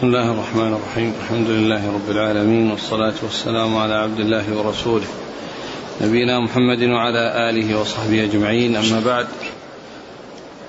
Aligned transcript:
بسم 0.00 0.08
الله 0.08 0.32
الرحمن 0.32 0.72
الرحيم. 0.72 1.14
الحمد 1.22 1.48
لله 1.48 1.92
رب 1.94 2.10
العالمين 2.10 2.70
والصلاة 2.70 3.14
والسلام 3.22 3.76
على 3.76 3.94
عبد 3.94 4.20
الله 4.20 4.44
ورسوله. 4.58 5.06
نبينا 6.00 6.40
محمد 6.40 6.82
وعلى 6.82 7.50
آله 7.50 7.80
وصحبه 7.80 8.24
أجمعين. 8.24 8.76
أما 8.76 9.00
بعد 9.00 9.26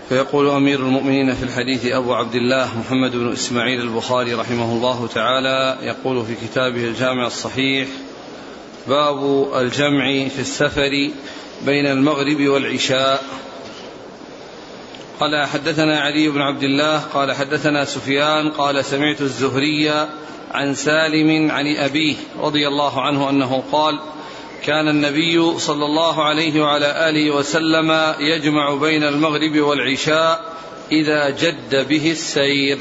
فيقول 0.09 0.49
أمير 0.49 0.79
المؤمنين 0.79 1.33
في 1.33 1.43
الحديث 1.43 1.85
أبو 1.85 2.13
عبد 2.13 2.35
الله 2.35 2.79
محمد 2.79 3.11
بن 3.11 3.31
إسماعيل 3.31 3.81
البخاري 3.81 4.33
رحمه 4.33 4.71
الله 4.73 5.07
تعالى 5.07 5.77
يقول 5.81 6.25
في 6.25 6.35
كتابه 6.35 6.83
الجامع 6.85 7.27
الصحيح 7.27 7.87
باب 8.87 9.47
الجمع 9.55 10.27
في 10.27 10.39
السفر 10.39 11.11
بين 11.65 11.85
المغرب 11.85 12.41
والعشاء. 12.47 13.23
قال 15.21 15.47
حدثنا 15.47 15.99
علي 15.99 16.29
بن 16.29 16.41
عبد 16.41 16.63
الله 16.63 16.99
قال 16.99 17.31
حدثنا 17.31 17.85
سفيان 17.85 18.49
قال 18.49 18.85
سمعت 18.85 19.21
الزهري 19.21 19.89
عن 20.51 20.73
سالم 20.73 21.51
عن 21.51 21.75
أبيه 21.75 22.15
رضي 22.39 22.67
الله 22.67 23.01
عنه 23.01 23.29
أنه 23.29 23.63
قال 23.71 23.99
كان 24.63 24.87
النبي 24.87 25.59
صلى 25.59 25.85
الله 25.85 26.23
عليه 26.23 26.61
وعلى 26.61 27.09
آله 27.09 27.31
وسلم 27.31 28.13
يجمع 28.19 28.75
بين 28.75 29.03
المغرب 29.03 29.59
والعشاء 29.59 30.53
إذا 30.91 31.29
جد 31.29 31.87
به 31.87 32.11
السير. 32.11 32.79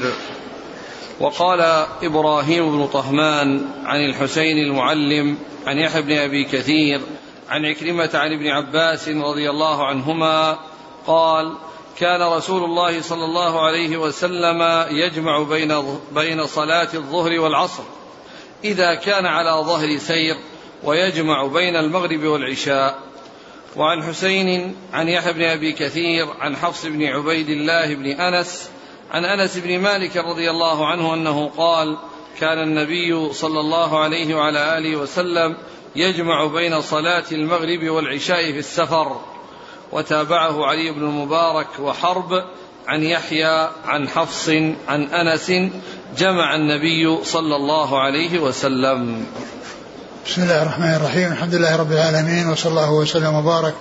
وقال 1.19 1.85
إبراهيم 2.03 2.77
بن 2.77 2.87
طهمان 2.87 3.65
عن 3.85 4.05
الحسين 4.05 4.57
المعلم 4.57 5.37
عن 5.67 5.77
يحيى 5.77 6.01
بن 6.01 6.11
أبي 6.11 6.43
كثير 6.43 7.01
عن 7.49 7.65
عكرمة 7.65 8.09
عن 8.13 8.33
ابن 8.33 8.47
عباس 8.47 9.09
رضي 9.09 9.49
الله 9.49 9.85
عنهما 9.85 10.59
قال 11.07 11.53
كان 11.97 12.21
رسول 12.21 12.63
الله 12.63 13.01
صلى 13.01 13.25
الله 13.25 13.61
عليه 13.61 13.97
وسلم 13.97 14.85
يجمع 14.91 15.43
بين 15.43 15.99
بين 16.11 16.45
صلاة 16.45 16.89
الظهر 16.93 17.39
والعصر 17.39 17.83
إذا 18.63 18.95
كان 18.95 19.25
على 19.25 19.65
ظهر 19.65 19.97
سير 19.97 20.35
ويجمع 20.83 21.45
بين 21.47 21.75
المغرب 21.75 22.23
والعشاء. 22.23 22.99
وعن 23.75 24.03
حسين 24.03 24.75
عن 24.93 25.09
يحيى 25.09 25.33
بن 25.33 25.43
أبي 25.43 25.73
كثير 25.73 26.27
عن 26.39 26.55
حفص 26.55 26.85
بن 26.85 27.03
عبيد 27.03 27.49
الله 27.49 27.95
بن 27.95 28.05
أنس 28.05 28.69
عن 29.11 29.25
أنس 29.25 29.57
بن 29.57 29.79
مالك 29.79 30.17
رضي 30.17 30.49
الله 30.49 30.87
عنه 30.87 31.13
أنه 31.13 31.51
قال 31.57 31.97
كان 32.39 32.63
النبي 32.63 33.33
صلى 33.33 33.59
الله 33.59 33.99
عليه 33.99 34.35
وعلى 34.35 34.77
آله 34.77 34.95
وسلم 34.95 35.57
يجمع 35.95 36.45
بين 36.45 36.81
صلاة 36.81 37.23
المغرب 37.31 37.83
والعشاء 37.89 38.51
في 38.51 38.59
السفر. 38.59 39.21
وتابعه 39.91 40.65
علي 40.65 40.91
بن 40.91 41.03
المبارك 41.03 41.67
وحرب 41.79 42.43
عن 42.87 43.03
يحيى 43.03 43.69
عن 43.85 44.09
حفص 44.09 44.49
عن 44.87 45.03
أنس 45.03 45.51
جمع 46.17 46.55
النبي 46.55 47.23
صلى 47.23 47.55
الله 47.55 48.01
عليه 48.01 48.39
وسلم 48.39 49.25
بسم 50.25 50.43
الله 50.43 50.61
الرحمن 50.61 50.93
الرحيم 50.93 51.31
الحمد 51.31 51.55
لله 51.55 51.75
رب 51.75 51.91
العالمين 51.91 52.49
وصلى 52.49 52.69
الله 52.69 52.91
وسلم 52.91 53.35
وبارك 53.35 53.73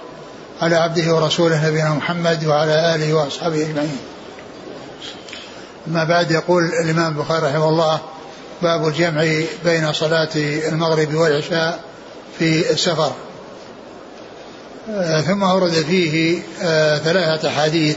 على 0.60 0.76
عبده 0.76 1.14
ورسوله 1.14 1.68
نبينا 1.68 1.94
محمد 1.94 2.44
وعلى 2.44 2.94
آله 2.94 3.14
وأصحابه 3.14 3.62
أجمعين. 3.62 3.98
أما 5.88 6.04
بعد 6.04 6.30
يقول 6.30 6.62
الإمام 6.84 7.12
البخاري 7.12 7.46
رحمه 7.46 7.68
الله 7.68 8.00
باب 8.62 8.88
الجمع 8.88 9.24
بين 9.64 9.92
صلاة 9.92 10.28
المغرب 10.68 11.14
والعشاء 11.14 11.84
في 12.38 12.70
السفر. 12.70 13.12
آه، 14.90 15.20
ثم 15.20 15.42
ورد 15.42 15.72
فيه 15.72 16.38
آه، 16.62 16.98
ثلاثة 16.98 17.48
احاديث 17.48 17.96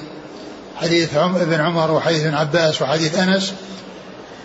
حديث 0.75 1.16
ابن 1.16 1.61
عمر 1.61 1.91
وحديث 1.91 2.25
ابن 2.25 2.33
عباس 2.33 2.81
وحديث 2.81 3.19
أنس 3.19 3.53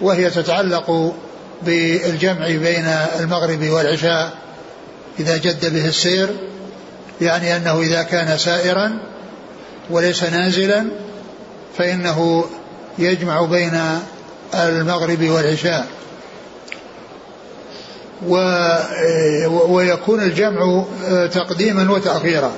وهي 0.00 0.30
تتعلق 0.30 1.14
بالجمع 1.62 2.46
بين 2.46 2.86
المغرب 3.20 3.68
والعشاء 3.68 4.32
إذا 5.20 5.36
جد 5.36 5.74
به 5.74 5.88
السير 5.88 6.28
يعني 7.20 7.56
أنه 7.56 7.80
إذا 7.80 8.02
كان 8.02 8.38
سائرا 8.38 8.98
وليس 9.90 10.22
نازلا 10.22 10.86
فإنه 11.78 12.44
يجمع 12.98 13.42
بين 13.42 13.80
المغرب 14.54 15.22
والعشاء. 15.22 15.86
ويكون 19.68 20.22
الجمع 20.22 20.84
تقديما 21.26 21.92
وتأخيرا. 21.92 22.52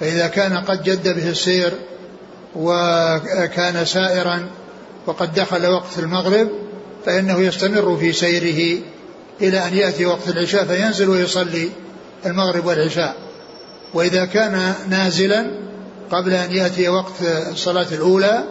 فإذا 0.00 0.26
كان 0.26 0.56
قد 0.56 0.82
جد 0.82 1.08
به 1.08 1.28
السير 1.28 1.72
وكان 2.56 3.84
سائرا 3.84 4.46
وقد 5.06 5.34
دخل 5.34 5.66
وقت 5.66 5.98
المغرب 5.98 6.48
فإنه 7.06 7.40
يستمر 7.40 7.96
في 7.96 8.12
سيره 8.12 8.80
إلى 9.40 9.58
أن 9.66 9.74
يأتي 9.74 10.06
وقت 10.06 10.28
العشاء 10.28 10.64
فينزل 10.64 11.08
ويصلي 11.08 11.70
المغرب 12.26 12.66
والعشاء. 12.66 13.14
وإذا 13.94 14.24
كان 14.24 14.74
نازلا 14.88 15.50
قبل 16.10 16.32
أن 16.32 16.52
يأتي 16.52 16.88
وقت 16.88 17.22
الصلاة 17.52 17.86
الأولى 17.92 18.44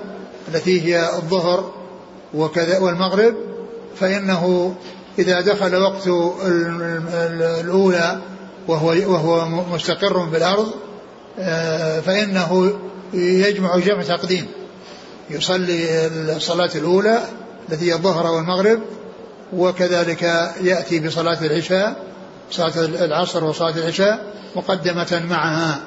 التي 0.54 0.82
هي 0.82 1.10
الظهر 1.16 1.72
وكذا 2.34 2.80
والمغرب 2.80 3.36
فإنه 4.00 4.76
إذا 5.20 5.42
دخل 5.42 5.76
وقت 5.76 6.08
الأولى 7.62 8.22
وهو 8.68 8.88
وهو 8.88 9.46
مستقر 9.74 10.18
بالأرض 10.18 10.72
آه، 11.40 12.00
فإنه 12.00 12.80
يجمع 13.14 13.78
جمع 13.78 14.02
تقديم. 14.02 14.48
يصلي 15.30 16.08
الصلاة 16.36 16.70
الأولى 16.76 17.24
التي 17.70 17.90
هي 17.90 17.94
الظهر 17.94 18.32
والمغرب 18.32 18.80
وكذلك 19.54 20.22
يأتي 20.62 21.00
بصلاة 21.00 21.46
العشاء 21.46 22.04
صلاة 22.52 22.86
العصر 22.86 23.44
وصلاة 23.44 23.78
العشاء 23.78 24.34
مقدمة 24.56 25.26
معها. 25.30 25.80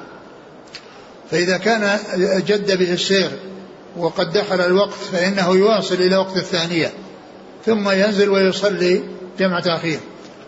فإذا 1.31 1.57
كان 1.57 1.99
جد 2.47 2.79
به 2.79 2.93
السير 2.93 3.31
وقد 3.97 4.33
دخل 4.33 4.61
الوقت 4.61 4.99
فإنه 5.13 5.51
يواصل 5.57 5.95
إلى 5.95 6.17
وقت 6.17 6.37
الثانية 6.37 6.93
ثم 7.67 7.91
ينزل 7.91 8.29
ويصلي 8.29 9.03
جمع 9.41 9.61
تأخير. 9.61 10.01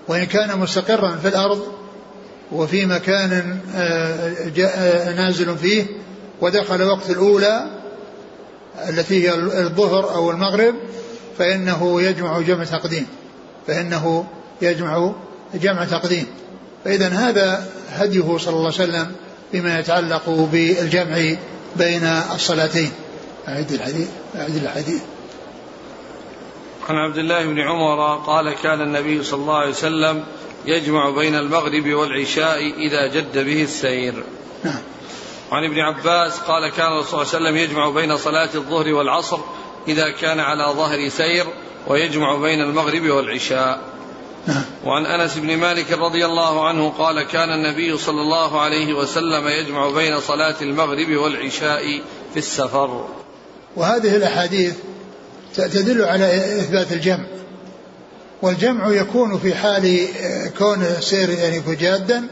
وإن 0.09 0.25
كان 0.25 0.59
مستقرا 0.59 1.17
في 1.23 1.29
الأرض 1.29 1.63
وفي 2.53 2.87
مكان 2.87 3.59
آه، 3.75 4.33
آه، 4.61 5.15
نازل 5.15 5.59
فيه 5.59 5.87
ودخل 6.41 6.83
وقت 6.83 7.11
الأولى 7.11 7.67
التي 8.89 9.29
هي 9.29 9.35
الظهر 9.35 10.15
أو 10.15 10.31
المغرب 10.31 10.75
فإنه 11.39 12.03
يجمع 12.03 12.41
جمع 12.41 12.65
تقديم. 12.65 13.07
فإنه 13.67 14.27
يجمع 14.63 15.13
جمع 15.55 15.85
تقديم. 15.85 16.27
فإذا 16.85 17.09
هذا 17.09 17.67
هديه 17.91 18.39
صلى 18.39 18.55
الله 18.57 18.73
عليه 18.79 18.91
وسلم 18.91 19.13
بما 19.53 19.79
يتعلق 19.79 20.49
بالجمع 20.53 21.37
بين 21.77 22.05
الصلاتين. 22.35 22.91
أعد 23.49 23.73
الحديث 23.73 24.09
أعد 24.37 24.57
الحديث. 24.57 25.03
عن 26.89 26.97
عبد 26.97 27.19
الله 27.19 27.47
بن 27.47 27.61
عمر 27.61 28.17
قال 28.27 28.53
كان 28.53 28.81
النبي 28.81 29.23
صلى 29.23 29.41
الله 29.41 29.57
عليه 29.57 29.71
وسلم 29.71 30.25
يجمع 30.67 31.11
بين 31.11 31.35
المغرب 31.35 31.87
والعشاء 31.87 32.73
إذا 32.79 33.07
جد 33.07 33.39
به 33.39 33.63
السير 33.63 34.25
نعم 34.65 34.81
وعن 35.53 35.65
ابن 35.65 35.79
عباس 35.79 36.39
قال 36.39 36.69
كان 36.69 36.87
الرسول 36.87 37.27
صلى 37.27 37.39
الله 37.39 37.49
عليه 37.49 37.51
وسلم 37.51 37.57
يجمع 37.57 37.91
بين 37.91 38.17
صلاة 38.17 38.49
الظهر 38.55 38.93
والعصر 38.93 39.39
إذا 39.89 40.11
كان 40.11 40.41
على 40.41 40.65
ظهر 40.65 41.09
سير 41.09 41.47
ويجمع 41.87 42.37
بين 42.37 42.61
المغرب 42.61 43.03
والعشاء 43.03 43.81
نعم. 44.47 44.63
وعن 44.85 45.07
أنس 45.07 45.39
بن 45.39 45.57
مالك 45.57 45.93
رضي 45.93 46.27
الله 46.27 46.69
عنه 46.69 46.93
قال 46.99 47.23
كان 47.23 47.49
النبي 47.53 47.99
صلى 47.99 48.21
الله 48.21 48.61
عليه 48.61 48.95
وسلم 48.95 49.49
يجمع 49.49 49.91
بين 49.91 50.21
صلاة 50.21 50.57
المغرب 50.63 51.17
والعشاء 51.17 52.01
في 52.33 52.37
السفر 52.37 53.09
وهذه 53.77 54.17
الأحاديث 54.17 54.75
تدل 55.55 56.05
على 56.05 56.37
إثبات 56.37 56.93
الجمع. 56.93 57.25
والجمع 58.43 58.93
يكون 58.93 59.39
في 59.39 59.55
حال 59.55 60.07
كون 60.59 60.83
السير 60.83 61.31
يعني 61.31 61.63
جادا 61.81 62.23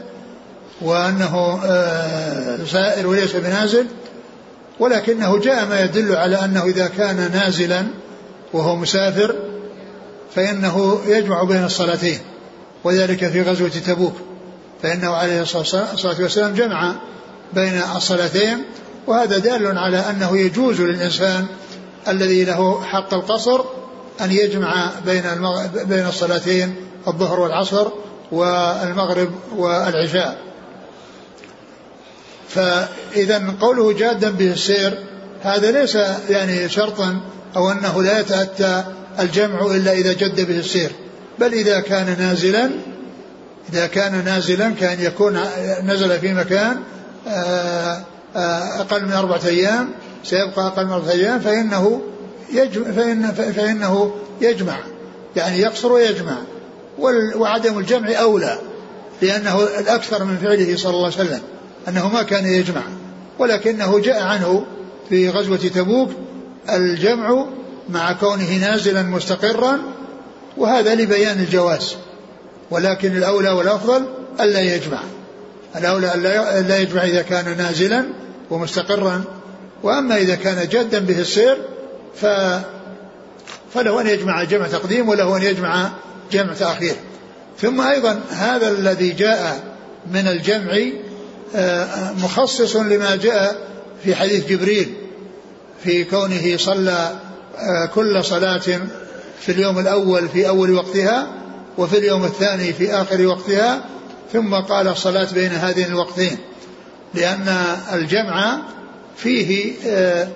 وأنه 0.81 1.59
آه، 1.65 2.57
سائر 2.65 3.07
وليس 3.07 3.35
بنازل 3.35 3.85
ولكنه 4.79 5.39
جاء 5.39 5.65
ما 5.65 5.81
يدل 5.81 6.15
على 6.15 6.35
أنه 6.35 6.63
إذا 6.63 6.87
كان 6.87 7.31
نازلا 7.33 7.87
وهو 8.53 8.75
مسافر 8.75 9.35
فإنه 10.35 10.99
يجمع 11.07 11.43
بين 11.43 11.63
الصلاتين 11.63 12.19
وذلك 12.83 13.27
في 13.27 13.41
غزوة 13.41 13.69
تبوك. 13.69 14.15
فإنه 14.83 15.09
عليه 15.09 15.41
الصلاة 15.41 16.21
والسلام 16.21 16.53
جمع 16.53 16.95
بين 17.53 17.81
الصلاتين 17.95 18.63
وهذا 19.07 19.37
دال 19.37 19.77
على 19.77 19.97
أنه 19.97 20.37
يجوز 20.37 20.81
للإنسان 20.81 21.45
الذي 22.07 22.45
له 22.45 22.83
حق 22.83 23.13
القصر 23.13 23.61
أن 24.21 24.31
يجمع 24.31 24.89
بين 25.05 25.23
بين 25.73 26.07
الصلاتين 26.07 26.75
الظهر 27.07 27.39
والعصر 27.39 27.87
والمغرب 28.31 29.31
والعشاء. 29.55 30.37
فإذا 32.49 33.55
قوله 33.61 33.93
جادا 33.93 34.29
به 34.29 34.51
السير 34.51 34.97
هذا 35.43 35.71
ليس 35.71 35.97
يعني 36.29 36.69
شرطا 36.69 37.19
أو 37.55 37.71
أنه 37.71 38.03
لا 38.03 38.19
يتأتى 38.19 38.83
الجمع 39.19 39.65
إلا 39.65 39.91
إذا 39.91 40.13
جد 40.13 40.41
به 40.47 40.59
السير. 40.59 40.91
بل 41.39 41.53
إذا 41.53 41.79
كان 41.79 42.15
نازلا 42.19 42.69
إذا 43.73 43.87
كان 43.87 44.25
نازلا 44.25 44.69
كان 44.69 45.01
يكون 45.01 45.39
نزل 45.83 46.19
في 46.19 46.33
مكان 46.33 46.77
آه، 47.27 48.01
آه، 48.35 48.81
أقل 48.81 49.05
من 49.05 49.11
أربعة 49.11 49.41
أيام 49.45 49.89
سيبقى 50.23 50.67
أقل 50.67 50.85
من 50.85 50.91
أربعة 50.91 51.11
أيام 51.11 51.39
فإنه 51.39 52.01
يجمع 52.53 52.91
فإن 52.91 53.31
فإنه 53.31 54.15
يجمع 54.41 54.77
يعني 55.35 55.59
يقصر 55.59 55.91
ويجمع. 55.91 56.37
وعدم 57.35 57.79
الجمع 57.79 58.09
أولى 58.21 58.57
لأنه 59.21 59.63
الأكثر 59.79 60.23
من 60.23 60.37
فعله 60.37 60.75
صلى 60.77 60.93
الله 60.93 61.05
عليه 61.05 61.15
وسلم 61.15 61.41
أنه 61.87 62.09
ما 62.09 62.23
كان 62.23 62.45
يجمع. 62.45 62.81
ولكنه 63.39 63.99
جاء 63.99 64.23
عنه 64.23 64.65
في 65.09 65.29
غزوة 65.29 65.57
تبوك 65.57 66.09
الجمع 66.69 67.45
مع 67.89 68.13
كونه 68.13 68.57
نازلا 68.57 69.01
مستقرا 69.01 69.79
وهذا 70.57 70.95
لبيان 70.95 71.39
الجواز. 71.39 71.95
ولكن 72.71 73.17
الأولى 73.17 73.49
والأفضل 73.49 74.05
ألا 74.39 74.61
يجمع. 74.61 74.99
الأولى 75.75 76.13
ألا 76.59 76.77
يجمع 76.77 77.03
إذا 77.03 77.21
كان 77.21 77.57
نازلا 77.57 78.05
ومستقرا. 78.49 79.23
وأما 79.83 80.17
إذا 80.17 80.35
كان 80.35 80.67
جادا 80.67 80.99
به 80.99 81.19
السير 81.19 81.57
ف 82.15 82.25
فله 83.73 84.01
أن 84.01 84.07
يجمع 84.07 84.43
جمع 84.43 84.67
تقديم 84.67 85.09
وله 85.09 85.37
أن 85.37 85.41
يجمع 85.41 85.89
جمع 86.31 86.53
تأخير. 86.53 86.95
ثم 87.61 87.81
أيضا 87.81 88.21
هذا 88.29 88.67
الذي 88.67 89.09
جاء 89.09 89.63
من 90.11 90.27
الجمع 90.27 90.77
آه، 91.55 92.11
مخصص 92.11 92.75
لما 92.75 93.15
جاء 93.15 93.67
في 94.03 94.15
حديث 94.15 94.47
جبريل 94.47 94.93
في 95.83 96.03
كونه 96.03 96.57
صلى 96.57 97.19
آه، 97.57 97.85
كل 97.85 98.25
صلاة 98.25 98.57
في 99.41 99.49
اليوم 99.49 99.79
الأول 99.79 100.29
في 100.29 100.47
أول 100.47 100.71
وقتها 100.71 101.27
وفي 101.77 101.97
اليوم 101.97 102.25
الثاني 102.25 102.73
في 102.73 102.93
آخر 102.93 103.25
وقتها 103.25 103.85
ثم 104.33 104.55
قال 104.55 104.87
الصلاة 104.87 105.27
بين 105.33 105.51
هذين 105.51 105.85
الوقتين 105.85 106.37
لأن 107.13 107.55
الجمع 107.93 108.61
فيه 109.17 109.73
آه، 109.87 110.27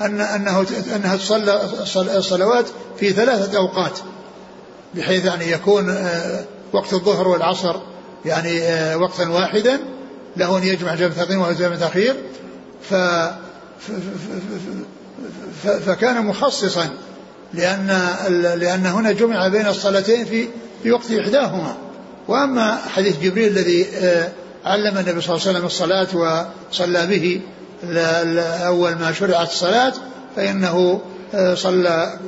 أن 0.00 0.20
أنه 0.20 0.66
أنها 0.96 1.16
تصلى 1.16 1.60
الصلوات 1.96 2.66
في 3.00 3.12
ثلاثة 3.12 3.58
أوقات 3.58 3.98
بحيث 4.94 5.24
يعني 5.24 5.50
يكون 5.50 5.96
وقت 6.72 6.92
الظهر 6.92 7.28
والعصر 7.28 7.76
يعني 8.24 8.60
وقتا 8.94 9.28
واحدا 9.28 9.80
له 10.36 10.58
أن 10.58 10.62
يجمع 10.62 10.94
جمع 10.94 11.08
تقديم 11.08 11.40
وجمع 11.40 11.76
تأخير 11.76 12.16
ف 12.82 12.94
فكان 15.86 16.26
مخصصا 16.26 16.88
لأن 17.54 17.86
لأن 18.58 18.86
هنا 18.86 19.12
جمع 19.12 19.48
بين 19.48 19.66
الصلاتين 19.66 20.24
في 20.24 20.48
في 20.82 20.92
وقت 20.92 21.10
إحداهما. 21.10 21.76
وأما 22.28 22.76
حديث 22.76 23.20
جبريل 23.20 23.48
الذي 23.58 23.86
آه، 23.96 24.28
علم 24.66 24.98
النبي 24.98 25.20
صلى 25.20 25.36
الله 25.36 25.46
عليه 25.46 25.58
وسلم 25.58 25.66
الصلاة 25.66 26.08
وصلى 26.70 27.06
به 27.06 27.40
أول 28.66 28.94
ما 28.94 29.12
شرعت 29.12 29.48
الصلاة 29.48 29.92
فإنه 30.36 31.00
آه، 31.34 31.54
صلى 31.54 32.18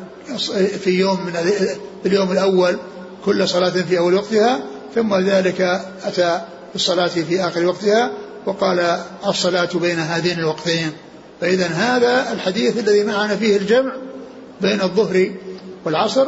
في 0.78 0.90
يوم 0.90 1.26
من 1.26 1.52
اليوم 2.06 2.32
الأول 2.32 2.78
كل 3.24 3.48
صلاة 3.48 3.70
في 3.70 3.98
أول 3.98 4.14
وقتها 4.14 4.60
ثم 4.94 5.14
ذلك 5.14 5.60
أتى 6.04 6.40
بالصلاة 6.72 7.06
في 7.06 7.40
آخر 7.40 7.66
وقتها 7.66 8.10
وقال 8.46 9.00
الصلاة 9.26 9.68
بين 9.74 9.98
هذين 9.98 10.38
الوقتين. 10.38 10.92
فإذا 11.40 11.66
هذا 11.66 12.32
الحديث 12.32 12.78
الذي 12.78 13.04
معنا 13.04 13.36
فيه 13.36 13.56
الجمع 13.56 13.92
بين 14.60 14.82
الظهر 14.82 15.30
والعصر 15.84 16.26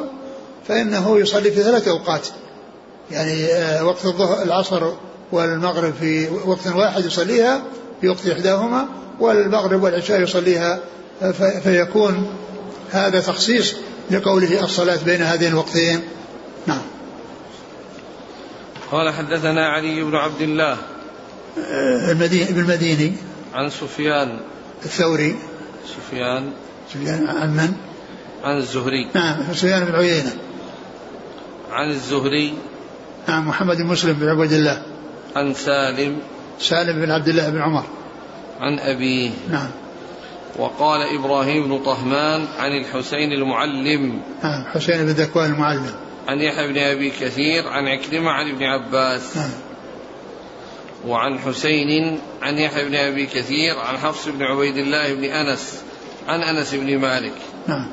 فإنه 0.69 1.19
يصلي 1.19 1.51
في 1.51 1.62
ثلاث 1.62 1.89
أوقات. 1.89 2.27
يعني 3.11 3.45
آه، 3.45 3.85
وقت 3.85 4.07
الظهر 4.07 4.43
العصر 4.43 4.93
والمغرب 5.32 5.94
في 6.00 6.29
وقت 6.29 6.67
واحد 6.67 7.05
يصليها 7.05 7.62
في 8.00 8.09
وقت 8.09 8.27
إحداهما 8.27 8.88
والمغرب 9.21 9.82
والعشاء 9.82 10.23
يصليها. 10.23 10.81
آه، 11.23 11.31
فيكون 11.61 12.27
هذا 12.91 13.21
تخصيص 13.21 13.75
لقوله 14.11 14.65
الصلاة 14.65 14.99
بين 15.05 15.23
هذين 15.23 15.49
الوقتين. 15.49 16.00
نعم. 16.67 16.82
قال 18.91 19.15
حدثنا 19.15 19.69
علي 19.69 20.03
بن 20.03 20.17
عبد 20.17 20.41
الله. 20.41 20.77
المديني 22.11 22.50
ابن 22.50 22.61
المديني. 22.61 23.12
عن 23.55 23.71
سفيان. 23.71 24.41
الثوري. 24.85 25.37
سفيان. 25.87 26.53
سفيان 26.94 27.26
عن 27.29 27.56
من؟ 27.56 27.73
عن 28.44 28.56
الزهري. 28.56 29.09
نعم 29.15 29.55
سفيان 29.55 29.85
بن 29.85 29.94
عيينة. 29.94 30.33
عن 31.71 31.91
الزهري. 31.91 32.55
نعم 33.29 33.49
محمد 33.49 33.76
بن 33.76 33.87
مسلم 33.87 34.12
بن 34.12 34.29
عبد 34.29 34.53
الله. 34.53 34.83
عن 35.37 35.55
سالم 35.55 36.19
سالم 36.59 37.00
بن 37.00 37.11
عبد 37.11 37.29
الله 37.29 37.50
بن 37.50 37.62
عمر. 37.62 37.85
عن 38.61 38.79
أبيه. 38.79 39.31
نعم. 39.50 39.71
وقال 40.59 41.00
إبراهيم 41.15 41.69
بن 41.69 41.79
طهمان 41.79 42.47
عن 42.59 42.73
الحسين 42.73 43.32
المعلم. 43.32 44.23
نعم 44.43 44.65
حسين 44.75 44.97
بن 44.97 45.11
ذكوان 45.11 45.53
المعلم. 45.53 45.94
عن 46.29 46.41
يحيى 46.41 46.69
بن 46.69 46.79
أبي 46.79 47.11
كثير 47.11 47.69
عن 47.69 47.88
عكرمة 47.88 48.31
عن 48.31 48.50
ابن 48.50 48.62
عباس. 48.62 49.37
نعم. 49.37 49.50
وعن 51.06 51.38
حسين 51.38 52.21
عن 52.43 52.59
يحيى 52.59 52.88
بن 52.88 52.94
أبي 52.94 53.26
كثير 53.26 53.79
عن 53.79 53.99
حفص 53.99 54.29
بن 54.29 54.43
عبيد 54.43 54.76
الله 54.76 55.15
بن 55.15 55.25
أنس 55.25 55.83
عن 56.29 56.43
أنس 56.43 56.75
بن 56.75 56.99
مالك. 56.99 57.35
نعم. 57.67 57.87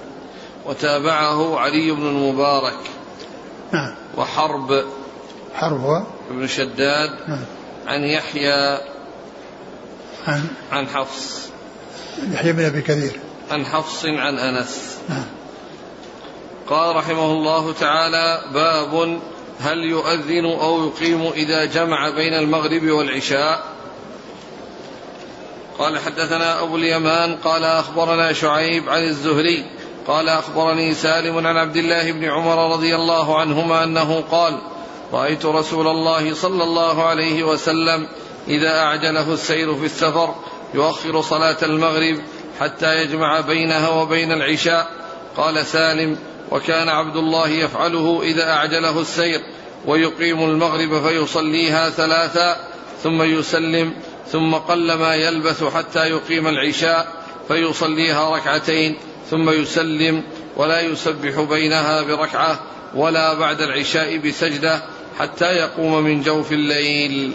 وتابعه 0.65 1.59
علي 1.59 1.91
بن 1.91 2.07
المبارك. 2.07 2.79
نعم. 3.73 3.95
وحرب 4.17 4.83
حرب 5.57 5.81
هو 5.81 6.03
بن 6.31 6.47
شداد 6.47 7.09
نعم. 7.27 7.45
عن 7.87 8.03
يحيى 8.03 8.79
عن 10.27 10.47
عن 10.71 10.87
حفص. 10.87 11.49
يحيى 12.31 12.53
بن 12.53 12.65
أبي 12.65 12.81
كثير. 12.81 13.19
عن 13.51 13.65
حفص 13.65 14.05
عن 14.05 14.39
أنس. 14.39 14.97
نعم. 15.09 15.25
قال 16.69 16.95
رحمه 16.95 17.31
الله 17.31 17.73
تعالى 17.73 18.41
باب 18.53 19.19
هل 19.59 19.77
يؤذن 19.77 20.45
أو 20.45 20.87
يقيم 20.87 21.31
إذا 21.31 21.65
جمع 21.65 22.09
بين 22.09 22.33
المغرب 22.33 22.83
والعشاء؟ 22.83 23.63
قال 25.79 25.99
حدثنا 25.99 26.61
أبو 26.63 26.75
اليمان 26.75 27.35
قال 27.35 27.63
أخبرنا 27.63 28.33
شعيب 28.33 28.89
عن 28.89 29.03
الزهري 29.03 29.65
قال 30.07 30.29
أخبرني 30.29 30.93
سالم 30.93 31.47
عن 31.47 31.57
عبد 31.57 31.77
الله 31.77 32.11
بن 32.11 32.25
عمر 32.25 32.73
رضي 32.73 32.95
الله 32.95 33.39
عنهما 33.39 33.83
أنه 33.83 34.23
قال 34.31 34.61
رأيت 35.13 35.45
رسول 35.45 35.87
الله 35.87 36.33
صلى 36.33 36.63
الله 36.63 37.03
عليه 37.03 37.43
وسلم 37.43 38.07
إذا 38.47 38.79
أعجله 38.79 39.33
السير 39.33 39.75
في 39.75 39.85
السفر 39.85 40.35
يؤخر 40.73 41.21
صلاة 41.21 41.57
المغرب 41.63 42.21
حتى 42.59 42.95
يجمع 42.95 43.39
بينها 43.39 43.89
وبين 43.89 44.31
العشاء. 44.31 44.97
قال 45.37 45.65
سالم 45.65 46.17
وكان 46.51 46.89
عبد 46.89 47.15
الله 47.15 47.49
يفعله 47.49 48.21
إذا 48.23 48.49
أعجله 48.49 49.01
السير 49.01 49.41
ويقيم 49.85 50.43
المغرب 50.43 51.07
فيصليها 51.07 51.89
ثلاثا 51.89 52.57
ثم 53.03 53.21
يسلم 53.21 53.93
ثم 54.31 54.55
قل 54.55 54.93
ما 54.93 55.15
يلبث 55.15 55.63
حتى 55.63 56.09
يقيم 56.09 56.47
العشاء 56.47 57.07
فيصليها 57.47 58.35
ركعتين 58.35 58.97
ثم 59.29 59.49
يسلم 59.49 60.23
ولا 60.55 60.81
يسبح 60.81 61.41
بينها 61.41 62.01
بركعة 62.01 62.59
ولا 62.95 63.33
بعد 63.33 63.61
العشاء 63.61 64.17
بسجدة 64.17 64.81
حتى 65.19 65.45
يقوم 65.45 66.03
من 66.03 66.21
جوف 66.21 66.51
الليل. 66.51 67.31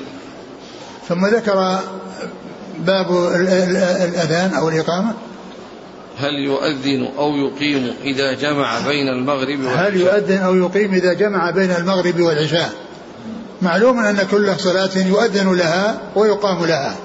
ثم 1.08 1.26
ذكر 1.26 1.80
باب 2.78 3.10
الأذان 3.34 4.54
أو 4.54 4.68
الإقامة. 4.68 5.14
هل 6.18 6.34
يؤذن 6.34 7.08
أو 7.18 7.36
يقيم 7.36 7.94
إذا 8.04 8.32
جمع 8.32 8.80
بين 8.80 9.08
المغرب 9.08 9.60
والعشاء؟ 9.60 9.88
هل 9.88 9.96
يؤذن 9.96 10.38
أو 10.38 10.54
يقيم 10.54 10.94
إذا 10.94 11.12
جمع 11.12 11.50
بين 11.50 11.70
المغرب 11.70 12.20
والعشاء؟ 12.20 12.72
معلوم 13.62 13.98
أن 13.98 14.26
كل 14.30 14.54
صلاة 14.58 14.96
يؤذن 14.96 15.54
لها 15.54 16.00
ويقام 16.16 16.66
لها. 16.66 16.96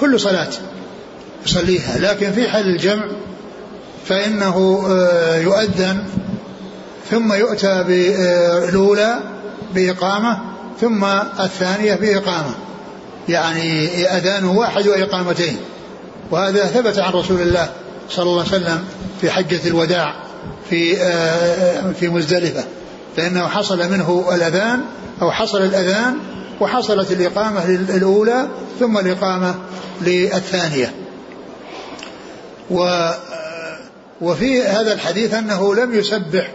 كل 0.00 0.20
صلاة 0.20 0.48
يصليها 1.46 1.98
لكن 1.98 2.32
في 2.32 2.48
حال 2.48 2.66
الجمع 2.66 3.04
فإنه 4.06 4.86
آه، 4.90 5.36
يؤذن 5.36 6.04
ثم 7.10 7.32
يؤتى 7.32 7.84
بالأولى 7.88 9.18
بإقامة 9.74 10.38
ثم 10.80 11.04
الثانية 11.40 11.94
بإقامة. 11.94 12.54
يعني 13.28 13.86
أذان 14.06 14.44
واحد 14.44 14.88
وإقامتين. 14.88 15.56
وهذا 16.30 16.66
ثبت 16.66 16.98
عن 16.98 17.12
رسول 17.12 17.40
الله 17.40 17.68
صلى 18.10 18.22
الله 18.22 18.44
عليه 18.44 18.50
وسلم 18.50 18.84
في 19.20 19.30
حجة 19.30 19.68
الوداع 19.68 20.14
في 20.70 21.02
آه، 21.02 21.92
في 21.92 22.08
مزدلفة. 22.08 22.64
فإنه 23.16 23.48
حصل 23.48 23.90
منه 23.90 24.28
الأذان 24.34 24.80
أو 25.22 25.30
حصل 25.30 25.62
الأذان 25.62 26.14
وحصلت 26.60 27.12
الإقامة 27.12 27.64
الأولى 27.64 28.48
ثم 28.80 28.98
الإقامة 28.98 29.54
للثانية. 30.00 30.94
و 32.70 33.10
وفي 34.20 34.62
هذا 34.62 34.92
الحديث 34.92 35.34
أنه 35.34 35.74
لم 35.74 35.94
يسبح 35.94 36.50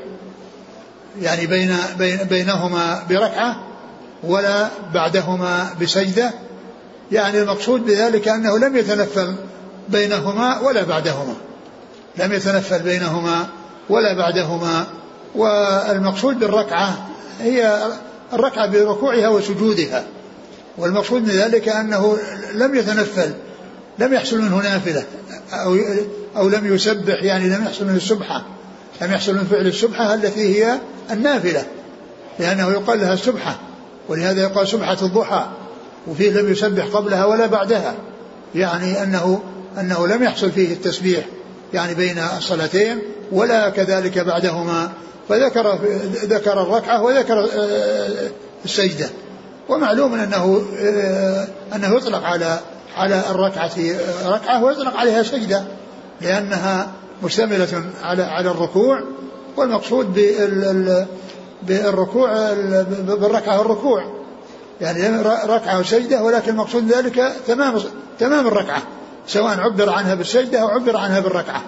يعني 1.21 1.47
بين, 1.47 1.75
بين 1.97 2.17
بينهما 2.17 3.03
بركعة 3.09 3.55
ولا 4.23 4.67
بعدهما 4.93 5.69
بسجدة. 5.81 6.31
يعني 7.11 7.41
المقصود 7.41 7.85
بذلك 7.85 8.27
أنه 8.27 8.57
لم 8.57 8.77
يتنفل 8.77 9.35
بينهما 9.89 10.59
ولا 10.59 10.83
بعدهما. 10.83 11.33
لم 12.17 12.33
يتنفل 12.33 12.79
بينهما 12.79 13.47
ولا 13.89 14.13
بعدهما. 14.13 14.85
والمقصود 15.35 16.39
بالركعة 16.39 17.07
هي 17.39 17.87
الركعة 18.33 18.67
بركوعها 18.67 19.27
وسجودها. 19.27 20.03
والمقصود 20.77 21.21
من 21.21 21.29
ذلك 21.29 21.69
أنه 21.69 22.17
لم 22.53 22.75
يتنفل 22.75 23.33
لم 23.99 24.13
يحصل 24.13 24.41
منه 24.41 24.57
نافلة 24.57 25.03
أو, 25.53 25.77
أو 26.37 26.49
لم 26.49 26.75
يسبح 26.75 27.23
يعني 27.23 27.49
لم 27.49 27.63
يحصل 27.63 27.85
منه 27.85 27.95
السبحة. 27.95 28.45
لم 29.03 29.11
يحصل 29.11 29.33
من 29.33 29.43
فعل 29.51 29.67
السبحة 29.67 30.13
التي 30.13 30.63
هي 30.63 30.79
النافلة 31.11 31.65
لأنه 32.39 32.71
يقال 32.71 32.99
لها 32.99 33.13
السبحة 33.13 33.55
ولهذا 34.09 34.41
يقال 34.41 34.67
سبحة 34.67 34.97
الضحى 35.01 35.45
وفيه 36.07 36.31
لم 36.31 36.51
يسبح 36.51 36.85
قبلها 36.85 37.25
ولا 37.25 37.45
بعدها 37.45 37.93
يعني 38.55 39.03
أنه 39.03 39.41
أنه 39.79 40.07
لم 40.07 40.23
يحصل 40.23 40.51
فيه 40.51 40.73
التسبيح 40.73 41.25
يعني 41.73 41.93
بين 41.93 42.19
الصلاتين 42.37 42.99
ولا 43.31 43.69
كذلك 43.69 44.19
بعدهما 44.19 44.91
فذكر 45.29 45.79
ذكر 46.23 46.61
الركعة 46.61 47.01
وذكر 47.03 47.49
آه، 47.53 48.29
السجدة. 48.65 49.09
ومعلوم 49.69 50.13
أنه 50.13 50.65
آه، 50.79 51.47
أنه 51.75 51.95
يطلق 51.95 52.23
على 52.23 52.59
على 52.97 53.21
الركعة 53.29 53.71
ركعة 54.25 54.63
ويطلق 54.63 54.97
عليها 54.97 55.23
سجدة 55.23 55.63
لأنها 56.21 56.91
مشتملة 57.23 57.83
على 58.03 58.23
على 58.23 58.51
الركوع 58.51 59.03
والمقصود 59.57 60.13
بالركوع 61.63 62.53
بالركعة 62.99 63.61
الركوع 63.61 64.03
يعني 64.81 65.21
ركعة 65.45 65.79
وسجدة 65.79 66.23
ولكن 66.23 66.51
المقصود 66.51 66.91
ذلك 66.91 67.33
تمام 67.47 67.79
تمام 68.19 68.47
الركعة 68.47 68.81
سواء 69.27 69.59
عبر 69.59 69.89
عنها 69.89 70.15
بالسجدة 70.15 70.61
أو 70.61 70.67
عبر 70.67 70.97
عنها 70.97 71.19
بالركعة. 71.19 71.61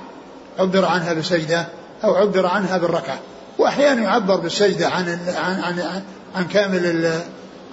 عبر 0.60 0.86
عنها 0.86 1.14
بالسجدة 1.14 1.68
أو 2.04 2.16
عبر 2.16 2.46
عنها 2.46 2.78
بالركعة. 2.78 3.20
وأحيانا 3.58 4.02
يعبر 4.02 4.36
بالسجدة 4.36 4.88
عن 4.88 5.20
عن 5.36 5.60
عن, 5.60 6.02
عن 6.36 6.48
كامل 6.48 7.12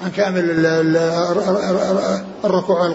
عن 0.04 0.10
كامل 0.10 0.66
الركوع 2.44 2.94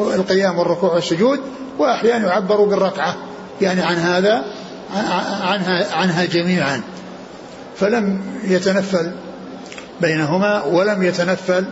القيام 0.00 0.58
والركوع 0.58 0.94
والسجود. 0.94 1.40
وأحيانا 1.78 2.28
يعبر 2.28 2.64
بالركعة. 2.64 3.16
يعني 3.62 3.82
عن 3.82 3.96
هذا 3.96 4.44
عنها 5.42 5.96
عنها 5.96 6.24
جميعا. 6.24 6.82
فلم 7.76 8.20
يتنفل 8.44 9.12
بينهما 10.00 10.64
ولم 10.64 11.02
يتنفل 11.02 11.64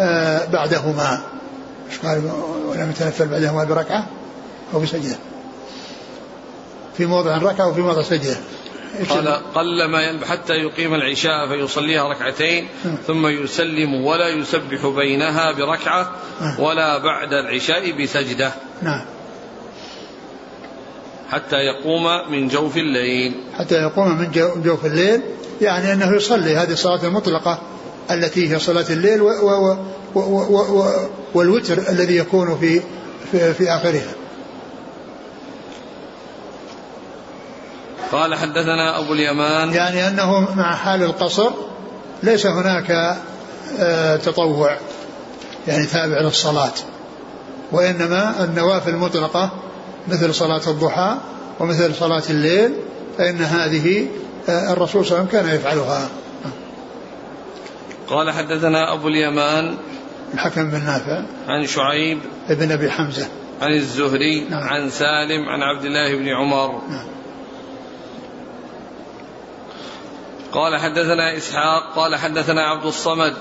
آه، 0.00 0.44
بعدهما. 0.44 1.20
إيش 1.90 1.98
قال؟ 1.98 2.30
ولم 2.66 2.90
يتنفل 2.90 3.28
بعدهما 3.28 3.64
بركعة 3.64 4.06
أو 4.74 4.80
بسجدة. 4.80 5.16
في 6.96 7.06
موضع 7.06 7.38
ركعة 7.38 7.68
وفي 7.68 7.80
موضع 7.80 8.02
سجدة. 8.02 8.36
قال 9.08 9.28
قل 9.54 9.84
ما 9.84 10.26
حتى 10.26 10.52
يقيم 10.52 10.94
العشاء 10.94 11.48
فيصليها 11.48 12.08
ركعتين 12.08 12.68
ثم 13.06 13.26
يسلم 13.26 13.94
ولا 13.94 14.28
يسبح 14.28 14.86
بينها 14.86 15.52
بركعة 15.52 16.10
ولا 16.58 16.98
بعد 16.98 17.32
العشاء 17.32 18.02
بسجدة. 18.02 18.52
نعم. 18.82 19.04
حتى 21.30 21.56
يقوم 21.56 22.32
من 22.32 22.48
جوف 22.48 22.76
الليل. 22.76 23.34
حتى 23.58 23.74
يقوم 23.74 24.18
من 24.18 24.30
جوف 24.64 24.86
الليل 24.86 25.20
يعني 25.60 25.92
أنه 25.92 26.16
يصلي 26.16 26.56
هذه 26.56 26.72
الصلاة 26.72 27.04
المطلقة 27.04 27.58
التي 28.10 28.54
هي 28.54 28.58
صلاة 28.58 28.86
الليل 28.90 29.22
و 29.22 29.28
و 29.28 29.76
و 30.14 30.20
و 30.20 30.80
و 30.80 30.90
والوتر 31.34 31.78
الذي 31.88 32.16
يكون 32.16 32.58
في 32.58 32.80
في, 33.32 33.54
في 33.54 33.70
آخرها. 33.70 34.14
قال 38.12 38.34
حدثنا 38.34 38.98
أبو 38.98 39.12
اليمان. 39.12 39.72
يعني 39.72 40.08
أنه 40.08 40.54
مع 40.54 40.76
حال 40.76 41.02
القصر 41.02 41.50
ليس 42.22 42.46
هناك 42.46 43.18
آه، 43.78 44.16
تطوع 44.16 44.76
يعني 45.68 45.86
تابع 45.86 46.20
للصلاة 46.20 46.72
وإنما 47.72 48.44
النوافل 48.44 48.90
المطلقة 48.90 49.50
مثل 50.08 50.34
صلاة 50.34 50.68
الضحى 50.68 51.16
ومثل 51.60 51.94
صلاة 51.94 52.22
الليل 52.30 52.74
فإن 53.18 53.36
هذه 53.36 54.06
آه، 54.48 54.72
الرسول 54.72 55.06
صلى 55.06 55.18
الله 55.18 55.28
عليه 55.28 55.38
وسلم 55.38 55.42
كان 55.42 55.56
يفعلها 55.56 56.08
قال 58.08 58.30
حدثنا 58.30 58.92
أبو 58.92 59.08
اليمان 59.08 59.76
الحكم 60.34 60.70
بن 60.70 60.84
نافع 60.84 61.22
عن 61.48 61.66
شعيب 61.66 62.18
ابن 62.48 62.72
أبي 62.72 62.90
حمزة 62.90 63.28
عن 63.62 63.72
الزهري 63.72 64.40
نعم. 64.40 64.62
عن 64.62 64.90
سالم 64.90 65.48
عن 65.48 65.62
عبد 65.62 65.84
الله 65.84 66.16
بن 66.16 66.28
عمر 66.28 66.82
نعم. 66.88 67.06
قال 70.52 70.80
حدثنا 70.80 71.36
إسحاق 71.36 71.94
قال 71.96 72.16
حدثنا 72.16 72.62
عبد 72.62 72.86
الصمد 72.86 73.34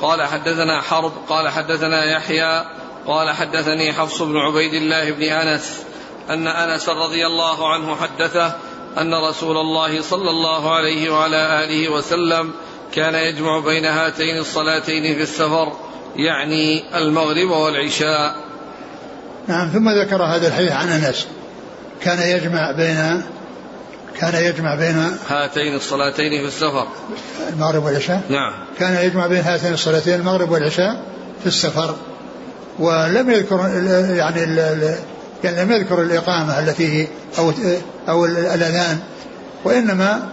قال 0.00 0.22
حدثنا 0.22 0.80
حرب 0.80 1.12
قال 1.28 1.48
حدثنا 1.48 2.04
يحيى 2.04 2.64
قال 3.06 3.30
حدثني 3.30 3.92
حفص 3.92 4.22
بن 4.22 4.36
عبيد 4.36 4.74
الله 4.74 5.10
بن 5.10 5.22
أنس 5.22 5.82
أن 6.30 6.46
أنس 6.46 6.88
رضي 6.88 7.26
الله 7.26 7.72
عنه 7.72 7.96
حدثه 7.96 8.56
أن 8.98 9.14
رسول 9.14 9.56
الله 9.56 10.02
صلى 10.02 10.30
الله 10.30 10.74
عليه 10.74 11.10
وعلى 11.10 11.64
آله 11.64 11.88
وسلم 11.88 12.50
كان 12.94 13.14
يجمع 13.14 13.58
بين 13.58 13.84
هاتين 13.84 14.38
الصلاتين 14.38 15.14
في 15.14 15.22
السفر 15.22 15.72
يعني 16.16 16.84
المغرب 16.98 17.50
والعشاء. 17.50 18.36
نعم 19.48 19.68
ثم 19.68 19.90
ذكر 19.90 20.22
هذا 20.22 20.48
الحديث 20.48 20.72
عن 20.72 20.88
أنس. 20.88 21.26
كان 22.02 22.36
يجمع 22.36 22.72
بين 22.72 23.22
كان 24.20 24.44
يجمع 24.44 24.74
بين 24.74 25.18
هاتين 25.28 25.74
الصلاتين 25.74 26.40
في 26.40 26.46
السفر. 26.46 26.86
المغرب 27.52 27.84
والعشاء؟ 27.84 28.22
نعم. 28.28 28.52
كان 28.78 29.06
يجمع 29.06 29.26
بين 29.26 29.40
هاتين 29.40 29.72
الصلاتين 29.72 30.14
المغرب 30.14 30.50
والعشاء 30.50 31.02
في 31.40 31.46
السفر. 31.46 31.94
ولم 32.78 33.30
يذكر 33.30 33.56
يعني 34.16 34.44
يعني 35.44 35.64
لم 35.64 35.72
يذكر 35.72 36.02
الإقامة 36.02 36.58
التي 36.58 37.08
أو 37.38 37.52
أو 38.08 38.24
الأذان 38.24 38.98
وإنما 39.64 40.28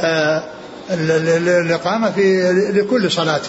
آه، 0.00 0.42
الإقامة 0.90 2.10
في 2.10 2.52
لكل 2.74 3.10
صلاة 3.10 3.40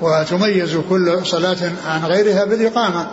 وتميز 0.00 0.76
كل 0.90 1.26
صلاة 1.26 1.56
عن 1.86 2.04
غيرها 2.04 2.44
بالإقامة 2.44 3.06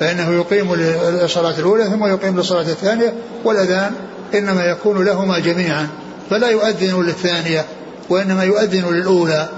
فإنه 0.00 0.30
يقيم 0.30 0.74
للصلاة 0.74 1.58
الأولى 1.58 1.84
ثم 1.84 2.06
يقيم 2.06 2.36
للصلاة 2.36 2.60
الثانية 2.60 3.14
والأذان 3.44 3.94
إنما 4.34 4.64
يكون 4.64 5.04
لهما 5.04 5.38
جميعا 5.38 5.88
فلا 6.30 6.48
يؤذن 6.48 7.02
للثانية 7.02 7.64
وإنما 8.08 8.44
يؤذن 8.44 8.94
للأولى 8.94 9.48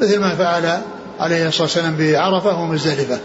مثل 0.00 0.18
ما 0.18 0.34
فعل 0.34 0.80
عليه 1.20 1.48
الصلاة 1.48 1.62
والسلام 1.62 1.96
بعرفة 1.96 2.60
ومزدلفة. 2.60 3.18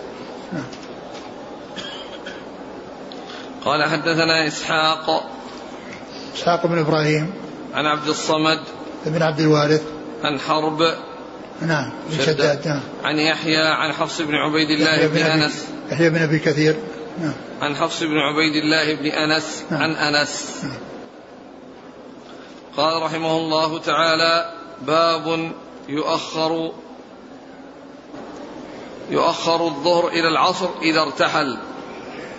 قال 3.66 3.84
حدثنا 3.84 4.48
إسحاق. 4.48 5.30
إسحاق 6.36 6.68
بن 6.68 6.80
إبراهيم. 6.80 7.34
عن 7.74 7.86
عبد 7.86 8.08
الصمد. 8.08 8.60
بن 9.06 9.22
عبد 9.22 9.40
الوارث. 9.40 9.82
عن 10.24 10.40
حرب. 10.40 10.96
نعم 11.62 11.92
بن 12.10 12.26
شداد. 12.26 12.68
نعم. 12.68 12.82
عن 13.04 13.20
يحيى 13.20 13.58
عن 13.58 13.94
حفص 13.94 14.22
بن 14.22 14.36
عبيد 14.36 14.70
الله 14.70 15.08
بن 15.08 15.18
أنس. 15.18 15.66
يحيى 15.92 16.10
بن 16.10 16.22
أبي 16.22 16.40
كثير. 16.40 16.76
نعم. 17.22 17.34
عن 17.62 17.76
حفص 17.76 18.04
بن 18.04 18.18
عبيد 18.18 18.56
الله 18.56 18.96
بن 18.96 19.06
أنس. 19.06 19.64
نعم. 19.72 19.82
عن 19.82 19.92
أنس. 19.92 20.62
نعم. 20.64 20.78
قال 22.78 23.04
رحمه 23.04 23.38
الله 23.38 23.80
تعالى 23.80 24.52
باب 24.88 25.52
يؤخر 25.90 26.72
يؤخر 29.10 29.66
الظهر 29.66 30.08
إلى 30.08 30.28
العصر 30.28 30.70
إذا 30.82 31.02
ارتحل. 31.02 31.58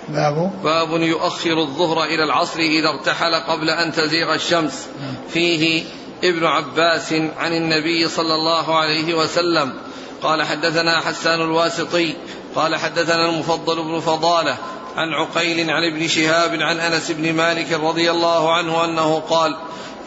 باب؟ 0.09 0.51
باب 0.65 1.03
يؤخر 1.03 1.59
الظهر 1.59 2.05
إلى 2.05 2.25
العصر 2.25 2.61
إذا 2.61 2.89
ارتحل 2.89 3.35
قبل 3.35 3.71
أن 3.71 3.93
تزيغ 3.93 4.35
الشمس. 4.35 4.87
فيه 5.33 5.85
ابن 6.25 6.47
عباس 6.47 7.13
عن 7.13 7.53
النبي 7.53 8.09
صلى 8.09 8.35
الله 8.35 8.77
عليه 8.77 9.15
وسلم. 9.15 9.75
قال 10.23 10.43
حدثنا 10.43 11.01
حسان 11.01 11.41
الواسطي 11.41 12.15
قال 12.55 12.77
حدثنا 12.77 13.29
المفضل 13.29 13.83
بن 13.83 14.01
فضالة 14.01 14.57
عن 14.97 15.13
عقيل 15.13 15.71
عن 15.71 15.85
ابن 15.85 16.09
شهاب 16.09 16.63
عن 16.63 16.81
أنس 16.81 17.11
بن 17.11 17.33
مالك 17.33 17.73
رضي 17.73 18.11
الله 18.11 18.55
عنه 18.55 18.85
أنه 18.85 19.23
قال 19.31 19.57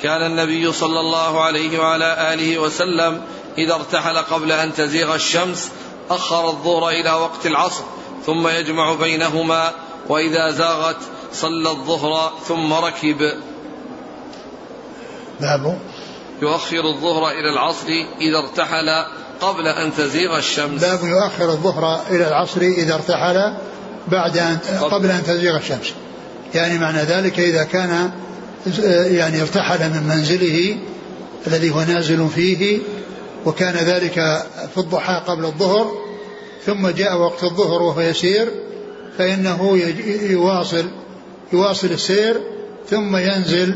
كان 0.01 0.25
النبي 0.25 0.71
صلى 0.71 0.99
الله 0.99 1.41
عليه 1.41 1.79
وعلى 1.79 2.33
آله 2.33 2.59
وسلم 2.59 3.21
إذا 3.57 3.73
ارتحل 3.73 4.17
قبل 4.17 4.51
أن 4.51 4.73
تزيغ 4.73 5.15
الشمس 5.15 5.71
أخر 6.09 6.49
الظهر 6.49 6.89
إلى 6.89 7.11
وقت 7.11 7.45
العصر 7.45 7.83
ثم 8.25 8.47
يجمع 8.47 8.93
بينهما 8.93 9.71
وإذا 10.09 10.51
زاغت 10.51 10.97
صلى 11.33 11.69
الظهر 11.69 12.33
ثم 12.47 12.73
ركب. 12.73 13.33
باب 15.41 15.79
يؤخر 16.41 16.89
الظهر 16.89 17.31
إلى 17.31 17.49
العصر 17.49 17.87
إذا 18.21 18.37
ارتحل 18.37 19.05
قبل 19.41 19.67
أن 19.67 19.91
تزيغ 19.97 20.37
الشمس. 20.37 20.81
باب 20.81 20.99
يؤخر 21.03 21.49
الظهر 21.49 22.01
إلى 22.09 22.27
العصر 22.27 22.61
إذا 22.61 22.93
ارتحل 22.93 23.57
بعد 24.07 24.37
أن 24.37 24.57
قبل 24.81 25.11
أن 25.11 25.23
تزيغ 25.23 25.57
الشمس. 25.57 25.93
يعني 26.55 26.77
معنى 26.77 27.01
ذلك 27.01 27.39
إذا 27.39 27.63
كان 27.63 28.11
يعني 29.11 29.41
ارتحل 29.41 29.89
من 29.89 30.03
منزله 30.03 30.77
الذي 31.47 31.69
هو 31.69 31.81
نازل 31.81 32.27
فيه 32.35 32.79
وكان 33.45 33.75
ذلك 33.75 34.13
في 34.73 34.77
الضحى 34.77 35.23
قبل 35.27 35.45
الظهر 35.45 35.91
ثم 36.65 36.87
جاء 36.87 37.17
وقت 37.17 37.43
الظهر 37.43 37.81
وهو 37.81 38.01
يسير 38.01 38.51
فإنه 39.17 39.77
يواصل 40.21 40.85
يواصل 41.53 41.87
السير 41.87 42.41
ثم 42.89 43.17
ينزل 43.17 43.75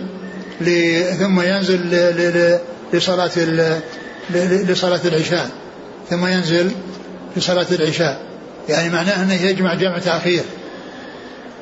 ثم 1.19 1.41
ينزل 1.41 1.79
لصلاة 2.93 3.31
لصلاة 4.69 4.99
العشاء. 5.05 5.49
ثم 6.09 6.27
ينزل 6.27 6.71
لصلاة 7.37 7.65
العشاء. 7.71 8.21
يعني 8.69 8.89
معناه 8.89 9.23
أنه 9.23 9.41
يجمع 9.41 9.73
جمع 9.73 9.97
تأخير. 9.99 10.43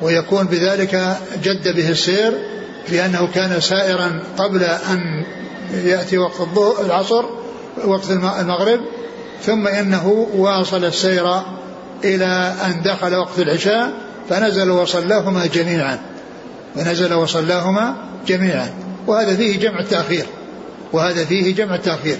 ويكون 0.01 0.45
بذلك 0.45 1.17
جد 1.43 1.75
به 1.75 1.89
السير 1.89 2.33
لأنه 2.89 3.27
كان 3.35 3.59
سائرا 3.59 4.23
قبل 4.37 4.63
أن 4.63 5.25
يأتي 5.73 6.17
وقت 6.17 6.47
العصر 6.85 7.25
وقت 7.85 8.11
المغرب 8.11 8.79
ثم 9.45 9.67
إنه 9.67 10.27
واصل 10.35 10.85
السير 10.85 11.41
إلى 12.03 12.55
أن 12.65 12.81
دخل 12.81 13.15
وقت 13.15 13.39
العشاء 13.39 13.91
فنزل 14.29 14.71
وصلاهما 14.71 15.45
جميعا. 15.45 15.99
ونزل 16.75 17.13
وصلاهما 17.13 17.95
جميعا. 18.27 18.73
وهذا 19.07 19.35
فيه 19.35 19.59
جمع 19.59 19.79
التأخير. 19.79 20.25
وهذا 20.93 21.25
فيه 21.25 21.55
جمع 21.55 21.75
التأخير. 21.75 22.17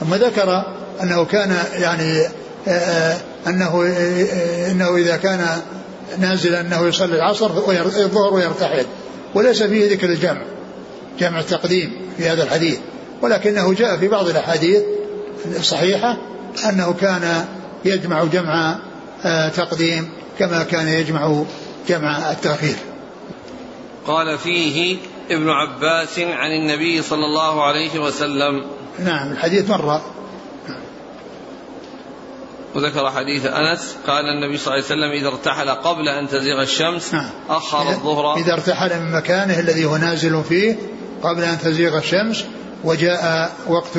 ثم 0.00 0.14
ذكر 0.14 0.64
أنه 1.02 1.24
كان 1.24 1.56
يعني 1.74 2.28
أنه 3.46 3.94
أنه 4.70 4.96
إذا 4.96 5.16
كان 5.16 5.46
نازلا 6.18 6.60
أنه 6.60 6.86
يصلي 6.86 7.16
العصر 7.16 7.46
الظهر 7.46 8.34
ويرتحل. 8.34 8.84
وليس 9.34 9.62
فيه 9.62 9.92
ذكر 9.92 10.08
الجمع. 10.08 10.42
جمع 11.18 11.40
التقديم 11.40 11.92
في 12.18 12.28
هذا 12.28 12.42
الحديث. 12.42 12.78
ولكنه 13.22 13.74
جاء 13.74 13.96
في 13.96 14.08
بعض 14.08 14.28
الأحاديث 14.28 14.82
الصحيحة 15.56 16.16
أنه 16.68 16.94
كان 17.00 17.44
يجمع 17.84 18.24
جمع 18.24 18.78
تقديم 19.56 20.08
كما 20.38 20.62
كان 20.62 20.88
يجمع 20.88 21.44
جمع 21.88 22.30
التأخير. 22.30 22.76
قال 24.06 24.38
فيه 24.38 24.96
ابن 25.30 25.50
عباس 25.50 26.18
عن 26.18 26.50
النبي 26.50 27.02
صلى 27.02 27.24
الله 27.24 27.64
عليه 27.64 27.98
وسلم. 27.98 28.64
نعم 28.98 29.32
الحديث 29.32 29.70
مرة. 29.70 30.02
وذكر 32.74 33.10
حديث 33.10 33.46
أنس 33.46 33.96
قال 34.06 34.24
النبي 34.24 34.58
صلى 34.58 34.74
الله 34.74 34.84
عليه 34.84 34.94
وسلم 34.94 35.10
إذا 35.10 35.28
ارتحل 35.28 35.70
قبل 35.70 36.08
أن 36.08 36.28
تزيغ 36.28 36.62
الشمس 36.62 37.14
نعم. 37.14 37.30
أخر 37.48 37.90
الظهر. 37.90 38.36
إذا 38.36 38.52
ارتحل 38.52 39.00
من 39.00 39.12
مكانه 39.12 39.60
الذي 39.60 39.84
هو 39.84 39.96
نازل 39.96 40.42
فيه 40.48 40.76
قبل 41.22 41.42
أن 41.42 41.58
تزيغ 41.58 41.98
الشمس 41.98 42.44
وجاء 42.84 43.52
وقت 43.68 43.98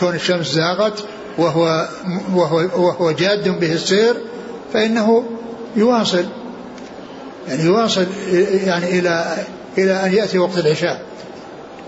كون 0.00 0.14
الشمس 0.14 0.46
زاغت 0.46 1.04
وهو 1.38 1.88
وهو 2.34 2.56
وهو 2.56 3.10
جاد 3.10 3.48
به 3.60 3.72
السير 3.72 4.14
فإنه 4.72 5.24
يواصل 5.76 6.24
يعني 7.48 7.64
يواصل 7.64 8.06
يعني 8.64 8.98
إلى 8.98 9.36
إلى 9.78 9.92
أن 10.06 10.12
يأتي 10.12 10.38
وقت 10.38 10.58
العشاء 10.58 11.02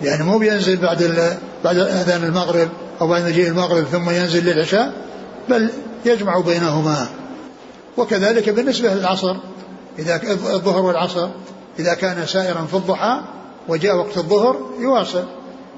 يعني 0.02 0.24
مو 0.24 0.38
بينزل 0.38 0.76
بعد 0.76 1.36
بعد 1.64 1.78
أذان 1.78 2.24
المغرب 2.24 2.68
أو 3.00 3.08
بعد 3.08 3.22
مجيء 3.22 3.48
المغرب 3.48 3.84
ثم 3.84 4.10
ينزل 4.10 4.44
للعشاء 4.44 4.92
بل 5.48 5.70
يجمع 6.04 6.40
بينهما. 6.40 7.06
وكذلك 7.96 8.48
بالنسبة 8.48 8.94
للعصر 8.94 9.36
إذا 9.98 10.20
الظهر 10.32 10.82
والعصر 10.82 11.28
إذا 11.78 11.94
كان 11.94 12.26
سائرا 12.26 12.66
في 12.70 12.74
الضحى 12.74 13.20
وجاء 13.68 13.96
وقت 13.96 14.16
الظهر 14.16 14.70
يواصل 14.78 15.24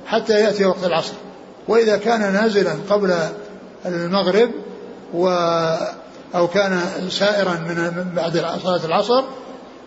حتى 0.07 0.33
يأتي 0.33 0.65
وقت 0.65 0.85
العصر. 0.85 1.15
وإذا 1.69 1.97
كان 1.97 2.33
نازلا 2.33 2.75
قبل 2.91 3.15
المغرب 3.87 4.51
و 5.15 5.29
أو 6.35 6.49
كان 6.49 6.81
سائرا 7.11 7.55
من 7.55 8.13
بعد 8.17 8.45
صلاة 8.63 8.85
العصر 8.85 9.25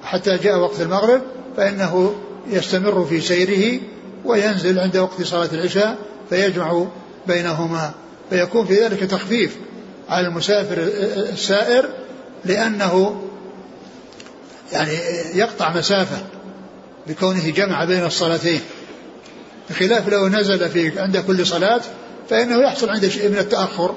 حتى 0.03 0.37
جاء 0.37 0.59
وقت 0.59 0.81
المغرب 0.81 1.21
فإنه 1.57 2.15
يستمر 2.47 3.05
في 3.05 3.21
سيره 3.21 3.81
وينزل 4.25 4.79
عند 4.79 4.97
وقت 4.97 5.21
صلاة 5.21 5.49
العشاء 5.53 5.97
فيجمع 6.29 6.85
بينهما. 7.27 7.91
فيكون 8.29 8.65
في 8.65 8.75
ذلك 8.75 8.99
تخفيف 8.99 9.55
على 10.09 10.27
المسافر 10.27 10.77
السائر 11.33 11.89
لأنه 12.45 13.21
يعني 14.71 14.93
يقطع 15.33 15.73
مسافة 15.73 16.17
بكونه 17.07 17.49
جمع 17.49 17.85
بين 17.85 18.05
الصلاتين. 18.05 18.61
بخلاف 19.69 20.09
لو 20.09 20.27
نزل 20.27 20.69
في 20.69 20.99
عند 20.99 21.17
كل 21.17 21.45
صلاة 21.45 21.81
فإنه 22.29 22.61
يحصل 22.61 22.89
عنده 22.89 23.09
شيء 23.09 23.29
من 23.29 23.37
التأخر 23.37 23.95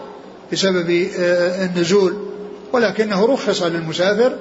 بسبب 0.53 1.09
آه، 1.19 1.65
النزول. 1.65 2.17
ولكنه 2.73 3.27
رخص 3.27 3.63
للمسافر 3.63 4.33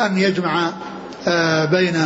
أن 0.00 0.18
يجمع 0.18 0.72
آه، 1.28 1.64
بين 1.64 1.96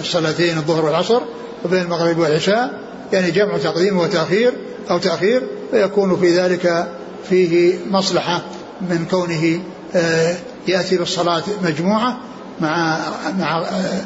الصلاتين 0.00 0.58
الظهر 0.58 0.84
والعصر 0.84 1.20
وبين 1.64 1.82
المغرب 1.82 2.18
والعشاء 2.18 2.70
يعني 3.12 3.30
جمع 3.30 3.58
تقديم 3.58 3.98
وتأخير 3.98 4.52
أو 4.90 4.98
تأخير 4.98 5.42
فيكون 5.70 6.16
في 6.16 6.38
ذلك 6.38 6.88
فيه 7.28 7.78
مصلحة 7.90 8.42
من 8.80 9.06
كونه 9.10 9.60
آه، 9.94 10.36
يأتي 10.68 10.96
بالصلاة 10.96 11.42
مجموعة 11.62 12.18
مع 12.60 12.98
مع 13.38 13.58
آه، 13.58 14.04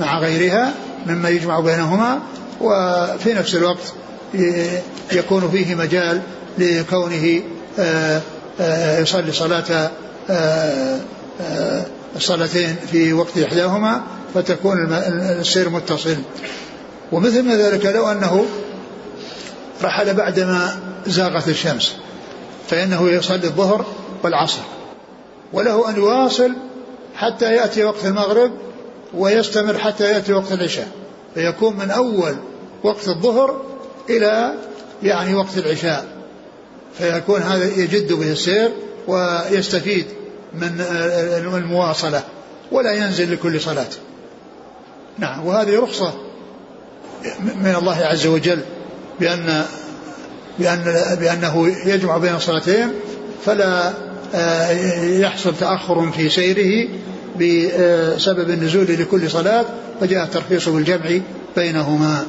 مع 0.00 0.18
غيرها 0.18 0.72
مما 1.06 1.28
يجمع 1.28 1.60
بينهما 1.60 2.18
وفي 2.60 3.34
نفس 3.34 3.54
الوقت 3.54 3.92
يكون 5.12 5.50
فيه 5.50 5.74
مجال 5.74 6.22
لكونه 6.58 7.42
يصلي 9.00 9.32
صلاة 9.32 9.90
الصلاتين 12.16 12.76
في 12.90 13.12
وقت 13.12 13.38
إحداهما 13.38 14.02
فتكون 14.34 14.92
السير 14.92 15.68
متصل. 15.68 16.16
ومثل 17.12 17.42
ما 17.42 17.56
ذلك 17.56 17.86
لو 17.86 18.06
أنه 18.06 18.46
رحل 19.82 20.14
بعدما 20.14 20.76
زاغت 21.06 21.48
الشمس 21.48 21.96
فإنه 22.68 23.08
يصلي 23.10 23.44
الظهر 23.44 23.86
والعصر. 24.22 24.62
وله 25.52 25.90
أن 25.90 25.96
يواصل 25.96 26.52
حتى 27.16 27.54
يأتي 27.54 27.84
وقت 27.84 28.04
المغرب 28.04 28.50
ويستمر 29.14 29.78
حتى 29.78 30.04
يأتي 30.04 30.32
وقت 30.32 30.52
العشاء. 30.52 30.88
فيكون 31.34 31.76
من 31.76 31.90
أول 31.90 32.36
وقت 32.84 33.08
الظهر 33.08 33.60
إلى 34.10 34.54
يعني 35.02 35.34
وقت 35.34 35.58
العشاء 35.58 36.06
فيكون 36.98 37.42
هذا 37.42 37.64
يجد 37.64 38.12
به 38.12 38.32
السير 38.32 38.70
ويستفيد 39.08 40.06
من 40.54 40.80
المواصلة 41.54 42.22
ولا 42.72 42.92
ينزل 42.92 43.32
لكل 43.32 43.60
صلاة. 43.60 43.86
نعم 45.18 45.46
وهذه 45.46 45.80
رخصة 45.80 46.14
من 47.40 47.74
الله 47.78 47.96
عز 47.96 48.26
وجل 48.26 48.60
بأن 49.20 49.64
بأن 50.58 51.16
بأنه 51.20 51.68
يجمع 51.86 52.18
بين 52.18 52.34
الصلاتين 52.34 52.92
فلا 53.44 53.92
يحصل 55.20 55.56
تأخر 55.56 56.10
في 56.10 56.28
سيره 56.28 56.88
بسبب 57.36 58.50
النزول 58.50 58.86
لكل 58.86 59.30
صلاة 59.30 59.64
فجاء 60.00 60.24
الترخيص 60.24 60.68
بالجمع 60.68 61.20
بينهما. 61.56 62.26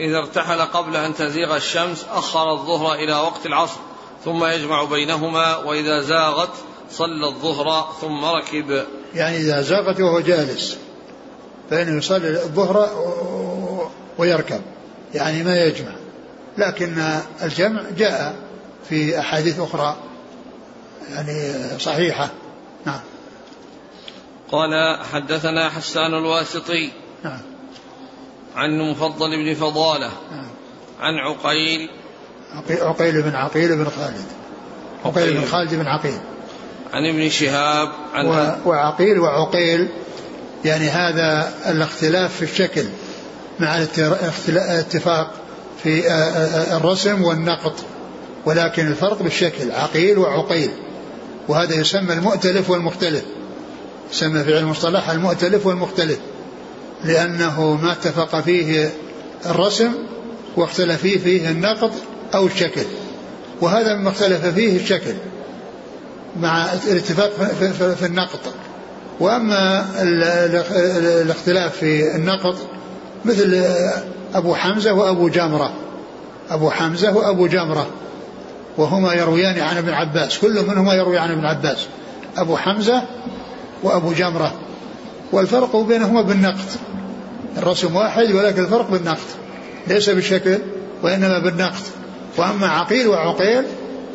إذا 0.00 0.18
ارتحل 0.18 0.60
قبل 0.60 0.96
أن 0.96 1.14
تزيغ 1.14 1.56
الشمس 1.56 2.04
أخر 2.10 2.52
الظهر 2.52 2.94
إلى 2.94 3.14
وقت 3.14 3.46
العصر 3.46 3.80
ثم 4.24 4.44
يجمع 4.44 4.84
بينهما 4.84 5.56
وإذا 5.56 6.00
زاغت 6.00 6.52
صلى 6.90 7.26
الظهر 7.26 7.92
ثم 8.00 8.24
ركب. 8.24 8.84
يعني 9.14 9.36
إذا 9.36 9.62
زاغت 9.62 10.00
وهو 10.00 10.20
جالس 10.20 10.78
فإنه 11.70 11.98
يصلي 11.98 12.28
الظهر 12.28 12.90
ويركب 14.18 14.60
يعني 15.14 15.42
ما 15.42 15.64
يجمع. 15.64 15.92
لكن 16.58 17.20
الجمع 17.42 17.82
جاء 17.96 18.36
في 18.88 19.18
أحاديث 19.18 19.60
أخرى 19.60 19.96
يعني 21.10 21.52
صحيحة. 21.78 22.30
نعم. 22.84 23.00
قال 24.52 24.98
حدثنا 25.12 25.68
حسان 25.68 26.14
الواسطي. 26.14 26.90
نعم. 27.24 27.57
عن 28.58 28.78
مفضل 28.78 29.44
بن 29.44 29.54
فضالة 29.54 30.10
عن 31.00 31.14
عقيل. 31.14 31.88
عقيل 32.80 33.22
بن 33.22 33.34
عقيل 33.34 33.76
بن 33.76 33.84
خالد. 33.84 34.24
عقيل 35.04 35.34
بن 35.34 35.46
خالد 35.46 35.74
بن 35.74 35.86
عقيل. 35.86 36.18
عن 36.92 37.06
ابن 37.06 37.28
شهاب 37.28 37.88
عن 38.14 38.26
وعقيل 38.64 39.18
وعقيل 39.18 39.88
يعني 40.64 40.88
هذا 40.88 41.54
الاختلاف 41.66 42.36
في 42.36 42.42
الشكل 42.42 42.84
مع 43.60 43.78
الاتفاق 44.48 45.34
في 45.82 46.12
الرسم 46.76 47.24
والنقط 47.24 47.74
ولكن 48.44 48.86
الفرق 48.86 49.22
بالشكل 49.22 49.72
عقيل 49.72 50.18
وعقيل. 50.18 50.70
وهذا 51.48 51.74
يسمى 51.74 52.12
المؤتلف 52.12 52.70
والمختلف. 52.70 53.24
يسمى 54.12 54.44
في 54.44 54.56
علم 54.56 54.64
المصطلح 54.64 55.10
المؤتلف 55.10 55.66
والمختلف. 55.66 56.18
لأنه 57.04 57.78
ما 57.82 57.92
اتفق 57.92 58.40
فيه 58.40 58.90
الرسم 59.46 59.92
واختلف 60.56 61.00
فيه 61.00 61.18
فيه 61.18 61.50
النقط 61.50 61.90
أو 62.34 62.46
الشكل. 62.46 62.84
وهذا 63.60 63.94
مما 63.94 64.08
اختلف 64.08 64.46
فيه 64.46 64.76
الشكل 64.76 65.14
مع 66.40 66.64
الاتفاق 66.88 67.30
في 67.94 68.06
النقط 68.06 68.40
وأما 69.20 69.86
الاختلاف 71.22 71.76
في 71.76 72.16
النقط 72.16 72.56
مثل 73.24 73.64
أبو 74.34 74.54
حمزة 74.54 74.92
وأبو 74.92 75.28
جمرة. 75.28 75.72
أبو 76.50 76.70
حمزة 76.70 77.16
وأبو 77.16 77.46
جمرة. 77.46 77.86
وهما 78.76 79.14
يرويان 79.14 79.60
عن 79.60 79.76
ابن 79.76 79.88
عباس. 79.88 80.38
كل 80.38 80.66
منهما 80.66 80.94
يروي 80.94 81.18
عن 81.18 81.30
ابن 81.30 81.44
عباس. 81.44 81.86
أبو 82.36 82.56
حمزة 82.56 83.02
وأبو 83.82 84.12
جمرة. 84.12 84.52
والفرق 85.32 85.76
بينهما 85.76 86.22
بالنقد. 86.22 86.68
الرسم 87.56 87.96
واحد 87.96 88.32
ولكن 88.32 88.62
الفرق 88.62 88.90
بالنقد. 88.90 89.26
ليس 89.86 90.10
بالشكل 90.10 90.58
وإنما 91.02 91.38
بالنقد. 91.38 91.82
وأما 92.36 92.66
عقيل 92.66 93.08
وعقيل 93.08 93.64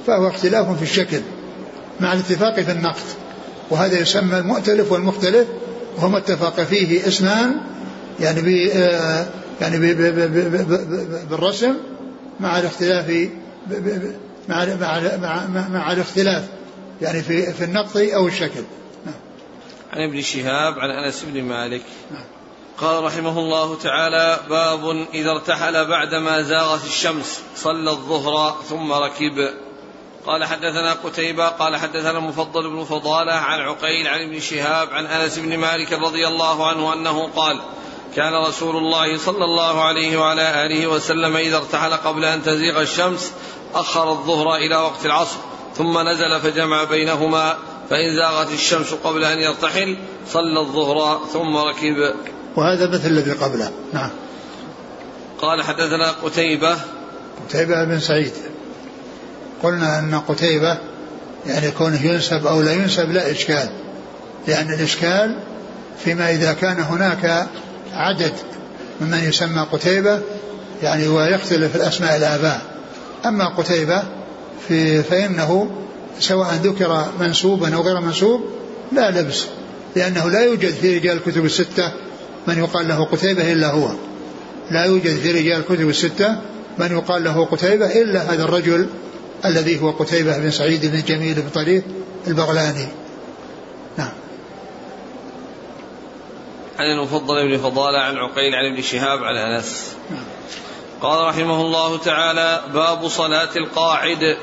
فهو 0.08 0.28
اختلاف 0.28 0.78
في 0.78 0.84
الشكل 0.84 1.20
مع 2.00 2.14
الاتفاق 2.14 2.60
في 2.60 2.72
النقد. 2.72 3.04
وهذا 3.70 4.00
يسمى 4.00 4.38
المؤتلف 4.38 4.92
والمختلف. 4.92 5.48
وهما 5.98 6.18
اتفق 6.18 6.64
فيه 6.64 7.08
اسمان 7.08 7.56
يعني 8.20 8.42
ب 8.42 8.48
يعني 9.62 9.80
بي 9.80 9.94
بي 9.94 10.28
بي 10.28 10.66
بالرسم 11.30 11.74
مع 12.40 12.60
الاختلاف 12.60 13.30
مع 14.50 14.66
مع 14.66 15.00
مع, 15.48 15.68
مع 15.68 15.92
الاختلاف 15.92 16.44
يعني 17.02 17.22
في 17.22 17.54
في 17.54 17.64
النقط 17.64 17.98
أو 17.98 18.28
الشكل. 18.28 18.64
عن 19.94 20.02
ابن 20.02 20.22
شهاب 20.22 20.80
عن 20.80 20.90
أنس 20.90 21.24
بن 21.24 21.44
مالك. 21.44 21.82
قال 22.78 23.04
رحمه 23.04 23.40
الله 23.40 23.76
تعالى 23.76 24.40
باب 24.50 25.08
إذا 25.14 25.32
ارتحل 25.32 25.86
بعدما 25.86 26.42
زاغت 26.42 26.86
الشمس 26.86 27.42
صلى 27.56 27.92
الظهر 27.92 28.56
ثم 28.70 28.94
ركب 28.94 29.50
قال 30.26 30.46
حدثنا 30.46 30.94
قتيبة 30.94 31.48
قال 31.48 31.78
حدثنا 31.78 32.18
المفضل 32.18 32.70
بن 32.70 32.84
فضالة 32.84 33.32
عن 33.32 33.60
عقيل 33.60 34.08
عن 34.08 34.22
ابن 34.22 34.40
شهاب 34.40 34.90
عن 34.92 35.06
أنس 35.06 35.40
بن 35.40 35.58
مالك 35.58 35.94
رضي 35.94 36.28
الله 36.28 36.68
عنه 36.68 36.94
أنه 36.94 37.30
قال 37.36 37.60
كان 38.16 38.34
رسول 38.34 38.78
الله 38.78 39.18
صلى 39.18 39.46
الله 39.46 39.84
عليه 39.84 40.18
وعلى 40.18 40.66
آله 40.66 40.88
وسلم 40.88 41.38
إذا 41.38 41.58
ارتحل 41.58 41.94
قبل 41.94 42.26
أن 42.26 42.44
تزيغ 42.44 42.82
الشمس 42.82 43.34
أخر 43.76 44.12
الظهر 44.12 44.56
إلى 44.56 44.76
وقت 44.76 45.06
العصر 45.06 45.38
ثم 45.76 46.00
نزل 46.00 46.42
فجمع 46.42 46.84
بينهما 46.84 47.58
فإن 47.94 48.16
زاغت 48.16 48.54
الشمس 48.54 48.94
قبل 48.94 49.24
أن 49.24 49.38
يرتحل 49.38 49.98
صلى 50.28 50.60
الظهر 50.60 51.26
ثم 51.34 51.58
ركب. 51.58 52.16
وهذا 52.56 52.90
مثل 52.90 53.08
الذي 53.08 53.32
قبله. 53.32 53.72
نعم. 53.94 54.10
قال 55.42 55.64
حدثنا 55.64 56.12
قتيبة. 56.12 56.78
قتيبة 57.50 57.84
بن 57.84 58.00
سعيد. 58.00 58.32
قلنا 59.64 60.00
أن 60.00 60.20
قتيبة 60.20 60.78
يعني 61.46 61.72
كونه 61.72 62.06
ينسب 62.06 62.48
أو 62.48 62.62
لا 62.62 62.74
ينسب 62.74 63.12
لا 63.12 63.32
إشكال 63.32 63.70
لأن 64.48 64.74
الإشكال 64.74 65.40
فيما 66.04 66.32
إذا 66.32 66.54
كان 66.54 66.80
هناك 66.80 67.48
عدد 67.94 68.34
ممن 69.02 69.24
يسمى 69.24 69.68
قتيبة 69.72 70.22
يعني 70.84 71.08
ويختلف 71.08 71.76
الأسماء 71.76 72.18
الآباء. 72.18 72.62
أما 73.26 73.58
قتيبة 73.58 74.04
في 74.68 75.04
فإنه 75.04 75.83
سواء 76.20 76.54
ذكر 76.54 77.06
منسوبا 77.20 77.76
أو 77.76 77.82
غير 77.82 78.02
منسوب 78.02 78.42
لا 78.92 79.12
لبس 79.12 79.46
لأنه 79.96 80.30
لا 80.30 80.40
يوجد 80.40 80.74
في 80.74 80.98
رجال 80.98 81.18
الكتب 81.18 81.46
الستة 81.46 81.92
من 82.48 82.58
يقال 82.58 82.88
له 82.88 83.06
قتيبة 83.06 83.52
إلا 83.54 83.72
هو. 83.72 83.90
لا 84.72 84.86
يوجد 84.86 85.16
في 85.16 85.32
رجال 85.32 85.60
الكتب 85.60 85.90
الستة 85.90 86.42
من 86.78 86.92
يقال 86.92 87.24
له 87.24 87.46
قتيبة 87.46 88.02
إلا 88.02 88.34
هذا 88.34 88.44
الرجل 88.44 88.90
الذي 89.46 89.82
هو 89.82 89.92
قتيبة 89.92 90.38
بن 90.38 90.52
سعيد 90.52 90.86
بن 90.86 91.02
جميل 91.02 91.36
بن 91.36 91.50
طريف 91.50 91.84
البغلاني. 92.28 92.88
نعم. 93.98 94.12
عن 96.80 96.86
المفضل 96.86 97.48
بن 97.48 97.58
فضالة 97.58 98.00
عن 98.00 98.16
عقيل 98.16 98.56
عن 98.56 98.74
ابن 98.74 98.82
شهاب 98.82 99.20
عن 99.24 99.36
أنس. 99.36 99.96
نعم. 100.12 100.24
قال 101.02 101.28
رحمه 101.28 101.62
الله 101.62 101.98
تعالى 101.98 102.62
باب 102.74 103.08
صلاة 103.08 103.50
القاعد. 103.56 104.38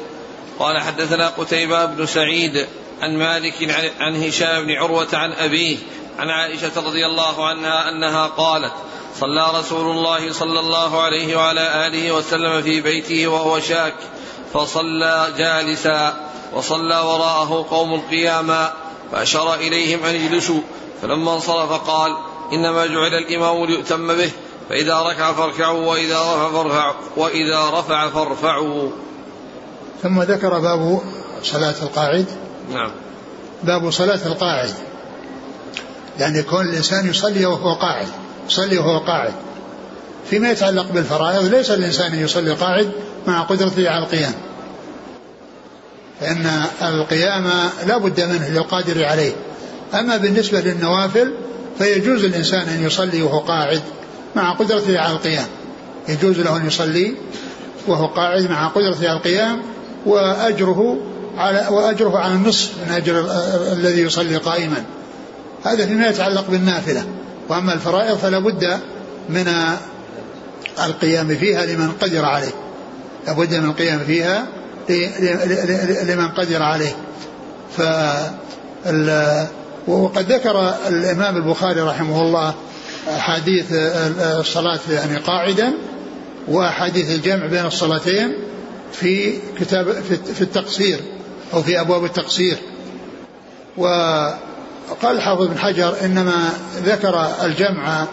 قال 0.60 0.78
حدثنا 0.78 1.28
قتيبة 1.28 1.84
بن 1.84 2.06
سعيد 2.06 2.66
عن 3.00 3.18
مالك 3.18 3.54
عن 4.00 4.22
هشام 4.22 4.66
بن 4.66 4.72
عروة 4.72 5.08
عن 5.12 5.32
أبيه 5.32 5.76
عن 6.18 6.30
عائشة 6.30 6.70
رضي 6.76 7.06
الله 7.06 7.46
عنها 7.46 7.88
أنها 7.88 8.26
قالت 8.26 8.72
صلى 9.20 9.58
رسول 9.58 9.90
الله 9.90 10.32
صلى 10.32 10.60
الله 10.60 11.02
عليه 11.02 11.36
وعلى 11.36 11.86
آله 11.86 12.12
وسلم 12.12 12.62
في 12.62 12.80
بيته 12.80 13.26
وهو 13.26 13.60
شاك 13.60 13.94
فصلى 14.54 15.34
جالسا 15.38 16.30
وصلى 16.52 17.00
وراءه 17.00 17.66
قوم 17.70 18.00
قياما 18.10 18.72
فأشار 19.12 19.54
إليهم 19.54 20.04
أن 20.04 20.14
يجلسوا 20.14 20.60
فلما 21.02 21.34
انصرف 21.34 21.72
قال 21.72 22.16
إنما 22.52 22.86
جعل 22.86 23.14
الإمام 23.14 23.64
ليؤتم 23.64 24.16
به 24.16 24.30
فإذا 24.68 25.00
ركع 25.00 25.32
فاركعوا 25.32 25.86
وإذا 25.86 26.20
رفع 26.20 26.52
فارفعوا. 26.52 26.94
وإذا 27.16 27.70
رفع 27.70 28.08
فارفعوا. 28.08 28.90
ثم 30.02 30.22
ذكر 30.22 30.58
باب 30.58 31.00
صلاة 31.42 31.74
القاعد. 31.82 32.24
نعم. 32.72 32.90
باب 33.62 33.90
صلاة 33.90 34.26
القاعد. 34.26 34.70
يعني 36.18 36.38
يكون 36.38 36.68
الإنسان 36.68 37.10
يصلي 37.10 37.46
وهو 37.46 37.74
قاعد 37.74 38.06
يصلي 38.48 38.78
وهو 38.78 38.98
قاعد. 38.98 39.32
فيما 40.30 40.50
يتعلق 40.50 40.92
بالفرائض 40.92 41.54
ليس 41.54 41.70
الإنسان 41.70 42.14
يصلي 42.14 42.54
قاعد 42.54 42.92
مع 43.26 43.42
قدرته 43.42 43.90
على 43.90 44.04
القيام. 44.04 44.32
فإن 46.20 46.62
القيام 46.82 47.50
لا 47.86 47.98
بد 47.98 48.20
منه 48.20 48.48
للقادر 48.48 49.04
عليه. 49.04 49.32
أما 49.94 50.16
بالنسبة 50.16 50.60
للنوافل 50.60 51.34
فيجوز 51.78 52.24
الإنسان 52.24 52.68
أن 52.68 52.84
يصلي 52.84 53.22
وهو 53.22 53.38
قاعد 53.38 53.82
مع 54.36 54.52
قدرته 54.52 54.98
على 54.98 55.12
القيام. 55.12 55.46
يجوز 56.08 56.40
له 56.40 56.56
أن 56.56 56.66
يصلي 56.66 57.14
وهو 57.86 58.06
قاعد 58.06 58.50
مع 58.50 58.66
قدرته 58.66 59.08
على 59.08 59.16
القيام 59.16 59.62
وأجره 60.06 60.96
على 61.36 61.66
وأجره 61.70 62.18
على 62.18 62.34
النصف 62.34 62.70
من 62.86 62.94
أجر 62.94 63.26
الذي 63.72 64.00
يصلي 64.00 64.36
قائما. 64.36 64.84
هذا 65.64 65.86
فيما 65.86 66.08
يتعلق 66.08 66.50
بالنافلة. 66.50 67.04
وأما 67.48 67.72
الفرائض 67.72 68.16
فلا 68.16 68.38
بد 68.38 68.78
من 69.28 69.48
القيام 70.84 71.36
فيها 71.36 71.66
لمن 71.66 71.92
قدر 72.00 72.24
عليه. 72.24 72.52
لابد 73.26 73.54
من 73.54 73.64
القيام 73.64 73.98
فيها 73.98 74.46
لمن 76.04 76.28
قدر 76.28 76.62
عليه. 76.62 76.96
ف 77.76 77.82
وقد 79.88 80.32
ذكر 80.32 80.74
الإمام 80.88 81.36
البخاري 81.36 81.80
رحمه 81.80 82.22
الله 82.22 82.54
أحاديث 83.08 83.66
الصلاة 84.20 84.80
يعني 84.90 85.16
قاعدا 85.16 85.72
وأحاديث 86.48 87.10
الجمع 87.10 87.46
بين 87.46 87.66
الصلاتين 87.66 88.34
في 88.92 89.38
كتاب 89.60 89.92
في 90.34 90.42
التقصير 90.42 91.00
أو 91.54 91.62
في 91.62 91.80
أبواب 91.80 92.04
التقصير. 92.04 92.56
وقال 93.76 94.36
الحافظ 95.16 95.46
بن 95.46 95.58
حجر 95.58 95.94
إنما 96.04 96.52
ذكر 96.84 97.30
الجمع 97.42 98.06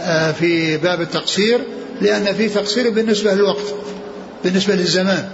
آه، 0.00 0.32
في 0.32 0.76
باب 0.76 1.00
التقصير 1.00 1.60
لأن 2.00 2.34
في 2.34 2.48
تقصير 2.48 2.90
بالنسبة 2.90 3.34
للوقت 3.34 3.74
بالنسبة 4.44 4.74
للزمان. 4.74 5.28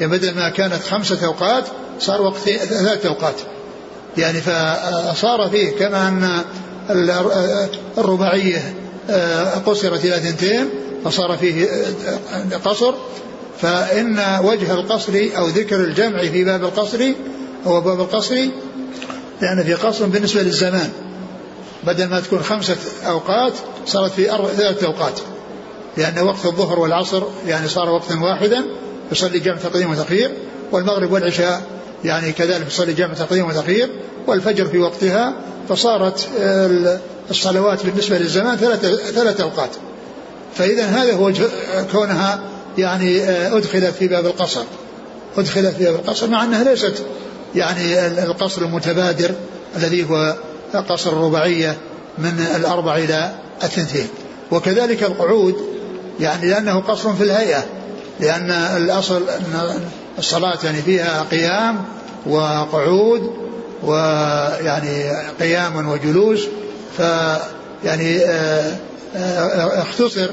يعني 0.00 0.12
بدل 0.12 0.34
ما 0.34 0.48
كانت 0.48 0.82
خمسة 0.82 1.26
أوقات 1.26 1.64
صار 2.00 2.22
وقت 2.22 2.38
ثلاث 2.38 3.06
أوقات 3.06 3.34
يعني 4.18 4.40
فصار 4.40 5.48
فيه 5.50 5.70
كما 5.70 6.08
أن 6.08 6.44
الرباعية 7.98 8.74
آه، 9.10 9.54
قصرت 9.54 10.04
إلى 10.04 10.16
اثنتين 10.16 10.68
فصار 11.04 11.36
فيه 11.36 11.64
آه، 11.64 12.56
قصر. 12.64 12.94
فإن 13.60 14.18
وجه 14.44 14.74
القصر 14.74 15.12
أو 15.36 15.46
ذكر 15.46 15.76
الجمع 15.76 16.18
في 16.18 16.44
باب 16.44 16.64
القصر 16.64 17.12
هو 17.66 17.80
باب 17.80 18.00
القصر 18.00 18.34
لأن 19.40 19.62
في 19.64 19.74
قصر 19.74 20.06
بالنسبة 20.06 20.42
للزمان. 20.42 20.90
بدل 21.86 22.08
ما 22.08 22.20
تكون 22.20 22.42
خمسة 22.42 22.76
أوقات 23.06 23.52
صارت 23.86 24.12
في 24.12 24.24
ثلاثة 24.56 24.86
أوقات. 24.86 25.20
لأن 25.96 26.18
وقت 26.18 26.46
الظهر 26.46 26.78
والعصر 26.78 27.22
يعني 27.46 27.68
صار 27.68 27.90
وقتا 27.90 28.20
واحدا 28.20 28.64
يصلي 29.12 29.38
جمع 29.38 29.56
تقديم 29.56 29.90
وتأخير 29.90 30.30
والمغرب 30.72 31.12
والعشاء 31.12 31.62
يعني 32.04 32.32
كذلك 32.32 32.66
يصلي 32.66 32.92
جمع 32.92 33.14
تقديم 33.14 33.46
وتأخير 33.46 33.90
والفجر 34.26 34.66
في 34.66 34.78
وقتها 34.78 35.34
فصارت 35.68 36.28
الصلوات 37.30 37.86
بالنسبة 37.86 38.18
للزمان 38.18 38.56
ثلاث 38.56 38.80
ثلاث 39.14 39.40
أوقات. 39.40 39.70
فإذا 40.54 40.84
هذا 40.84 41.14
هو 41.14 41.32
كونها 41.92 42.40
يعني 42.78 43.22
آه، 43.22 43.56
أدخلت 43.56 43.94
في 43.94 44.08
باب 44.08 44.26
القصر. 44.26 44.62
أدخلت 45.38 45.76
في 45.76 45.84
باب 45.84 45.94
القصر 45.94 46.28
مع 46.28 46.44
أنها 46.44 46.64
ليست 46.64 47.04
يعني 47.54 48.06
القصر 48.06 48.62
المتبادر 48.62 49.30
الذي 49.76 50.10
هو 50.10 50.36
قصر 50.88 51.12
الرباعية 51.12 51.76
من 52.18 52.46
الأربع 52.56 52.96
إلى 52.96 53.34
الثنتين. 53.62 54.08
وكذلك 54.50 55.02
القعود 55.02 55.56
يعني 56.20 56.50
لأنه 56.50 56.80
قصر 56.80 57.12
في 57.14 57.22
الهيئة 57.24 57.64
لأن 58.20 58.50
الأصل 58.50 59.22
أن 59.28 59.80
الصلاة 60.18 60.58
يعني 60.64 60.82
فيها 60.82 61.22
قيام 61.30 61.84
وقعود 62.26 63.32
ويعني 63.82 65.10
قيام 65.40 65.88
وجلوس 65.88 66.40
ف 66.98 67.00
يعني 67.84 68.18
آه، 68.18 68.76
آه، 69.16 69.82
اختصر 69.82 70.30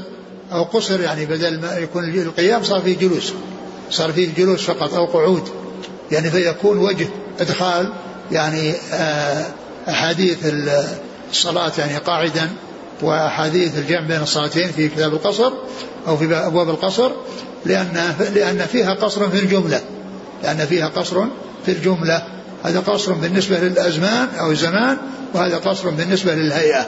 أو 0.52 0.64
قصر 0.64 1.02
يعني 1.02 1.26
بدل 1.26 1.62
ما 1.62 1.78
يكون 1.78 2.04
القيام 2.04 2.64
صار 2.64 2.82
فيه 2.82 2.98
جلوس. 2.98 3.34
صار 3.92 4.14
فيه 4.14 4.30
جلوس 4.38 4.66
فقط 4.66 4.94
أو 4.94 5.06
قعود. 5.06 5.50
يعني 6.12 6.32
فيكون 6.32 6.78
وجه 6.78 7.08
إدخال 7.40 7.94
يعني 8.32 8.74
آه، 8.94 9.46
أحاديث 9.90 10.38
الصلاة 11.32 11.72
يعني 11.78 11.98
قاعدا 11.98 12.50
وأحاديث 13.02 13.78
الجمع 13.78 14.08
بين 14.08 14.22
الصلاتين 14.22 14.72
في 14.72 14.90
كتاب 14.90 15.14
القصر 15.14 15.52
أو 16.08 16.18
في 16.18 16.36
أبواب 16.36 16.70
القصر 16.70 17.12
لأن 17.66 18.14
لأن 18.36 18.66
فيها 18.66 18.94
قصر 18.94 19.30
في 19.30 19.40
الجملة. 19.40 19.82
لأن 20.44 20.66
فيها 20.66 20.88
قصر 20.88 21.26
في 21.66 21.72
الجملة. 21.72 22.24
هذا 22.64 22.80
قصر 22.80 23.14
بالنسبة 23.14 23.60
للأزمان 23.60 24.28
أو 24.40 24.52
الزمان 24.52 24.98
وهذا 25.34 25.58
قصر 25.58 25.90
بالنسبة 25.90 26.36
للهيئة 26.36 26.88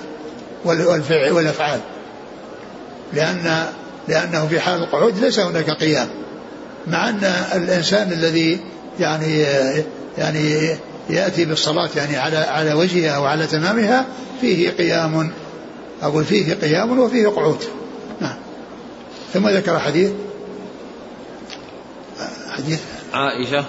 والفعل 0.65 1.31
والأفعال. 1.31 1.79
لأن 3.13 3.65
لأنه 4.07 4.47
في 4.47 4.59
حال 4.59 4.79
القعود 4.83 5.17
ليس 5.17 5.39
هناك 5.39 5.69
قيام 5.69 6.09
مع 6.87 7.09
أن 7.09 7.23
الإنسان 7.55 8.11
الذي 8.11 8.59
يعني 8.99 9.45
يعني 10.17 10.77
يأتي 11.09 11.45
بالصلاة 11.45 11.89
يعني 11.95 12.17
على 12.17 12.37
على 12.37 12.73
وجهها 12.73 13.11
أو 13.11 13.25
على 13.25 13.47
تمامها 13.47 14.05
فيه 14.41 14.69
قيام 14.69 15.31
أقول 16.01 16.25
فيه 16.25 16.53
قيام 16.53 16.99
وفيه 16.99 17.27
قعود. 17.27 17.63
نعم. 18.21 18.35
ثم 19.33 19.49
ذكر 19.49 19.79
حديث. 19.79 20.11
حديث. 22.49 22.79
عائشة. 23.13 23.65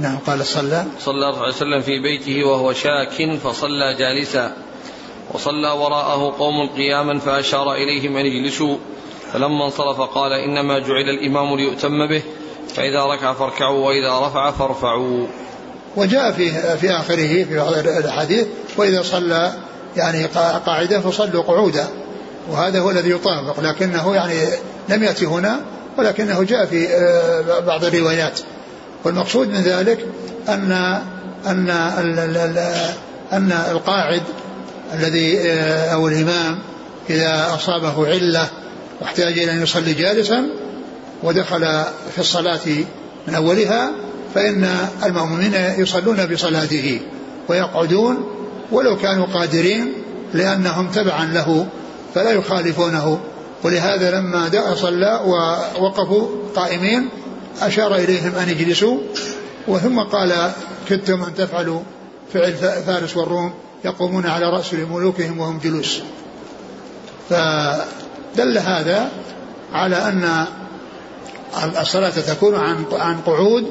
نعم 0.00 0.18
قال 0.18 0.46
صلى. 0.46 0.84
صلى 1.00 1.14
الله 1.14 1.38
عليه 1.38 1.54
وسلم 1.54 1.80
في 1.80 2.00
بيته 2.02 2.44
وهو 2.44 2.72
شاك 2.72 3.38
فصلى 3.44 3.94
جالسا. 3.98 4.56
وصلى 5.34 5.70
وراءه 5.70 6.34
قوم 6.38 6.68
قياما 6.76 7.18
فأشار 7.18 7.74
إليهم 7.74 8.16
أن 8.16 8.26
اجلسوا. 8.26 8.76
فلما 9.32 9.64
انصرف 9.64 10.00
قال 10.00 10.32
إنما 10.32 10.78
جعل 10.78 11.08
الإمام 11.08 11.56
ليؤتم 11.56 12.08
به 12.08 12.22
فإذا 12.74 13.04
ركع 13.04 13.32
فاركعوا 13.32 13.86
وإذا 13.86 14.18
رفع 14.26 14.50
فارفعوا. 14.50 15.26
وجاء 15.96 16.32
في 16.32 16.76
في 16.76 16.90
آخره 16.90 17.44
في 17.44 17.56
بعض 17.56 17.72
الأحاديث 17.72 18.46
وإذا 18.76 19.02
صلى 19.02 19.52
يعني 19.96 20.24
قاعدة 20.66 21.00
فصلوا 21.00 21.42
قعودا. 21.42 21.86
وهذا 22.50 22.80
هو 22.80 22.90
الذي 22.90 23.10
يطابق 23.10 23.60
لكنه 23.60 24.14
يعني 24.14 24.34
لم 24.88 25.02
يأتي 25.02 25.26
هنا 25.26 25.60
ولكنه 25.98 26.42
جاء 26.42 26.66
في 26.66 26.88
آه، 26.88 27.60
بعض 27.60 27.84
الروايات. 27.84 28.40
والمقصود 29.04 29.48
من 29.48 29.60
ذلك 29.60 30.06
أن 30.48 30.72
أن 31.46 31.70
أن 33.32 33.52
القاعد 33.70 34.22
الذي 34.94 35.38
آه، 35.40 35.94
أو 35.94 36.08
الإمام 36.08 36.58
إذا 37.10 37.54
أصابه 37.54 38.06
علة 38.06 38.48
واحتاج 39.00 39.38
إلى 39.38 39.52
أن 39.52 39.62
يصلي 39.62 39.94
جالسا 39.94 40.46
ودخل 41.22 41.84
في 42.12 42.18
الصلاة 42.18 42.66
من 43.28 43.34
أولها 43.34 43.90
فإن 44.34 44.68
المؤمنين 45.04 45.54
يصلون 45.78 46.26
بصلاته 46.26 47.00
ويقعدون 47.48 48.16
ولو 48.72 48.96
كانوا 48.96 49.26
قادرين 49.26 49.92
لأنهم 50.34 50.88
تبعا 50.88 51.24
له 51.24 51.66
فلا 52.14 52.30
يخالفونه. 52.30 53.20
ولهذا 53.62 54.10
لما 54.10 54.74
صلى 54.74 55.20
ووقفوا 55.24 56.28
قائمين 56.56 57.08
أشار 57.62 57.94
إليهم 57.94 58.34
أن 58.34 58.48
يجلسوا 58.48 58.98
وثم 59.68 60.00
قال 60.00 60.50
كدتم 60.88 61.22
أن 61.22 61.34
تفعلوا 61.34 61.80
فعل 62.34 62.52
فارس 62.86 63.16
والروم 63.16 63.52
يقومون 63.84 64.26
على 64.26 64.50
رأس 64.50 64.74
ملوكهم 64.74 65.38
وهم 65.38 65.58
جلوس. 65.58 66.00
فدل 67.30 68.58
هذا 68.58 69.10
على 69.72 69.96
أن 69.96 70.46
الصلاة 71.80 72.10
تكون 72.10 72.54
عن 72.54 72.84
عن 72.92 73.20
قعود 73.20 73.64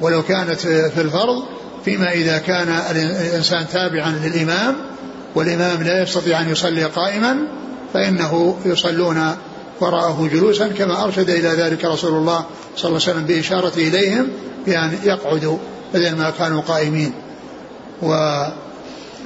ولو 0.00 0.22
كانت 0.22 0.60
في 0.60 1.00
الفرض 1.00 1.42
فيما 1.84 2.12
إذا 2.12 2.38
كان 2.38 2.68
الإنسان 2.68 3.66
تابعا 3.72 4.10
للإمام 4.10 4.76
والإمام 5.34 5.82
لا 5.82 6.02
يستطيع 6.02 6.40
أن 6.40 6.50
يصلي 6.50 6.84
قائما 6.84 7.36
فإنه 7.94 8.56
يصلون 8.64 9.36
وراءه 9.80 10.28
جلوسا 10.32 10.68
كما 10.68 11.04
أرشد 11.04 11.30
إلى 11.30 11.48
ذلك 11.48 11.84
رسول 11.84 12.12
الله 12.12 12.44
صلى 12.76 12.88
الله 12.88 13.00
عليه 13.02 13.12
وسلم 13.12 13.26
بإشارته 13.26 13.88
إليهم 13.88 14.28
بأن 14.66 14.98
يقعدوا 15.04 15.58
بدل 15.94 16.16
ما 16.16 16.30
كانوا 16.30 16.60
قائمين. 16.60 17.12
و 18.02 18.12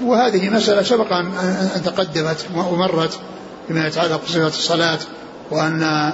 وهذه 0.04 0.50
مسألة 0.50 0.82
سبق 0.82 1.12
أن 1.12 1.82
تقدمت 1.84 2.46
ومرت 2.56 3.18
فيما 3.68 3.86
يتعلق 3.86 4.20
بصفة 4.24 4.46
الصلاة 4.46 4.98
وأن 5.50 6.12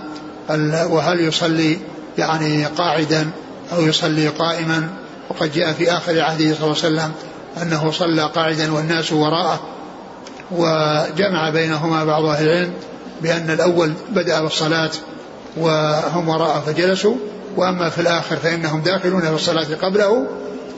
وهل 0.91 1.21
يصلي 1.21 1.79
يعني 2.19 2.65
قاعدا 2.65 3.31
أو 3.73 3.83
يصلي 3.83 4.29
قائما. 4.29 4.89
وقد 5.31 5.53
جاء 5.53 5.73
في 5.73 5.93
آخر 5.93 6.21
عهده 6.21 6.55
صلى 6.55 6.65
الله 6.65 6.65
عليه 6.65 6.71
وسلم 6.71 7.13
أنه 7.63 7.91
صلى 7.91 8.23
قاعدا 8.23 8.73
والناس 8.73 9.13
وراءه. 9.13 9.61
وجمع 10.51 11.51
بينهما 11.51 12.05
بعض 12.05 12.25
أهل 12.25 12.49
العلم 12.49 12.73
بأن 13.23 13.51
الأول 13.51 13.93
بدأ 14.11 14.41
بالصلاة 14.41 14.91
وهم 15.57 16.29
وراءه 16.29 16.61
فجلسوا. 16.61 17.15
وأما 17.57 17.89
في 17.91 18.01
الآخر 18.01 18.37
فإنهم 18.37 18.81
داخلون 18.81 19.21
في 19.21 19.35
الصلاة 19.35 19.67
قبله. 19.83 20.27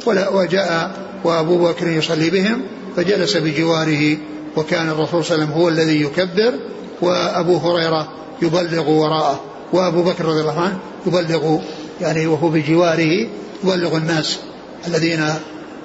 وجاء 0.07 0.91
وأبو 1.25 1.69
بكر 1.69 1.89
يصلي 1.89 2.31
بهم. 2.31 2.63
فجلس 2.99 3.37
بجواره 3.37 4.17
وكان 4.57 4.89
الرسول 4.89 5.25
صلى 5.25 5.35
الله 5.35 5.45
عليه 5.45 5.55
وسلم 5.55 5.63
هو 5.63 5.69
الذي 5.69 6.03
يكبر 6.03 6.55
وأبو 7.03 7.57
هريرة 7.57 8.09
يبلغ 8.43 8.91
وراءه 8.91 9.41
وأبو 9.73 10.03
بكر 10.03 10.25
رضي 10.25 10.41
الله 10.41 10.61
عنه 10.61 10.79
يبلغ 11.07 11.59
يعني 12.01 12.27
وهو 12.27 12.49
بجواره 12.49 13.27
يبلغ 13.65 13.97
الناس 13.97 14.39
الذين 14.87 15.25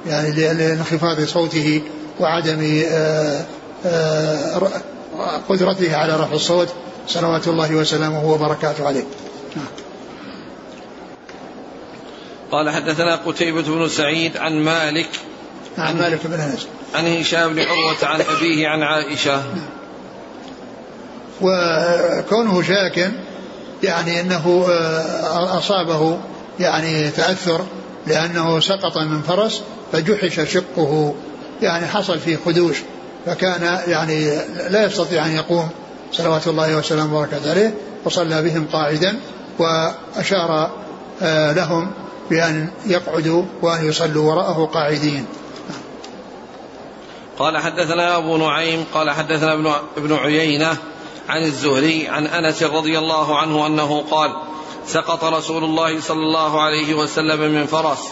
يعني 0.08 0.32
لانخفاض 0.54 1.26
صوته 1.26 1.82
وعدم 2.19 2.84
آه، 2.88 3.45
آه، 3.86 4.71
قدرته 5.49 5.95
على 5.95 6.15
رفع 6.15 6.34
الصوت 6.34 6.67
صلوات 7.08 7.47
الله 7.47 7.76
وسلامه 7.76 8.32
وبركاته 8.32 8.88
عليه. 8.88 9.04
قال 12.52 12.69
حدثنا 12.69 13.15
قتيبة 13.15 13.62
بن 13.62 13.88
سعيد 13.88 14.38
عن 14.38 14.63
مالك 14.63 15.10
عن, 15.78 15.88
عن 15.88 15.98
مالك 15.98 16.28
بن 16.28 16.40
انس 16.40 16.68
عن 16.96 17.08
هشام 17.08 17.54
بن 17.54 17.62
عروة 17.62 17.96
عن 18.04 18.22
أبيه 18.22 18.68
عن 18.68 18.84
عائشة. 18.84 19.36
نعم. 19.36 19.74
وكونه 21.42 22.62
شاك 22.62 23.12
يعني 23.84 24.22
إنه 24.22 24.66
آه، 24.70 25.58
أصابه 25.58 26.18
يعني 26.60 27.10
تأثر 27.10 27.66
لأنه 28.08 28.60
سقط 28.60 28.98
من 28.98 29.22
فرس 29.22 29.62
فجحش 29.92 30.54
شقه 30.54 31.16
يعني 31.62 31.88
حصل 31.88 32.20
فيه 32.20 32.38
خدوش 32.46 32.78
فكان 33.26 33.80
يعني 33.88 34.36
لا 34.70 34.86
يستطيع 34.86 35.26
أن 35.26 35.32
يقوم 35.32 35.70
صلوات 36.12 36.48
الله 36.48 36.78
وسلامه 36.78 37.18
وبركاته 37.18 37.52
عليه 37.52 37.74
وصلى 38.06 38.42
بهم 38.42 38.68
قاعدا 38.74 39.20
وأشار 39.60 40.72
آه، 41.22 41.52
لهم 41.52 41.92
بأن 42.30 42.68
يقعدوا 42.86 43.44
وأن 43.62 43.88
يصلوا 43.88 44.32
وراءه 44.32 44.66
قاعدين. 44.74 45.26
قال 47.39 47.58
حدثنا 47.58 48.17
أبو 48.17 48.38
نعيم 48.38 48.86
قال 48.93 49.10
حدثنا 49.10 49.54
ابن 49.54 49.74
ابن 49.98 50.13
عيينة 50.13 50.78
عن 51.30 51.43
الزهري 51.43 52.08
عن 52.08 52.28
أنس 52.28 52.63
رضي 52.63 53.00
الله 53.00 53.38
عنه 53.38 53.67
أنه 53.67 54.04
قال 54.12 54.36
سقط 54.88 55.24
رسول 55.24 55.63
الله 55.63 56.02
صلى 56.02 56.19
الله 56.19 56.62
عليه 56.62 56.93
وسلم 56.93 57.52
من 57.52 57.65
فرس 57.65 58.10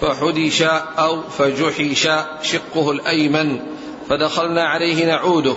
فحدش 0.00 0.62
أو 0.98 1.22
فجحش 1.38 2.08
شقه 2.42 2.90
الأيمن 2.90 3.60
فدخلنا 4.08 4.64
عليه 4.64 5.06
نعوده 5.06 5.54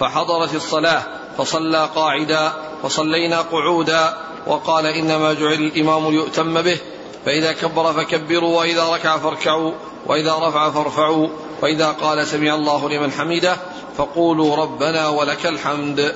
فحضرت 0.00 0.54
الصلاة 0.54 1.02
فصلى 1.38 1.88
قاعدا 1.94 2.52
فصلينا 2.82 3.40
قعودا 3.40 4.16
وقال 4.46 4.86
إنما 4.86 5.32
جعل 5.32 5.52
الإمام 5.52 6.10
ليؤتم 6.10 6.62
به 6.62 6.78
فإذا 7.26 7.52
كبر 7.52 7.92
فكبروا 7.92 8.58
وإذا 8.58 8.84
ركع 8.84 9.18
فاركعوا 9.18 9.72
وإذا 10.06 10.34
رفع 10.34 10.70
فارفعوا 10.70 11.28
وإذا 11.62 11.86
قال 11.86 12.26
سمع 12.26 12.54
الله 12.54 12.88
لمن 12.88 13.12
حمده 13.12 13.56
فقولوا 13.96 14.56
ربنا 14.56 15.08
ولك 15.08 15.46
الحمد. 15.46 16.14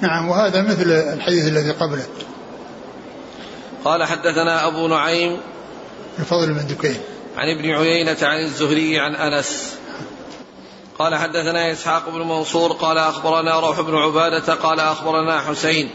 نعم 0.00 0.28
وهذا 0.28 0.62
مثل 0.62 0.90
الحديث 0.90 1.48
الذي 1.48 1.70
قبله. 1.70 2.06
قال 3.84 4.04
حدثنا 4.04 4.66
أبو 4.66 4.88
نعيم 4.88 5.40
الفضل 6.18 6.54
بن 6.54 6.66
دكين. 6.66 7.00
عن 7.36 7.48
ابن 7.58 7.70
عيينة 7.70 8.16
عن 8.22 8.40
الزهري 8.40 8.98
عن 8.98 9.14
أنس. 9.14 9.74
قال 10.98 11.14
حدثنا 11.14 11.72
إسحاق 11.72 12.10
بن 12.10 12.18
منصور 12.18 12.72
قال 12.72 12.98
أخبرنا 12.98 13.60
روح 13.60 13.80
بن 13.80 13.94
عبادة 13.94 14.54
قال 14.54 14.80
أخبرنا 14.80 15.40
حسين 15.40 15.90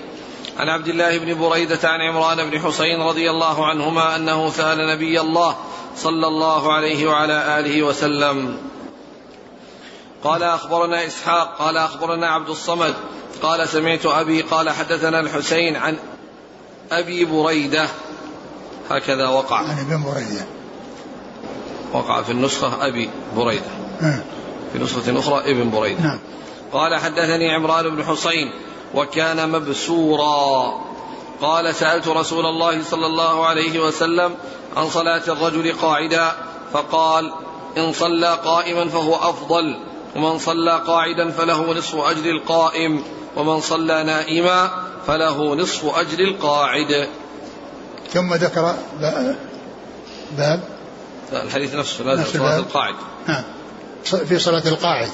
عن 0.59 0.69
عبد 0.69 0.87
الله 0.87 1.17
بن 1.17 1.39
بريدة 1.39 1.89
عن 1.89 2.01
عمران 2.01 2.49
بن 2.49 2.59
حسين 2.59 3.01
رضي 3.01 3.29
الله 3.29 3.65
عنهما 3.65 4.15
أنه 4.15 4.49
سأل 4.49 4.77
نبي 4.95 5.21
الله 5.21 5.55
صلى 5.97 6.27
الله 6.27 6.73
عليه 6.73 7.07
وعلى 7.07 7.59
آله 7.59 7.83
وسلم. 7.83 8.57
قال 10.23 10.43
أخبرنا 10.43 11.07
إسحاق 11.07 11.57
قال 11.59 11.77
أخبرنا 11.77 12.27
عبد 12.27 12.49
الصمد 12.49 12.93
قال 13.41 13.69
سمعت 13.69 14.05
أبي 14.05 14.41
قال 14.41 14.69
حدثنا 14.69 15.19
الحسين 15.19 15.75
عن 15.75 15.97
أبي 16.91 17.25
بريدة. 17.25 17.87
هكذا 18.89 19.27
وقع. 19.27 19.57
عن 19.57 19.79
ابن 19.79 20.03
بريدة. 20.03 20.45
وقع 21.93 22.21
في 22.21 22.31
النسخة 22.31 22.87
أبي 22.87 23.09
بريدة. 23.35 23.65
نعم. 24.01 24.21
في 24.73 24.79
نسخة 24.79 25.19
أخرى 25.19 25.51
ابن 25.51 25.71
بريدة. 25.71 26.03
نعم. 26.03 26.19
قال 26.73 26.95
حدثني 26.95 27.51
عمران 27.51 27.95
بن 27.95 28.05
حسين 28.05 28.51
وكان 28.95 29.49
مبسورا. 29.49 30.73
قال 31.41 31.75
سألت 31.75 32.07
رسول 32.07 32.45
الله 32.45 32.83
صلى 32.83 33.05
الله 33.05 33.45
عليه 33.45 33.79
وسلم 33.79 34.35
عن 34.77 34.89
صلاة 34.89 35.23
الرجل 35.27 35.73
قاعدا 35.81 36.31
فقال 36.73 37.33
إن 37.77 37.93
صلى 37.93 38.33
قائما 38.33 38.89
فهو 38.89 39.15
أفضل. 39.15 39.88
ومن 40.15 40.39
صلى 40.39 40.81
قاعدا 40.87 41.31
فله 41.31 41.73
نصف 41.73 41.95
أجر 41.95 42.29
القائم 42.29 43.03
ومن 43.35 43.61
صلى 43.61 44.03
نائما 44.03 44.71
فله 45.07 45.55
نصف 45.55 45.85
أجر 45.85 46.19
القاعد. 46.19 47.07
ثم 48.13 48.33
ذكر 48.33 48.75
باب 50.37 50.59
لا 51.31 51.43
الحديث 51.43 51.75
نفسه 51.75 52.03
لازم 52.03 52.23
صلاة 52.23 52.57
القاعد. 52.57 52.95
نعم. 53.27 53.43
في 54.03 54.39
صلاة 54.39 54.67
القاعد. 54.67 55.09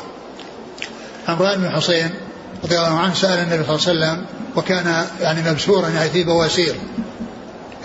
عمران 1.28 1.62
بن 1.62 1.70
حسين 1.70 2.16
رضي 2.64 2.78
الله 2.78 3.00
عنه 3.00 3.14
سأل 3.14 3.40
النبي 3.40 3.64
صلى 3.64 3.76
الله 3.76 4.06
عليه 4.06 4.16
وسلم 4.16 4.26
وكان 4.56 5.08
يعني 5.22 5.52
مبسورا 5.52 5.90
يعني 5.90 6.10
فيه 6.10 6.26
بواسير. 6.26 6.76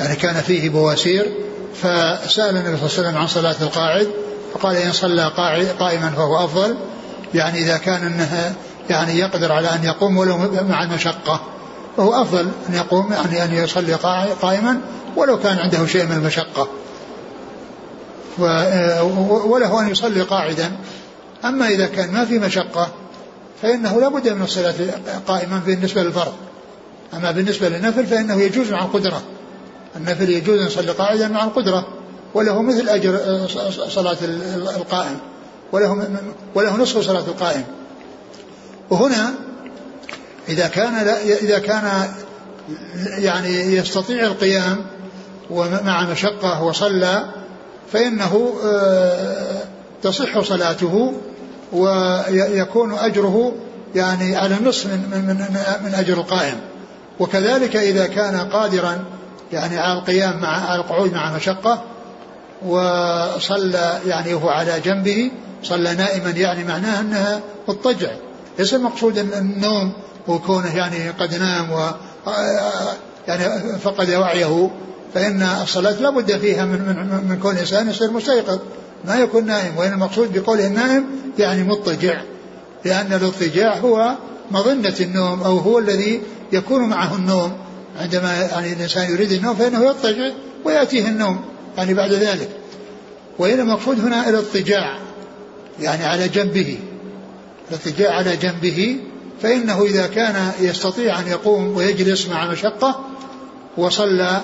يعني 0.01 0.16
كان 0.16 0.35
فيه 0.35 0.70
بواسير 0.70 1.33
فسأل 1.75 2.57
النبي 2.57 2.77
صلى 2.77 2.87
الله 2.87 2.99
عليه 2.99 3.09
وسلم 3.09 3.18
عن 3.18 3.27
صلاة 3.27 3.57
القاعد 3.61 4.11
فقال 4.55 4.77
إن 4.77 4.92
صلى 4.92 5.33
قائما 5.79 6.11
فهو 6.11 6.44
أفضل. 6.44 6.77
يعني 7.34 7.58
إذا 7.58 7.76
كان 7.76 8.06
أنها 8.06 8.54
يعني 8.90 9.18
يقدر 9.18 9.52
على 9.52 9.68
أن 9.68 9.84
يقوم 9.84 10.16
ولو 10.16 10.38
مع 10.68 10.82
المشقة 10.82 11.40
فهو 11.96 12.22
أفضل 12.22 12.48
أن 12.68 12.74
يقوم 12.74 13.12
يعني 13.12 13.44
أن 13.44 13.54
يصلي 13.54 13.94
قائما 14.42 14.80
ولو 15.16 15.38
كان 15.38 15.58
عنده 15.58 15.86
شيء 15.86 16.06
من 16.06 16.12
المشقة. 16.12 16.68
وله 19.48 19.80
أن 19.80 19.88
يصلي 19.88 20.22
قاعدا. 20.22 20.72
أما 21.44 21.68
إذا 21.68 21.86
كان 21.86 22.12
ما 22.12 22.24
في 22.24 22.38
مشقة 22.38 22.88
فإنه 23.62 24.00
لا 24.00 24.08
بد 24.08 24.28
من 24.28 24.42
الصلاة 24.42 24.74
قائما 25.26 25.62
بالنسبة 25.66 26.02
للفرض. 26.02 26.32
أما 27.14 27.30
بالنسبة 27.30 27.68
للنفل 27.68 28.06
فإنه 28.06 28.40
يجوز 28.40 28.72
مع 28.72 28.82
القدرة. 28.84 29.22
النفل 29.96 30.30
يجوز 30.30 30.60
أن 30.60 30.66
يصلي 30.66 30.92
قاعدا 30.92 31.28
مع 31.28 31.44
القدرة 31.44 31.86
وله 32.34 32.62
مثل 32.62 32.88
أجر 32.88 33.18
صلاة 33.88 34.16
القائم. 34.76 35.18
وله 35.72 36.06
وله 36.54 36.76
نصف 36.76 36.98
صلاة 36.98 37.24
القائم. 37.24 37.64
وهنا 38.90 39.35
إذا 40.48 40.68
كان 40.68 40.94
إذا 41.42 41.59
كان 41.59 42.09
يعني 43.18 43.76
يستطيع 43.76 44.26
القيام 44.26 44.87
ومع 45.50 46.11
مشقة 46.11 46.62
وصلى 46.62 47.24
فإنه 47.92 48.54
آه، 48.64 49.62
تصح 50.02 50.40
صلاته 50.40 51.14
ويكون 51.72 52.98
أجره 52.98 53.52
يعني 53.94 54.37
على 54.37 54.56
النصف 54.56 54.87
من, 54.87 54.98
من, 55.11 55.26
من, 55.26 55.56
من 55.85 55.94
أجر 55.94 56.14
القائم. 56.14 56.61
وكذلك 57.20 57.76
إذا 57.76 58.06
كان 58.06 58.37
قادرا 58.37 59.04
يعني 59.52 59.78
على 59.78 59.98
القيام 59.98 60.40
مع 60.40 60.70
على 60.70 60.80
القعود 60.80 61.12
مع 61.12 61.37
مشقة 61.37 61.83
وصلى 62.66 63.98
يعني 64.06 64.35
وهو 64.35 64.48
على 64.48 64.80
جنبه 64.80 65.30
صلى 65.62 65.94
نائما 65.94 66.31
يعني 66.31 66.64
معناه 66.64 67.01
أنها 67.01 67.40
مضطجع. 67.68 68.11
ليس 68.59 68.75
المقصود 68.75 69.18
النوم 69.18 69.92
وكونه 70.29 70.77
يعني 70.77 71.11
قد 71.11 71.35
نام 71.35 71.73
و 71.73 71.90
يعني 73.29 73.79
فقد 73.79 74.11
وعيه. 74.11 74.70
فإن 75.14 75.42
الصلاة 75.62 75.92
لا 75.92 76.11
بد 76.11 76.38
فيها 76.38 76.64
من, 76.64 76.79
من, 76.79 77.29
من 77.31 77.38
كون 77.42 77.55
الإنسان 77.55 77.90
يصير 77.90 78.11
مستيقظ. 78.11 78.59
ما 79.05 79.14
يكون 79.14 79.46
نائم. 79.46 79.77
وإن 79.77 79.92
المقصود 79.92 80.38
بقوله 80.38 80.66
النائم 80.66 81.05
يعني 81.38 81.62
مضطجع. 81.62 82.23
لأن 82.85 83.12
الاضطجاع 83.12 83.77
هو 83.77 84.14
مظنة 84.51 84.94
النوم 85.01 85.42
أو 85.42 85.59
هو 85.59 85.79
الذي 85.79 86.20
يكون 86.53 86.88
معه 86.88 87.16
النوم. 87.16 87.53
عندما 88.01 88.35
يعني 88.35 88.73
الإنسان 88.73 89.11
يريد 89.11 89.33
النوم 89.33 89.55
فإنه 89.55 89.85
يضطجع 89.85 90.31
ويأتيه 90.64 91.09
النوم 91.09 91.40
يعني 91.77 91.94
بعد 91.94 92.12
ذلك. 92.12 92.49
وإن 93.38 93.61
المقصود 93.61 94.01
هنا 94.01 94.29
الاضطجاع. 94.29 95.10
يعني 95.80 96.04
على 96.04 96.28
جنبه. 96.28 96.78
الاضطجاع 97.70 98.14
على 98.14 98.36
جنبه. 98.36 98.96
فإنه 99.42 99.82
إذا 99.84 100.06
كان 100.06 100.52
يستطيع 100.60 101.20
أن 101.20 101.28
يقوم 101.28 101.76
ويجلس 101.76 102.28
مع 102.28 102.50
مشقة 102.50 103.04
وصلى 103.76 104.40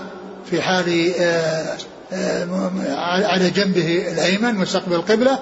في 0.51 0.63
حال 0.63 1.13
آه، 1.21 1.77
آه، 2.13 3.27
على 3.27 3.51
جنبه 3.51 4.13
الأيمن 4.13 4.55
مستقبل 4.55 4.95
القبلة 4.95 5.39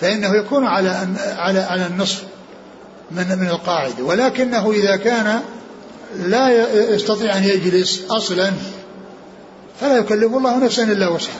فإنه 0.00 0.36
يكون 0.36 0.66
على 0.66 1.08
على 1.36 1.60
على 1.60 1.86
النصف 1.86 2.22
من 3.10 3.38
من 3.38 3.48
القاعدة. 3.48 4.04
ولكنه 4.04 4.72
إذا 4.72 4.96
كان 4.96 5.40
لا 6.16 6.74
يستطيع 6.94 7.36
أن 7.36 7.44
يجلس 7.44 8.04
أصلا 8.10 8.52
فلا 9.80 9.96
يكلف 9.96 10.34
الله 10.34 10.64
نفسا 10.64 10.82
إلا 10.82 11.08
وسعها. 11.08 11.34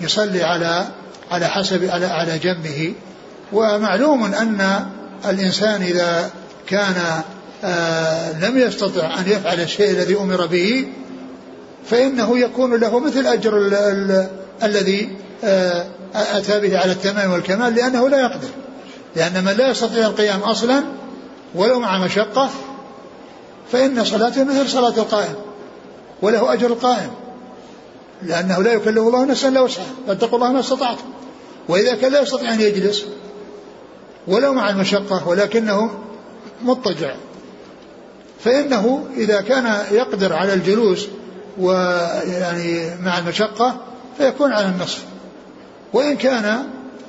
يصلي 0.00 0.42
على 0.42 0.88
على 1.32 1.46
حسب 1.46 1.90
على 1.90 2.06
على 2.06 2.38
جنبه 2.38 2.94
ومعلوم 3.52 4.24
أن 4.24 4.86
الإنسان 5.28 5.82
إذا 5.82 6.30
كان 6.66 7.22
آه 7.64 8.32
لم 8.38 8.58
يستطع 8.58 9.18
أن 9.18 9.24
يفعل 9.26 9.60
الشيء 9.60 9.90
الذي 9.90 10.16
أمر 10.16 10.46
به 10.46 10.86
فإنه 11.90 12.38
يكون 12.38 12.80
له 12.80 12.98
مثل 12.98 13.26
ال 13.26 14.28
الذي 14.62 15.16
آه 15.44 15.86
أتى 16.14 16.60
به 16.60 16.78
على 16.78 16.92
التمام 16.92 17.32
والكمال 17.32 17.74
لأنه 17.74 18.08
لا 18.08 18.20
يقدر. 18.20 18.48
لأن 19.16 19.44
من 19.44 19.52
لا 19.52 19.70
يستطيع 19.70 20.06
القيام 20.06 20.40
أصلا 20.40 20.82
ولو 21.54 21.80
مع 21.80 21.98
مشقة 21.98 22.50
فإن 23.72 24.04
صلاته 24.04 24.44
مثل 24.44 24.68
صلاة 24.68 24.96
القائم 24.96 25.34
وله 26.22 26.52
أجر 26.52 26.66
القائم. 26.66 27.10
لأنه 28.26 28.62
لا 28.62 28.72
يكلف 28.72 28.98
الله 28.98 29.24
نفسا 29.24 29.48
إلا 29.48 29.60
وسعها 29.60 29.86
فاتقوا 30.06 30.38
الله 30.38 30.52
ما 30.52 30.60
استطعتم 30.60 31.04
وإذا 31.68 31.94
كان 31.94 32.12
لا 32.12 32.20
يستطيع 32.20 32.54
أن 32.54 32.60
يجلس 32.60 33.04
ولو 34.26 34.52
مع 34.52 34.70
المشقة 34.70 35.28
ولكنه 35.28 35.90
مضطجع. 36.62 37.14
فإنه 38.44 39.06
إذا 39.16 39.40
كان 39.40 39.84
يقدر 39.90 40.32
على 40.32 40.54
الجلوس 40.54 41.06
ويعني 41.58 42.96
مع 43.02 43.18
المشقة 43.18 43.76
فيكون 44.18 44.52
على 44.52 44.66
النصف. 44.66 45.04
وإن 45.92 46.16
كان 46.16 46.64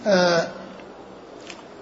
آه 0.08 0.48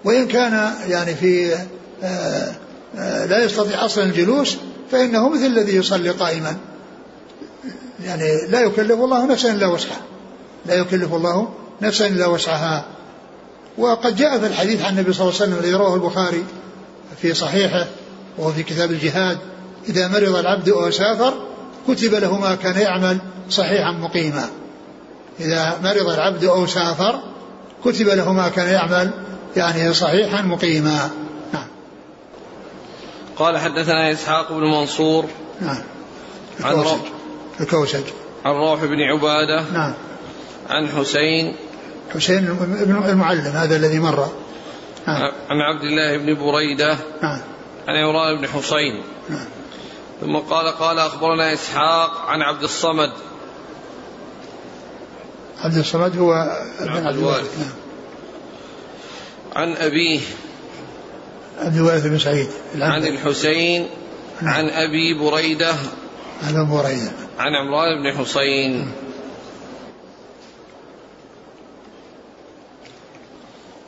وإن 0.04 0.28
كان 0.28 0.72
يعني 0.88 1.14
في 1.14 1.54
آه 2.02 2.52
آه 2.98 3.26
لا 3.26 3.44
يستطيع 3.44 3.84
أصلا 3.84 4.04
الجلوس 4.04 4.56
فإنه 4.90 5.28
مثل 5.28 5.46
الذي 5.46 5.76
يصلي 5.76 6.10
قائما. 6.10 6.56
يعني 8.04 8.46
لا 8.48 8.60
يكلف 8.60 8.92
الله 8.92 9.26
نفسا 9.26 9.52
إلا 9.52 9.66
وسعها. 9.66 10.02
لا 10.66 10.74
يكلف 10.74 11.14
الله 11.14 11.48
نفسا 11.82 12.06
إلا 12.06 12.26
وسعها. 12.26 12.84
وقد 13.78 14.16
جاء 14.16 14.38
في 14.38 14.46
الحديث 14.46 14.82
عن 14.82 14.92
النبي 14.92 15.12
صلى 15.12 15.28
الله 15.28 15.40
عليه 15.40 15.44
وسلم 15.44 15.58
الذي 15.58 15.74
رواه 15.74 15.94
البخاري 15.94 16.44
في 17.22 17.34
صحيحه 17.34 17.86
وهو 18.38 18.52
في 18.52 18.62
كتاب 18.62 18.90
الجهاد 18.90 19.38
إذا 19.88 20.08
مرض 20.08 20.36
العبد 20.36 20.68
أو 20.68 20.90
سافر 20.90 21.34
كتب 21.88 22.14
له 22.14 22.38
ما 22.38 22.54
كان 22.54 22.80
يعمل 22.80 23.18
صحيحا 23.50 23.92
مقيما. 23.92 24.48
إذا 25.40 25.78
مرض 25.84 26.10
العبد 26.10 26.44
أو 26.44 26.66
سافر 26.66 27.20
كتب 27.84 28.06
له 28.06 28.32
ما 28.32 28.48
كان 28.48 28.68
يعمل 28.68 29.10
يعني 29.56 29.94
صحيحا 29.94 30.42
مقيما. 30.42 31.10
نعم. 31.52 31.66
قال 33.36 33.58
حدثنا 33.58 34.12
إسحاق 34.12 34.52
بن 34.52 34.60
منصور 34.60 35.24
نعم. 35.60 35.82
عن 36.60 36.74
روح 36.74 36.98
الكوسج 37.60 38.04
عن 38.44 38.54
روح 38.54 38.84
بن 38.84 39.00
عبادة. 39.00 39.64
نعم. 39.72 39.92
عن 40.70 40.88
حسين. 40.88 41.56
حسين 42.14 42.44
بن 42.60 43.08
المعلم 43.08 43.52
هذا 43.52 43.76
الذي 43.76 43.98
مر. 43.98 44.28
نعم. 45.06 45.32
عن 45.50 45.60
عبد 45.60 45.84
الله 45.84 46.16
بن 46.16 46.34
بريدة. 46.34 46.98
نعم. 47.22 47.40
عن 47.88 47.96
عمران 47.96 48.38
بن 48.38 48.48
حسين. 48.48 49.02
نعم. 49.28 49.46
ثم 50.20 50.36
قال 50.36 50.66
قال 50.66 50.98
أخبرنا 50.98 51.52
إسحاق 51.52 52.20
عن 52.26 52.42
عبد 52.42 52.62
الصمد. 52.62 53.12
عبد 55.58 55.76
الصمد 55.76 56.18
هو 56.18 56.32
ابن 56.80 57.06
عبد 57.06 57.16
الوارث. 57.16 57.58
نعم. 57.58 57.72
عن 59.56 59.72
أبيه. 59.72 60.20
عبد 61.58 61.76
الوارث 61.76 62.06
بن 62.06 62.18
سعيد 62.18 62.48
عن 62.74 63.06
الحسين. 63.06 63.88
نعم. 64.42 64.54
عن 64.54 64.68
أبي 64.68 65.14
بريدة. 65.14 65.74
عن 66.42 66.70
بريدة 66.70 67.12
عن 67.38 67.54
عمران 67.54 68.02
بن 68.02 68.18
حسين. 68.18 68.92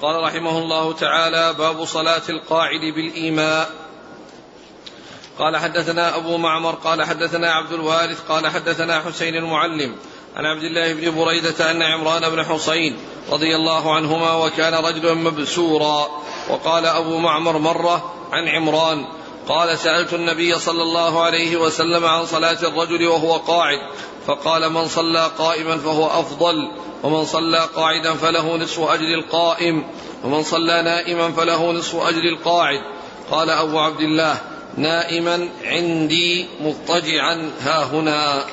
قال 0.03 0.23
رحمه 0.23 0.59
الله 0.59 0.93
تعالى 0.93 1.55
باب 1.59 1.85
صلاة 1.85 2.23
القاعد 2.29 2.81
بالإيماء. 2.81 3.71
قال 5.39 5.57
حدثنا 5.57 6.17
أبو 6.17 6.37
معمر 6.37 6.75
قال 6.75 7.03
حدثنا 7.03 7.53
عبد 7.53 7.73
الوارث 7.73 8.21
قال 8.29 8.47
حدثنا 8.47 9.01
حسين 9.01 9.35
المعلم. 9.35 9.97
عن 10.37 10.45
عبد 10.45 10.63
الله 10.63 10.95
بن 10.95 11.25
بريدة 11.25 11.71
أن 11.71 11.83
عمران 11.83 12.31
بن 12.31 12.45
حسين 12.45 12.97
رضي 13.31 13.57
الله 13.57 13.95
عنهما 13.95 14.35
وكان 14.35 14.75
رجلا 14.75 15.15
مبسورا. 15.15 16.09
وقال 16.51 16.87
أبو 16.87 17.19
معمر 17.19 17.59
مرة 17.59 18.15
عن 18.33 18.49
عمران 18.49 19.07
قال 19.49 19.79
سألت 19.79 20.15
النبي 20.15 20.59
صلى 20.59 20.83
الله 20.83 21.25
عليه 21.25 21.57
وسلم 21.57 22.05
عن 22.05 22.27
صلاة 22.27 22.59
الرجل 22.63 23.07
وهو 23.07 23.37
قاعد 23.37 23.79
فقال 24.27 24.73
من 24.73 24.89
صلى 24.89 25.31
قائما 25.39 25.79
فهو 25.79 26.07
أفضل 26.21 26.55
ومن 27.03 27.25
صلى 27.25 27.69
قاعدا 27.75 28.15
فله 28.15 28.57
نصف 28.57 28.81
أجر 28.81 29.15
القائم 29.25 29.85
ومن 30.25 30.43
صلى 30.43 30.83
نائما 30.83 31.33
فله 31.33 31.73
نصف 31.73 31.97
أجر 31.97 32.23
القاعد. 32.23 32.81
قال 33.31 33.51
أبو 33.51 33.79
عبد 33.79 34.01
الله 34.01 34.37
نائما 34.77 35.49
عندي 35.65 36.47
مضطجعا 36.61 37.51
ها 37.61 37.85
هنا. 37.85 38.45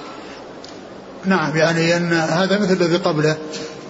نعم 1.25 1.57
يعني 1.57 1.97
أن 1.97 2.13
هذا 2.13 2.59
مثل 2.59 2.73
الذي 2.73 2.97
قبله 2.97 3.37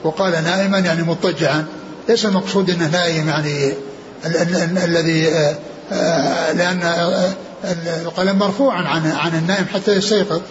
وقال 0.04 0.32
نائما 0.32 0.80
يعني 0.80 1.04
مضطجعا. 1.04 1.68
ليس 2.10 2.26
المقصود 2.26 2.70
أنه 2.70 2.88
نائم 2.88 3.30
يعني 3.30 3.74
الذي 4.26 4.38
آه، 4.38 4.50
آه، 4.50 4.68
لأن 4.68 5.58
آه، 5.92 7.34
القلم 8.06 8.40
مرفوعا 8.40 8.82
عن 8.82 9.12
عن 9.12 9.36
النائم 9.36 9.66
حتى 9.74 9.92
يستيقظ 9.92 10.42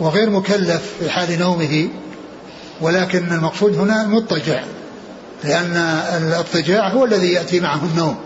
وغير 0.00 0.30
مكلف 0.30 0.82
في 1.00 1.10
حال 1.10 1.38
نومه 1.38 1.88
ولكن 2.80 3.32
المقصود 3.32 3.76
هنا 3.76 4.02
المضطجع 4.02 4.62
لأن 5.44 5.76
الاضطجاع 6.16 6.88
هو 6.88 7.04
الذي 7.04 7.32
يأتي 7.32 7.60
معه 7.60 7.80
النوم. 7.84 8.16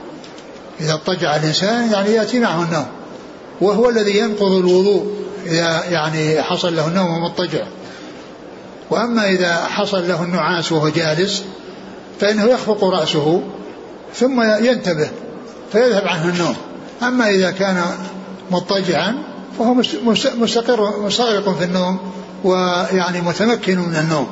إذا 0.81 0.93
اضطجع 0.93 1.37
الإنسان 1.37 1.93
يعني 1.93 2.11
يأتي 2.11 2.41
معه 2.41 2.63
النوم 2.63 2.87
وهو 3.61 3.89
الذي 3.89 4.19
ينقض 4.19 4.53
الوضوء 4.53 5.23
إذا 5.47 5.85
يعني 5.85 6.43
حصل 6.43 6.77
له 6.77 6.89
النوم 6.89 7.25
مضطجع 7.25 7.67
وأما 8.91 9.29
إذا 9.29 9.65
حصل 9.65 10.09
له 10.09 10.23
النعاس 10.23 10.73
وهو 10.73 10.89
جالس 10.89 11.45
فإنه 12.21 12.45
يخفق 12.45 12.85
رأسه 12.85 13.43
ثم 14.15 14.43
ينتبه 14.65 15.11
فيذهب 15.73 16.09
عنه 16.09 16.29
النوم. 16.29 16.57
أما 17.03 17.29
إذا 17.29 17.51
كان 17.51 17.85
مضطجعا 18.51 19.15
فهو 19.59 19.75
مستقر 20.37 21.01
مستغرق 21.01 21.59
في 21.59 21.65
النوم 21.65 22.13
ويعني 22.45 23.21
متمكن 23.21 23.79
من 23.79 23.97
النوم. 23.97 24.29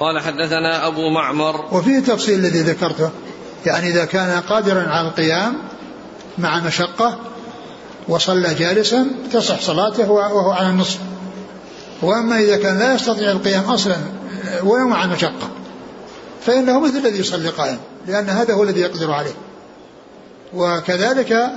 قال 0.00 0.20
حدثنا 0.20 0.86
أبو 0.86 1.10
معمر. 1.10 1.64
وفيه 1.72 1.98
تفصيل 2.00 2.38
الذي 2.38 2.60
ذكرته. 2.60 3.10
يعني 3.66 3.88
إذا 3.88 4.04
كان 4.04 4.40
قادرا 4.40 4.88
على 4.88 5.08
القيام 5.08 5.54
مع 6.38 6.60
مشقة 6.60 7.18
وصلى 8.08 8.54
جالسا 8.54 9.06
تصح 9.32 9.60
صلاته 9.60 10.10
وهو 10.10 10.50
على 10.50 10.68
النصف. 10.68 10.98
وأما 12.02 12.38
إذا 12.38 12.56
كان 12.56 12.78
لا 12.78 12.94
يستطيع 12.94 13.30
القيام 13.30 13.64
أصلا 13.64 13.96
ولو 14.62 14.88
مع 14.88 15.04
المشقة 15.04 15.48
فإنه 16.46 16.80
مثل 16.80 16.96
الذي 16.96 17.18
يصلي 17.18 17.48
قائم 17.48 17.78
لأن 18.06 18.28
هذا 18.28 18.54
هو 18.54 18.62
الذي 18.62 18.80
يقدر 18.80 19.10
عليه. 19.10 19.34
وكذلك 20.54 21.50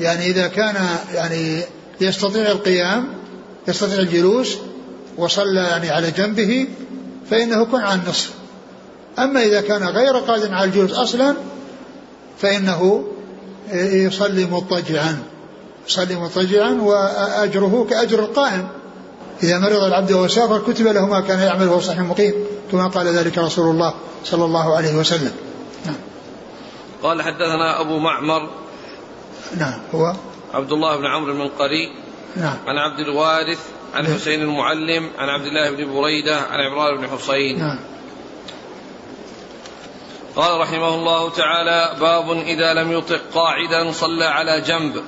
يعني 0.00 0.26
إذا 0.26 0.46
كان 0.46 0.74
يعني 1.14 1.62
يستطيع 2.00 2.50
القيام 2.50 3.08
يستطيع 3.68 3.98
الجلوس 3.98 4.56
وصلى 5.16 5.60
يعني 5.60 5.90
على 5.90 6.10
جنبه 6.10 6.68
فإنه 7.30 7.62
يكون 7.62 7.80
على 7.80 8.00
النصف 8.00 8.30
أما 9.18 9.42
إذا 9.42 9.60
كان 9.60 9.82
غير 9.82 10.16
قادر 10.16 10.54
على 10.54 10.64
الجلوس 10.64 10.92
أصلا 10.92 11.34
فإنه 12.38 13.04
يصلي 13.72 14.44
مضطجعا 14.44 15.18
يصلي 15.88 16.16
مضطجعا 16.16 16.70
وأجره 16.70 17.86
كأجر 17.90 18.18
القائم 18.18 18.68
إذا 19.42 19.58
مرض 19.58 19.82
العبد 19.82 20.12
وهو 20.12 20.28
سافر 20.28 20.58
كتب 20.58 20.86
له 20.86 21.06
ما 21.06 21.20
كان 21.20 21.38
يعمل 21.38 21.68
وهو 21.68 21.80
صحيح 21.80 22.00
مقيم 22.00 22.34
كما 22.72 22.88
قال 22.88 23.06
ذلك 23.06 23.38
رسول 23.38 23.70
الله 23.70 23.94
صلى 24.24 24.44
الله 24.44 24.76
عليه 24.76 24.96
وسلم. 24.96 25.32
قال 27.02 27.22
حدثنا 27.22 27.80
أبو 27.80 27.98
معمر 27.98 28.50
نعم 29.56 29.80
هو 29.94 30.12
عبد 30.54 30.72
الله 30.72 30.96
بن 30.96 31.06
عمرو 31.06 31.32
بن 31.32 31.48
قري 31.48 31.92
نعم. 32.36 32.56
عن 32.66 32.78
عبد 32.78 33.00
الوارث 33.00 33.58
عن 33.94 34.04
نعم. 34.04 34.14
حسين 34.14 34.42
المعلم 34.42 35.10
عن 35.18 35.28
عبد 35.28 35.46
الله 35.46 35.70
بن 35.70 35.94
بريدة 35.94 36.40
عن 36.40 36.60
عمران 36.60 36.96
بن 36.96 37.08
حسين. 37.08 37.58
نعم. 37.58 37.78
قال 40.36 40.60
رحمه 40.60 40.94
الله 40.94 41.30
تعالى 41.30 41.96
باب 42.00 42.30
إذا 42.30 42.74
لم 42.74 42.92
يطق 42.92 43.20
قاعدا 43.34 43.92
صلى 43.92 44.24
على 44.24 44.60
جنب. 44.60 45.02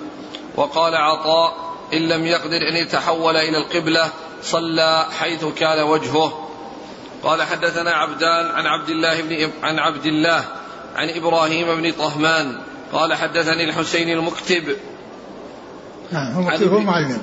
وقال 0.57 0.95
عطاء 0.95 1.75
إن 1.93 2.09
لم 2.09 2.27
يقدر 2.27 2.69
أن 2.69 2.77
يتحول 2.77 3.37
إلى 3.37 3.59
القبلة 3.59 4.11
صلى 4.43 5.07
حيث 5.19 5.45
كان 5.45 5.83
وجهه. 5.83 6.49
قال 7.23 7.43
حدثنا 7.43 7.91
عبدان 7.91 8.47
عن 8.47 8.67
عبد 8.67 8.89
الله 8.89 9.23
بن 9.23 9.51
عن 9.63 9.79
عبد 9.79 10.07
الله 10.07 10.45
عن 10.99 11.09
إبراهيم 11.09 11.81
بن 11.81 11.93
طهمان 11.93 12.61
قال 12.93 13.15
حدثني 13.15 13.65
الحسين 13.65 14.09
المكتب. 14.09 14.77
نعم 16.13 16.33
هو 16.33 16.43
مكتب 16.43 16.73
هو 16.73 16.81
معلم. 16.81 17.21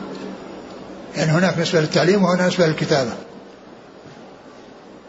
يعني 1.15 1.31
هناك 1.31 1.53
بالنسبة 1.53 1.79
للتعليم 1.79 2.23
وهنا 2.23 2.37
بالنسبة 2.37 2.67
للكتابة 2.67 3.13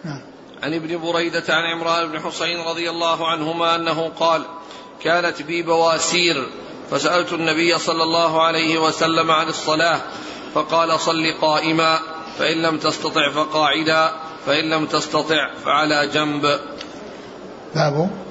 نعم. 0.05 0.21
عن 0.63 0.75
ابن 0.75 0.99
بريدة 0.99 1.45
عن 1.49 1.63
عمران 1.65 2.13
بن 2.13 2.21
حسين 2.21 2.61
رضي 2.61 2.91
الله 2.91 3.29
عنهما 3.29 3.75
أنه 3.75 4.09
قال 4.21 4.43
كانت 5.03 5.43
بي 5.43 5.63
بواسير 5.63 6.49
فسألت 6.91 7.33
النبي 7.33 7.79
صلى 7.79 8.03
الله 8.03 8.43
عليه 8.43 8.79
وسلم 8.79 9.31
عن 9.31 9.49
الصلاة 9.49 10.01
فقال 10.55 11.01
صل 11.01 11.35
قائما 11.41 11.99
فإن 12.39 12.63
لم 12.63 12.79
تستطع 12.79 13.31
فقاعدا 13.35 14.13
فإن 14.47 14.71
لم 14.71 14.87
تستطع 14.87 15.55
فعلى 15.65 16.11
جنب. 16.15 16.61
باب 17.75 18.26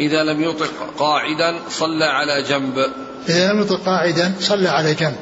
إذا 0.00 0.24
لم 0.24 0.42
يطق 0.42 0.70
قاعدا 0.98 1.58
صلى 1.70 2.04
على 2.04 2.42
جنب. 2.42 2.86
إذا 3.28 3.52
لم 3.52 3.60
يطق 3.60 3.80
قاعدا 3.86 4.32
صلى 4.40 4.68
على 4.68 4.94
جنب. 4.94 5.16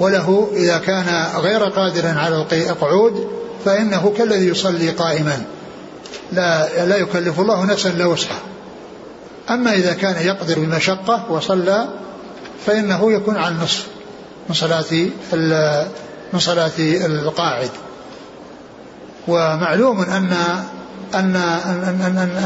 وله 0.00 0.48
إذا 0.52 0.78
كان 0.78 1.26
غير 1.36 1.64
قادرا 1.64 2.08
على 2.08 2.46
القعود 2.52 3.30
فإنه 3.64 4.14
كالذي 4.18 4.46
يصلي 4.46 4.90
قائما. 4.90 5.44
لا 6.32 6.86
لا 6.86 6.96
يكلف 6.96 7.40
الله 7.40 7.64
نفسا 7.64 7.88
لا 7.88 8.06
وسعها. 8.06 8.42
أما 9.50 9.72
إذا 9.72 9.92
كان 9.92 10.26
يقدر 10.26 10.58
بمشقة 10.58 11.32
وصلى 11.32 11.88
فإنه 12.66 13.12
يكون 13.12 13.36
على 13.36 13.54
النصف 13.54 13.86
من 14.48 14.54
صلاة 14.54 15.08
من 16.32 16.38
صلاة 16.38 16.78
القاعد. 16.78 17.70
ومعلوم 19.28 20.00
أن, 20.00 20.36
أن 21.14 21.36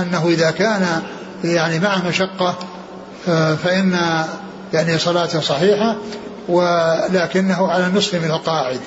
أنه 0.02 0.28
إذا 0.28 0.50
كان 0.50 1.02
يعني 1.44 1.78
مع 1.78 1.98
مشقة 2.08 2.58
فإن 3.64 3.98
يعني 4.72 4.98
صلاته 4.98 5.40
صحيحة 5.40 5.96
ولكنه 6.48 7.68
على 7.68 7.86
النصف 7.86 8.14
من 8.14 8.30
القاعد 8.30 8.80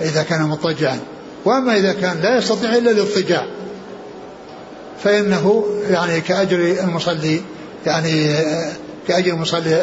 إذا 0.00 0.22
كان 0.22 0.42
مضطجعا. 0.42 1.00
وأما 1.44 1.76
إذا 1.76 1.92
كان 1.92 2.20
لا 2.20 2.38
يستطيع 2.38 2.74
إلا 2.74 2.90
الاضطجاع 2.90 3.46
فإنه 5.04 5.64
يعني 5.90 6.20
كأجر 6.20 6.58
المصلي 6.84 7.40
يعني 7.86 8.34
كأجر 9.08 9.32
المصلي 9.32 9.82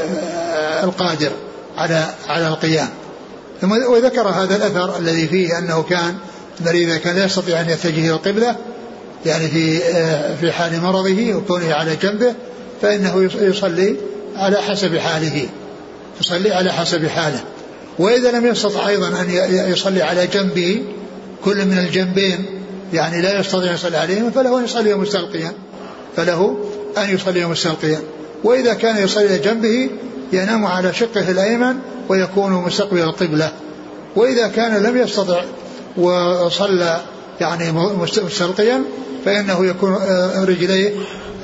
القادر 0.83 1.31
على 1.77 2.05
على 2.29 2.47
القيام. 2.47 2.89
وذكر 3.63 4.27
هذا 4.27 4.55
الأثر 4.55 4.97
الذي 4.97 5.27
فيه 5.27 5.57
أنه 5.57 5.83
كان 5.83 6.15
مريض 6.65 6.95
كان 6.95 7.15
لا 7.15 7.25
يستطيع 7.25 7.61
أن 7.61 7.69
يتجه 7.69 7.99
إلى 7.99 8.09
القبلة 8.09 8.55
يعني 9.27 9.47
في 9.47 9.79
في 10.41 10.51
حال 10.51 10.81
مرضه 10.81 11.35
وكونه 11.35 11.73
على 11.73 11.95
جنبه 11.95 12.33
فإنه 12.81 13.29
يصلي 13.41 13.95
على 14.35 14.57
حسب 14.57 14.97
حاله. 14.97 15.49
يصلي 16.21 16.53
على 16.53 16.71
حسب 16.71 17.07
حاله. 17.07 17.43
وإذا 17.99 18.31
لم 18.31 18.45
يستطع 18.45 18.87
أيضا 18.87 19.07
أن 19.07 19.29
يصلي 19.71 20.01
على 20.01 20.27
جنبه 20.27 20.83
كل 21.45 21.65
من 21.65 21.77
الجنبين 21.77 22.45
يعني 22.93 23.21
لا 23.21 23.39
يستطيع 23.39 23.69
أن 23.69 23.73
يصلي 23.75 23.97
عليهما 23.97 24.29
فله 24.29 24.59
أن 24.59 24.63
يصلي 24.63 24.95
مستلقيا 24.95 25.51
فله 26.15 26.57
أن 26.97 27.09
يصلي 27.09 27.45
مستلقيا 27.45 27.99
وإذا 28.43 28.73
كان 28.73 29.03
يصلي 29.03 29.25
إلى 29.25 29.37
جنبه 29.37 29.89
ينام 30.33 30.65
على 30.65 30.93
شقه 30.93 31.31
الأيمن 31.31 31.75
ويكون 32.09 32.51
مستقبل 32.51 33.01
القبلة. 33.01 33.51
وإذا 34.15 34.47
كان 34.47 34.83
لم 34.83 34.97
يستطع 34.97 35.41
وصلى 35.97 37.01
يعني 37.41 37.71
مستلقيا 38.25 38.83
فإنه 39.27 39.65
يكون 39.65 39.93
آه، 39.93 40.45
رجليه 40.45 40.93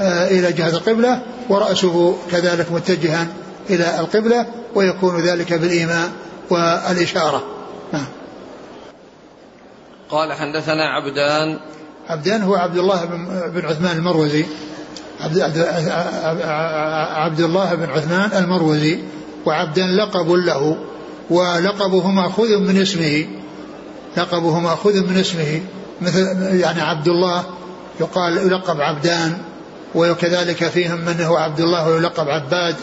آه، 0.02 0.28
إلى 0.28 0.52
جهة 0.52 0.70
القبلة 0.70 1.22
ورأسه 1.50 2.18
كذلك 2.32 2.72
متجها 2.72 3.28
إلى 3.70 4.00
القبلة 4.00 4.46
ويكون 4.76 5.22
ذلك 5.22 5.54
بالإيماء 5.54 6.12
والإشارة. 6.50 7.44
نعم 7.94 8.06
قال 10.10 10.34
حدثنا 10.34 10.84
عبدان. 10.84 11.60
عبدان 12.10 12.42
هو 12.42 12.56
عبد 12.56 12.78
الله 12.78 13.06
بن 13.48 13.66
عثمان 13.66 13.98
المروزي. 13.98 14.46
عبد, 15.22 15.40
عبد 17.16 17.40
الله 17.40 17.76
بن 17.76 17.90
عثمان 17.90 18.44
المروزي. 18.44 19.00
وعبدان 19.46 19.96
لقب 19.96 20.32
له 20.32 20.78
ولقبه 21.30 22.08
مأخوذ 22.08 22.58
من 22.58 22.82
اسمه. 22.82 23.26
لقبه 24.18 24.60
مأخوذ 24.60 25.04
من 25.10 25.18
اسمه. 25.18 25.62
مثل 26.02 26.56
يعني 26.60 26.82
عبد 26.82 27.08
الله 27.08 27.44
يقال 28.00 28.38
يلقب 28.38 28.82
عبدان 28.82 29.38
وكذلك 29.96 30.68
فيهم 30.68 31.06
من 31.06 31.22
هو 31.22 31.38
عبد 31.38 31.60
الله 31.60 31.90
ويلقب 31.90 32.28
عباد. 32.30 32.76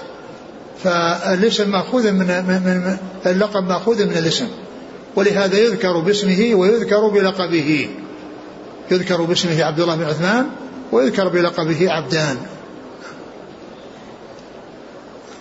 فالاسم 0.85 1.71
مأخوذ 1.71 2.13
من, 2.13 2.27
من, 2.27 2.63
من 2.63 2.97
اللقب 3.27 3.65
مأخوذ 3.65 4.07
من 4.07 4.17
الاسم. 4.17 4.49
ولهذا 5.17 5.59
يذكر 5.59 6.01
باسمه 6.01 6.55
ويذكر 6.55 7.09
بلقبه. 7.09 7.89
يذكر 8.91 9.23
باسمه 9.23 9.65
عبد 9.65 9.81
الله 9.81 9.97
بن 9.97 10.05
عثمان 10.05 10.47
ويذكر 10.93 11.29
بلقبه 11.29 11.91
عبدان. 11.91 12.37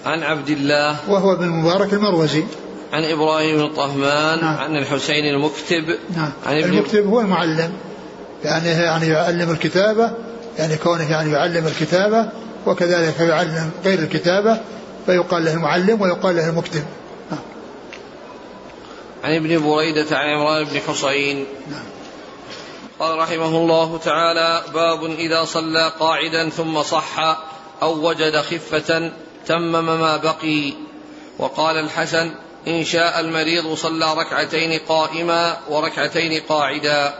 عن 0.05 0.23
عبد 0.23 0.49
الله 0.49 0.97
وهو 1.09 1.35
بن 1.35 1.43
المبارك 1.43 1.93
المروزي. 1.93 2.43
عن 2.93 3.03
إبراهيم 3.03 3.65
الطهمان 3.65 4.41
نعم. 4.41 4.57
عن 4.57 4.75
الحسين 4.75 5.25
المكتب. 5.35 5.97
نعم. 6.15 6.31
عن 6.45 6.57
ابن 6.57 6.69
المكتب 6.69 7.07
هو 7.07 7.21
المعلم. 7.21 7.71
يعني 8.43 8.69
يعني 8.69 9.07
يعلم 9.07 9.51
الكتابة 9.51 10.11
يعني 10.57 10.77
كونه 10.77 11.11
يعني 11.11 11.31
يعلم 11.31 11.67
الكتابة 11.67 12.29
وكذلك 12.65 13.19
يعلم 13.19 13.71
غير 13.85 13.99
الكتابة 13.99 14.59
فيقال 15.05 15.45
له 15.45 15.53
المعلم 15.53 16.01
ويقال 16.01 16.35
له 16.35 16.49
المكتب 16.49 16.83
نعم. 17.31 17.39
عن 19.23 19.35
ابن 19.35 19.63
بريدة 19.69 20.17
عن 20.17 20.29
عمران 20.29 20.63
بن 20.63 20.79
حصين 20.79 21.45
نعم. 21.71 21.83
قال 22.99 23.19
رحمه 23.19 23.57
الله 23.57 23.97
تعالى 23.97 24.63
باب 24.73 25.03
إذا 25.03 25.45
صلى 25.45 25.91
قاعدا 25.99 26.49
ثم 26.49 26.83
صح 26.83 27.37
أو 27.81 28.07
وجد 28.09 28.37
خفة 28.37 29.11
تمم 29.45 29.85
ما 29.85 30.17
بقي 30.17 30.73
وقال 31.39 31.77
الحسن 31.77 32.31
إن 32.67 32.83
شاء 32.83 33.19
المريض 33.19 33.73
صلى 33.73 34.13
ركعتين 34.13 34.79
قائما 34.79 35.57
وركعتين 35.69 36.41
قاعدا 36.49 37.13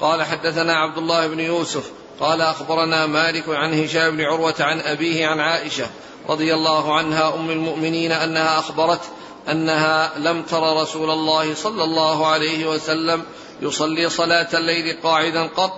قال 0.00 0.22
حدثنا 0.22 0.74
عبد 0.74 0.98
الله 0.98 1.26
بن 1.26 1.40
يوسف 1.40 1.90
قال 2.20 2.40
أخبرنا 2.40 3.06
مالك 3.06 3.44
عن 3.48 3.84
هشام 3.84 4.16
بن 4.16 4.24
عروة 4.24 4.54
عن 4.60 4.80
أبيه 4.80 5.26
عن 5.26 5.40
عائشة 5.40 5.86
رضي 6.28 6.54
الله 6.54 6.94
عنها 6.94 7.34
أم 7.34 7.50
المؤمنين 7.50 8.12
أنها 8.12 8.58
أخبرت 8.58 9.00
أنها 9.50 10.12
لم 10.18 10.42
تر 10.42 10.82
رسول 10.82 11.10
الله 11.10 11.54
صلى 11.54 11.84
الله 11.84 12.26
عليه 12.26 12.66
وسلم 12.66 13.22
يصلي 13.62 14.08
صلاة 14.08 14.48
الليل 14.54 14.96
قاعدا 15.02 15.46
قط 15.46 15.72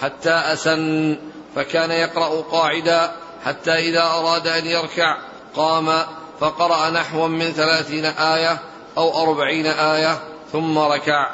حتى 0.00 0.30
أسن 0.30 1.16
فكان 1.56 1.90
يقرأ 1.90 2.40
قاعدا 2.40 3.12
حتى 3.44 3.72
إذا 3.72 4.02
أراد 4.02 4.46
أن 4.46 4.66
يركع 4.66 5.18
قام 5.56 6.02
فقرأ 6.40 6.90
نحوا 6.90 7.28
من 7.28 7.52
ثلاثين 7.52 8.04
آية 8.04 8.58
أو 8.98 9.22
أربعين 9.22 9.66
آية 9.66 10.18
ثم 10.52 10.78
ركع. 10.78 11.30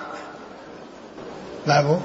باب 1.67 2.03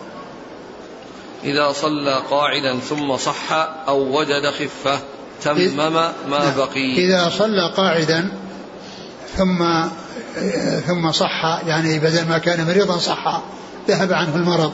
إذا 1.44 1.72
صلى 1.72 2.22
قاعدا 2.30 2.80
ثم 2.80 3.18
صح 3.18 3.52
أو 3.88 4.20
وجد 4.20 4.50
خفة 4.50 5.00
تمم 5.44 5.78
ما 5.78 6.14
نعم. 6.30 6.58
بقي. 6.58 6.98
إذا 6.98 7.30
صلى 7.30 7.74
قاعدا 7.78 8.32
ثم 9.38 9.84
ثم 10.88 11.12
صح 11.12 11.62
يعني 11.68 12.00
بدل 12.00 12.28
ما 12.30 12.38
كان 12.38 12.68
مريضا 12.68 12.98
صح 12.98 13.42
ذهب 13.88 14.14
عنه 14.14 14.36
المرض. 14.36 14.74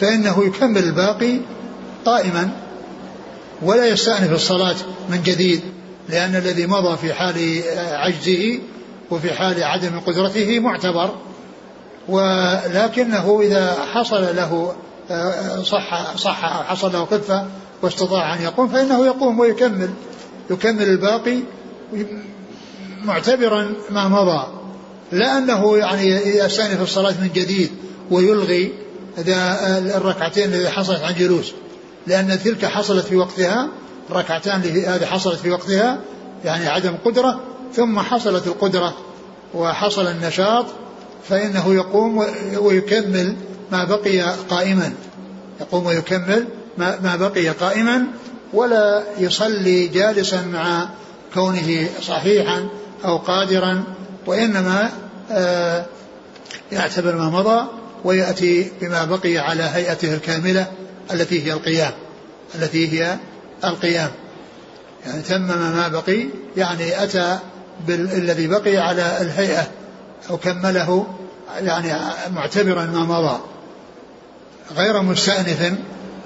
فإنه 0.00 0.44
يكمل 0.44 0.84
الباقي 0.84 1.40
قائما 2.04 2.50
ولا 3.62 3.86
يستأنف 3.86 4.32
الصلاة 4.32 4.76
من 5.10 5.22
جديد 5.22 5.60
لأن 6.08 6.36
الذي 6.36 6.66
مضى 6.66 6.96
في 6.96 7.14
حال 7.14 7.62
عجزه 7.76 8.58
وفي 9.10 9.32
حال 9.32 9.62
عدم 9.64 10.00
قدرته 10.00 10.58
معتبر. 10.58 11.10
ولكنه 12.08 13.40
إذا 13.42 13.76
حصل 13.94 14.36
له 14.36 14.74
صح 15.62 16.16
صح 16.16 16.44
أو 16.44 16.62
حصل 16.62 16.92
له 16.92 17.04
خفة 17.04 17.46
واستطاع 17.82 18.34
أن 18.34 18.42
يقوم 18.42 18.68
فإنه 18.68 19.06
يقوم 19.06 19.40
ويكمل 19.40 19.90
يكمل 20.50 20.82
الباقي 20.82 21.38
معتبرا 23.04 23.72
ما 23.90 24.08
مضى. 24.08 24.46
لا 25.12 25.38
أنه 25.38 25.76
يعني 25.76 26.06
يستأنف 26.38 26.82
الصلاة 26.82 27.14
من 27.20 27.30
جديد 27.34 27.70
ويلغي 28.10 28.72
الركعتين 29.96 30.54
التي 30.54 30.68
حصلت 30.68 31.02
عن 31.02 31.14
جلوس. 31.14 31.52
لأن 32.06 32.38
تلك 32.44 32.64
حصلت 32.64 33.06
في 33.06 33.16
وقتها 33.16 33.68
الركعتان 34.10 34.60
هذه 34.60 35.06
حصلت 35.06 35.38
في 35.38 35.50
وقتها 35.50 35.98
يعني 36.44 36.68
عدم 36.68 36.94
قدرة 37.04 37.40
ثم 37.74 38.00
حصلت 38.00 38.46
القدرة 38.46 38.94
وحصل 39.54 40.06
النشاط 40.06 40.66
فإنه 41.28 41.74
يقوم 41.74 42.26
ويكمل 42.56 43.36
ما 43.72 43.84
بقي 43.84 44.20
قائما 44.50 44.92
يقوم 45.60 45.86
ويكمل 45.86 46.46
ما 46.78 47.16
بقي 47.16 47.48
قائما 47.48 48.06
ولا 48.52 49.02
يصلي 49.18 49.88
جالسا 49.88 50.42
مع 50.52 50.88
كونه 51.34 51.88
صحيحا 52.02 52.68
أو 53.04 53.16
قادرا 53.16 53.84
وإنما 54.26 54.90
آه، 55.30 55.86
يعتبر 56.72 57.16
ما 57.16 57.30
مضى 57.30 57.66
ويأتي 58.04 58.72
بما 58.80 59.04
بقي 59.04 59.38
على 59.38 59.62
هيئته 59.62 60.14
الكاملة 60.14 60.66
التي 61.12 61.46
هي 61.46 61.52
القيام 61.52 61.92
التي 62.54 62.92
هي 62.92 63.16
القيام. 63.64 64.10
يعني 65.06 65.22
تمم 65.22 65.46
ما 65.46 65.88
بقي 65.88 66.26
يعني 66.56 67.04
أتى 67.04 67.38
بالذي 67.86 68.46
بقي 68.46 68.76
على 68.76 69.18
الهيئة 69.20 69.66
أو 70.30 70.36
كمله 70.36 71.06
يعني 71.60 71.92
معتبرا 72.34 72.84
ما 72.84 73.04
مضى. 73.04 73.40
غير 74.76 75.02
مستأنف 75.02 75.72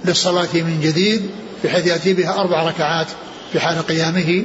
للصلاة 0.04 0.48
من 0.54 0.80
جديد 0.82 1.30
بحيث 1.64 1.86
يأتي 1.86 2.14
بها 2.14 2.40
أربع 2.40 2.68
ركعات 2.68 3.06
في 3.52 3.60
حال 3.60 3.86
قيامه 3.86 4.44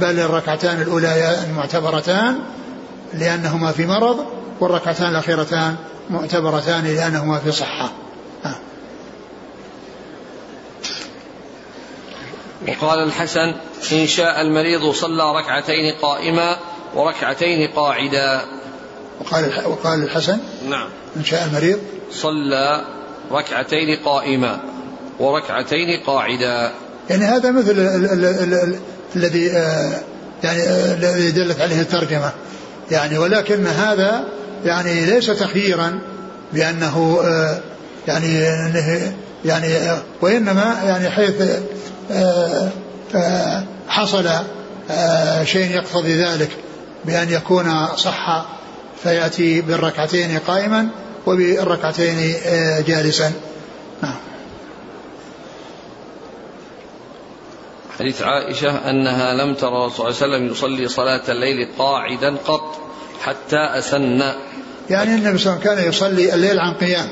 بل 0.00 0.18
الركعتان 0.18 0.82
الأولى 0.82 1.36
معتبرتان 1.56 2.38
لأنهما 3.14 3.72
في 3.72 3.86
مرض 3.86 4.26
والركعتان 4.60 5.10
الأخيرتان 5.10 5.76
معتبرتان 6.10 6.84
لأنهما 6.84 7.38
في 7.38 7.52
صحة. 7.52 7.92
آه. 8.44 8.54
وقال 12.68 12.98
الحسن 12.98 13.54
إن 13.92 14.06
شاء 14.06 14.40
المريض 14.40 14.90
صلى 14.90 15.32
ركعتين 15.32 15.94
قائما 16.02 16.56
وركعتين 16.94 17.70
قاعدا. 17.76 18.44
وقال 19.20 19.52
وقال 19.66 20.02
الحسن 20.02 20.38
نعم. 20.68 20.88
إن 21.16 21.24
شاء 21.24 21.44
المريض 21.44 21.78
صلى 22.12 22.84
ركعتين 23.32 23.96
قائما 24.04 24.60
وركعتين 25.18 26.00
قاعدا. 26.06 26.72
يعني 27.10 27.24
هذا 27.24 27.50
مثل 27.50 27.74
الذي 29.16 29.50
آه، 29.50 30.00
يعني 30.42 30.62
آه، 30.62 30.94
الذي 30.94 31.30
دلت 31.30 31.60
عليه 31.60 31.80
الترجمة. 31.80 32.32
يعني 32.90 33.18
ولكن 33.18 33.66
هذا 33.66 34.24
يعني 34.64 35.04
ليس 35.04 35.26
تخييرا 35.26 35.98
بأنه 36.52 37.20
آه، 37.24 37.60
يعني 38.08 38.38
يعني 39.44 39.68
وإنما 40.20 40.76
يعني 40.84 41.10
حيث 41.10 41.34
حصل 43.88 44.28
شيء 45.44 45.70
يقتضي 45.70 46.22
ذلك 46.24 46.50
بأن 47.04 47.30
يكون 47.30 47.86
صح 47.96 48.46
فيأتي 49.02 49.60
بالركعتين 49.60 50.38
قائما 50.38 50.88
وبالركعتين 51.26 52.34
جالسا. 52.86 53.32
نعم. 54.02 54.16
حديث 57.98 58.22
عائشة 58.22 58.90
أنها 58.90 59.34
لم 59.34 59.54
ترى 59.54 59.90
صلى 59.90 59.98
الله 59.98 60.04
عليه 60.04 60.16
وسلم 60.16 60.46
يصلي 60.46 60.88
صلاة 60.88 61.22
الليل 61.28 61.68
قاعدا 61.78 62.36
قط 62.36 62.78
حتى 63.22 63.56
أسن. 63.56 64.22
يعني 64.90 65.14
النبي 65.14 65.38
صلى 65.38 65.52
الله 65.52 65.70
عليه 65.70 65.72
وسلم 65.72 65.74
كان 65.74 65.88
يصلي 65.88 66.34
الليل 66.34 66.58
عن 66.58 66.74
قيام. 66.74 67.08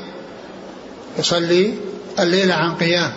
يصلي 1.19 1.73
الليل 2.19 2.51
عن 2.51 2.75
قيام. 2.75 3.13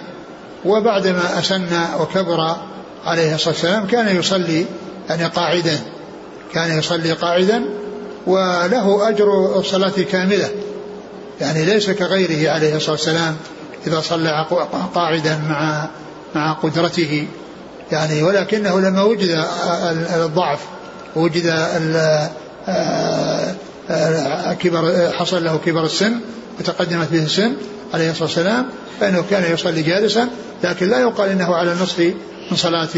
وبعدما 0.64 1.38
أسن 1.38 1.68
وكبر 2.01 2.57
عليه 3.05 3.34
الصلاة 3.34 3.55
والسلام 3.55 3.86
كان 3.86 4.16
يصلي 4.16 4.66
يعني 5.09 5.24
قاعدا. 5.24 5.80
كان 6.53 6.78
يصلي 6.78 7.12
قاعدا 7.12 7.64
وله 8.26 9.09
أجر 9.09 9.59
الصلاة 9.59 10.03
كاملة. 10.12 10.51
يعني 11.41 11.64
ليس 11.64 11.91
كغيره 11.91 12.51
عليه 12.51 12.76
الصلاة 12.76 12.93
والسلام 12.93 13.37
إذا 13.87 14.01
صلى 14.01 14.47
قاعدا 14.95 15.41
مع 15.49 15.89
مع 16.34 16.53
قدرته 16.53 17.26
يعني 17.93 18.22
ولكنه 18.22 18.80
لما 18.80 19.03
وجد 19.03 19.45
الضعف 20.14 20.61
وجد 21.16 21.47
كبر 24.61 25.11
حصل 25.12 25.45
له 25.45 25.59
كبر 25.59 25.84
السن 25.84 26.20
وتقدمت 26.61 27.12
به 27.12 27.24
السن 27.24 27.53
عليه 27.95 28.11
الصلاة 28.11 28.24
والسلام 28.24 28.66
فإنه 29.01 29.24
كان 29.30 29.53
يصلي 29.53 29.82
جالسا 29.82 30.28
لكن 30.64 30.89
لا 30.89 30.99
يقال 30.99 31.30
إنه 31.30 31.55
على 31.55 31.72
النصف 31.72 32.01
من 32.51 32.57
صلاة 32.57 32.89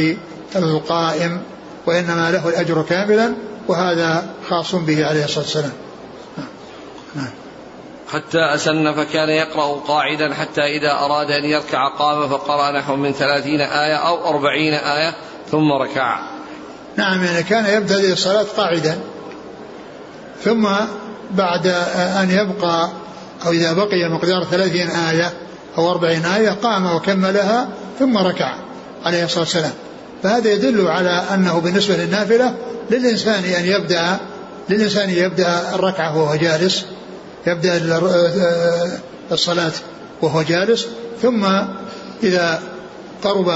القائم 0.57 1.41
وإنما 1.87 2.31
له 2.31 2.49
الأجر 2.49 2.83
كاملا 2.83 3.33
وهذا 3.69 4.27
خاص 4.49 4.75
به 4.75 5.07
عليه 5.07 5.25
الصلاة 5.25 5.45
والسلام. 5.45 5.73
حتى 8.13 8.55
أسن 8.55 8.93
فكان 8.93 9.29
يقرأ 9.29 9.81
قاعدا 9.89 10.35
حتى 10.35 10.61
إذا 10.61 10.93
أراد 10.93 11.31
أن 11.31 11.45
يركع 11.45 11.89
قام 11.89 12.29
فقرأ 12.29 12.71
نحو 12.79 12.97
من 12.97 13.13
ثلاثين 13.13 13.61
آية 13.61 13.97
أو 13.97 14.29
أربعين 14.29 14.75
آية 14.75 15.15
ثم 15.51 15.73
ركع. 15.73 16.21
نعم 16.97 17.25
يعني 17.25 17.43
كان 17.43 17.83
يبتدئ 17.83 18.13
الصلاة 18.13 18.47
قاعدا 18.57 18.99
ثم 20.45 20.69
بعد 21.31 21.67
أن 21.97 22.31
يبقى 22.31 22.91
أو 23.47 23.53
إذا 23.53 23.73
بقي 23.73 24.09
مقدار 24.09 24.45
ثلاثين 24.45 24.91
آية 24.91 25.33
أو 25.79 25.91
أربعين 25.91 26.25
آية 26.25 26.51
قام 26.51 26.97
وكملها 26.97 27.69
ثم 27.99 28.19
ركع 28.19 28.55
عليه 29.05 29.25
الصلاة 29.25 29.41
والسلام. 29.41 29.73
فهذا 30.23 30.53
يدل 30.53 30.89
على 30.89 31.23
أنه 31.35 31.59
بالنسبة 31.59 31.97
للنافلة 31.97 32.55
للإنسان 32.91 33.45
أن 33.45 33.65
يبدأ 33.65 34.19
للإنسان 34.69 35.11
يبدأ 35.11 35.75
الركعة 35.75 36.19
وهو 36.19 36.37
جالس 36.37 36.87
يبدأ 37.49 38.01
الصلاة 39.33 39.73
وهو 40.23 40.43
جالس 40.43 40.87
ثم 41.23 41.45
إذا 42.23 42.63
قرب 43.25 43.47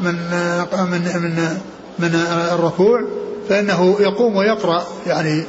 من 0.00 0.14
من 0.72 1.00
من 1.14 1.58
من 1.98 2.14
الركوع 2.52 3.04
فإنه 3.48 3.96
يقوم 4.00 4.36
ويقرأ 4.36 4.86
يعني 5.06 5.44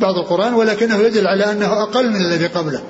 بعض 0.00 0.14
القرآن 0.18 0.54
ولكنه 0.54 0.96
يدل 0.96 1.26
على 1.26 1.52
أنه 1.52 1.82
أقل 1.82 2.10
من 2.10 2.20
الذي 2.20 2.46
قبله 2.46 2.80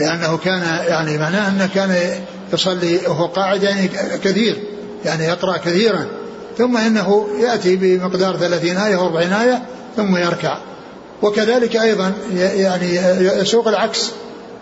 لأنه 0.00 0.36
كان 0.36 0.62
يعني 0.88 1.18
معناه 1.18 1.48
أنه 1.48 1.68
كان 1.74 1.96
يصلي 2.52 2.96
وهو 3.06 3.26
قاعد 3.26 3.62
يعني 3.62 3.88
كثير 4.24 4.62
يعني 5.04 5.24
يقرأ 5.24 5.56
كثيرا 5.56 6.06
ثم 6.58 6.76
إنه 6.76 7.28
يأتي 7.40 7.76
بمقدار 7.76 8.36
ثلاثين 8.36 8.76
آية 8.76 8.96
وأربعين 8.96 9.32
آية 9.32 9.62
ثم 9.96 10.16
يركع. 10.16 10.58
وكذلك 11.22 11.76
أيضا 11.76 12.12
يعني 12.34 12.94
يسوق 13.40 13.68
العكس 13.68 14.10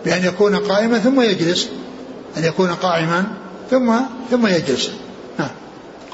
بأن 0.05 0.25
يكون 0.25 0.55
قائما 0.55 0.99
ثم 0.99 1.21
يجلس 1.21 1.69
أن 2.37 2.43
يكون 2.43 2.73
قائما 2.73 3.33
ثم 3.71 3.93
ثم 4.31 4.47
يجلس. 4.47 4.91
نعم. 5.39 5.49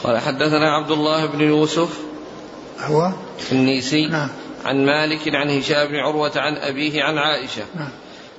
قال 0.03 0.17
حدثنا 0.17 0.75
عبد 0.75 0.91
الله 0.91 1.25
بن 1.25 1.41
يوسف 1.41 1.89
هو؟ 2.79 3.11
النيسي 3.51 4.07
نعم. 4.07 4.29
عن 4.65 4.85
مالك 4.85 5.35
عن 5.35 5.49
هشام 5.49 5.87
بن 5.87 5.95
عروة 5.95 6.31
عن 6.35 6.55
أبيه 6.55 7.03
عن 7.03 7.17
عائشة. 7.17 7.63
نعم. 7.75 7.89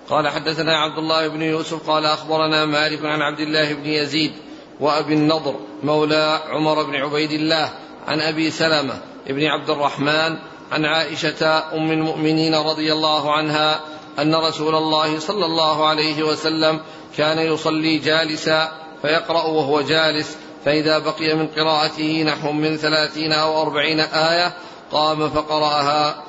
قال 0.09 0.29
حدثنا 0.29 0.77
عبد 0.77 0.99
الله 0.99 1.29
بن 1.29 1.43
يوسف 1.43 1.91
قال 1.91 2.05
أخبرنا 2.05 2.65
مالك 2.65 3.05
عن 3.05 3.23
عبد 3.23 3.41
الله 3.41 3.75
بن 3.75 3.87
يزيد 3.87 4.33
وأبي 4.81 5.15
النضر 5.15 5.55
مولى 5.83 6.41
عمر 6.47 6.83
بن 6.83 6.95
عبيد 6.95 7.31
الله 7.31 7.71
عن 8.07 8.21
أبي 8.21 8.51
سلمة 8.51 9.01
بن 9.27 9.45
عبد 9.45 9.71
الرحمن 9.71 10.37
عن 10.73 10.85
عائشة 10.85 11.65
أم 11.75 11.91
المؤمنين 11.93 12.55
رضي 12.55 12.93
الله 12.93 13.33
عنها 13.33 13.81
أن 14.19 14.35
رسول 14.35 14.75
الله 14.75 15.19
صلى 15.19 15.47
الله 15.47 15.87
عليه 15.87 16.23
وسلم 16.23 16.81
كان 17.17 17.39
يصلي 17.39 17.99
جالسا 17.99 18.73
فيقرأ 19.03 19.43
وهو 19.47 19.81
جالس 19.81 20.37
فإذا 20.65 20.99
بقي 20.99 21.35
من 21.35 21.47
قراءته 21.47 22.23
نحو 22.23 22.53
من 22.53 22.77
ثلاثين 22.77 23.33
أو 23.33 23.62
أربعين 23.62 24.01
آية 24.01 24.55
قام 24.93 25.31
فقرأها 25.31 26.25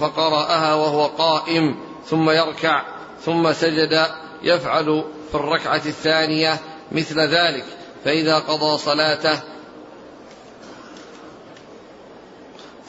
فقرأها 0.00 0.74
وهو 0.74 1.06
قائم 1.06 1.76
ثم 2.06 2.30
يركع 2.30 2.82
ثم 3.24 3.52
سجد 3.52 4.06
يفعل 4.42 5.04
في 5.30 5.34
الركعة 5.34 5.82
الثانية 5.86 6.60
مثل 6.92 7.20
ذلك 7.20 7.64
فإذا 8.04 8.38
قضى 8.38 8.78
صلاته 8.78 9.40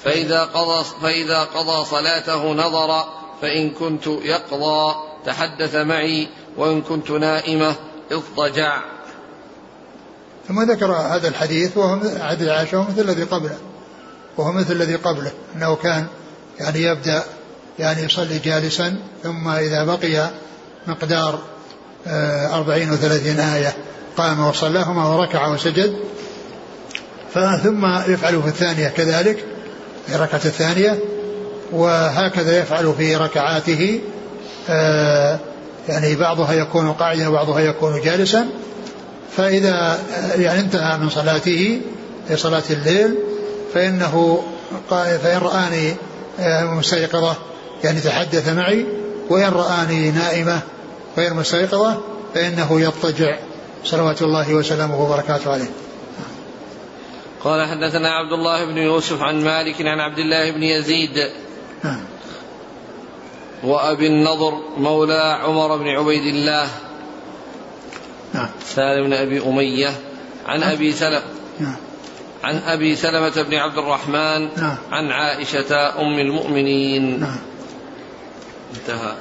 فإذا 0.05 0.43
قضى 0.43 0.85
فإذا 1.01 1.43
قضى 1.43 1.85
صلاته 1.85 2.53
نظر 2.53 3.05
فإن 3.41 3.69
كنت 3.69 4.07
يقضى 4.07 4.95
تحدث 5.25 5.75
معي 5.75 6.27
وإن 6.57 6.81
كنت 6.81 7.11
نائمة 7.11 7.75
اضطجع. 8.11 8.81
ثم 10.47 10.71
ذكر 10.71 10.91
هذا 10.91 11.27
الحديث 11.27 11.77
وهو 11.77 11.99
حديث 12.19 12.47
عائشة 12.49 12.87
مثل 12.89 13.01
الذي 13.01 13.23
قبله. 13.23 13.57
وهو 14.37 14.51
مثل 14.51 14.73
الذي 14.73 14.95
قبله. 14.95 15.31
أنه 15.55 15.75
كان 15.75 16.07
يعني 16.59 16.81
يبدأ 16.81 17.23
يعني 17.79 18.03
يصلي 18.03 18.39
جالسا 18.39 18.95
ثم 19.23 19.47
إذا 19.47 19.83
بقي 19.83 20.29
مقدار 20.87 21.39
آه، 22.07 22.55
أربعين 22.55 22.91
وثلاثين 22.91 23.39
آية 23.39 23.75
قام 24.17 24.47
وصلاهما 24.47 25.07
وركع 25.07 25.47
وسجد. 25.47 25.99
ثم 27.63 27.85
يفعل 27.85 28.41
في 28.41 28.47
الثانية 28.47 28.87
كذلك. 28.87 29.54
في 30.07 30.15
الركعة 30.15 30.41
الثانية 30.45 30.99
وهكذا 31.71 32.59
يفعل 32.59 32.93
في 32.97 33.15
ركعاته 33.15 33.99
آه، 34.69 35.39
يعني 35.89 36.15
بعضها 36.15 36.53
يكون 36.53 36.91
قاعدا 36.91 37.27
وبعضها 37.27 37.59
يكون 37.59 38.01
جالسا. 38.01 38.47
فإذا 39.37 39.99
يعني 40.35 40.59
انتهى 40.59 40.97
من 40.97 41.09
صلاته 41.09 41.81
في 42.27 42.37
صلاة 42.37 42.63
الليل 42.69 43.15
فإنه 43.73 44.43
فإن 44.89 45.37
رآني 45.37 45.95
آه، 46.39 46.63
مستيقظة 46.63 47.35
يعني 47.83 47.99
تحدث 47.99 48.49
معي 48.49 48.85
وإن 49.29 49.49
رآني 49.49 50.11
نائمة 50.11 50.59
غير 51.17 51.33
مستيقظة 51.33 51.97
فإنه 52.33 52.81
يضطجع 52.81 53.37
صلوات 53.83 54.21
الله 54.21 54.53
وسلامه 54.53 55.01
وبركاته 55.01 55.51
عليه. 55.51 55.84
قال 57.45 57.67
حدثنا 57.67 58.09
عبد 58.09 58.33
الله 58.33 58.65
بن 58.65 58.77
يوسف 58.77 59.21
عن 59.21 59.43
مالك 59.43 59.81
عن 59.81 59.99
عبد 59.99 60.19
الله 60.19 60.51
بن 60.51 60.63
يزيد. 60.63 61.29
نعم. 61.83 62.01
وأبي 63.63 64.07
النضر 64.07 64.53
مولى 64.77 65.39
عمر 65.43 65.77
بن 65.77 65.87
عبيد 65.87 66.25
الله. 66.25 66.67
نعم. 68.33 68.49
سالم 68.75 69.03
بن 69.03 69.13
أبي 69.13 69.45
أمية. 69.45 69.93
عن 70.45 70.59
نعم. 70.59 70.69
أبي 70.69 70.95
نعم. 71.59 71.75
عن 72.43 72.57
أبي 72.57 72.95
سلمة 72.95 73.41
بن 73.41 73.53
عبد 73.53 73.77
الرحمن. 73.77 74.49
عن 74.91 75.11
عائشة 75.11 76.01
أم 76.01 76.19
المؤمنين. 76.19 77.27
انتهى. 78.75 79.15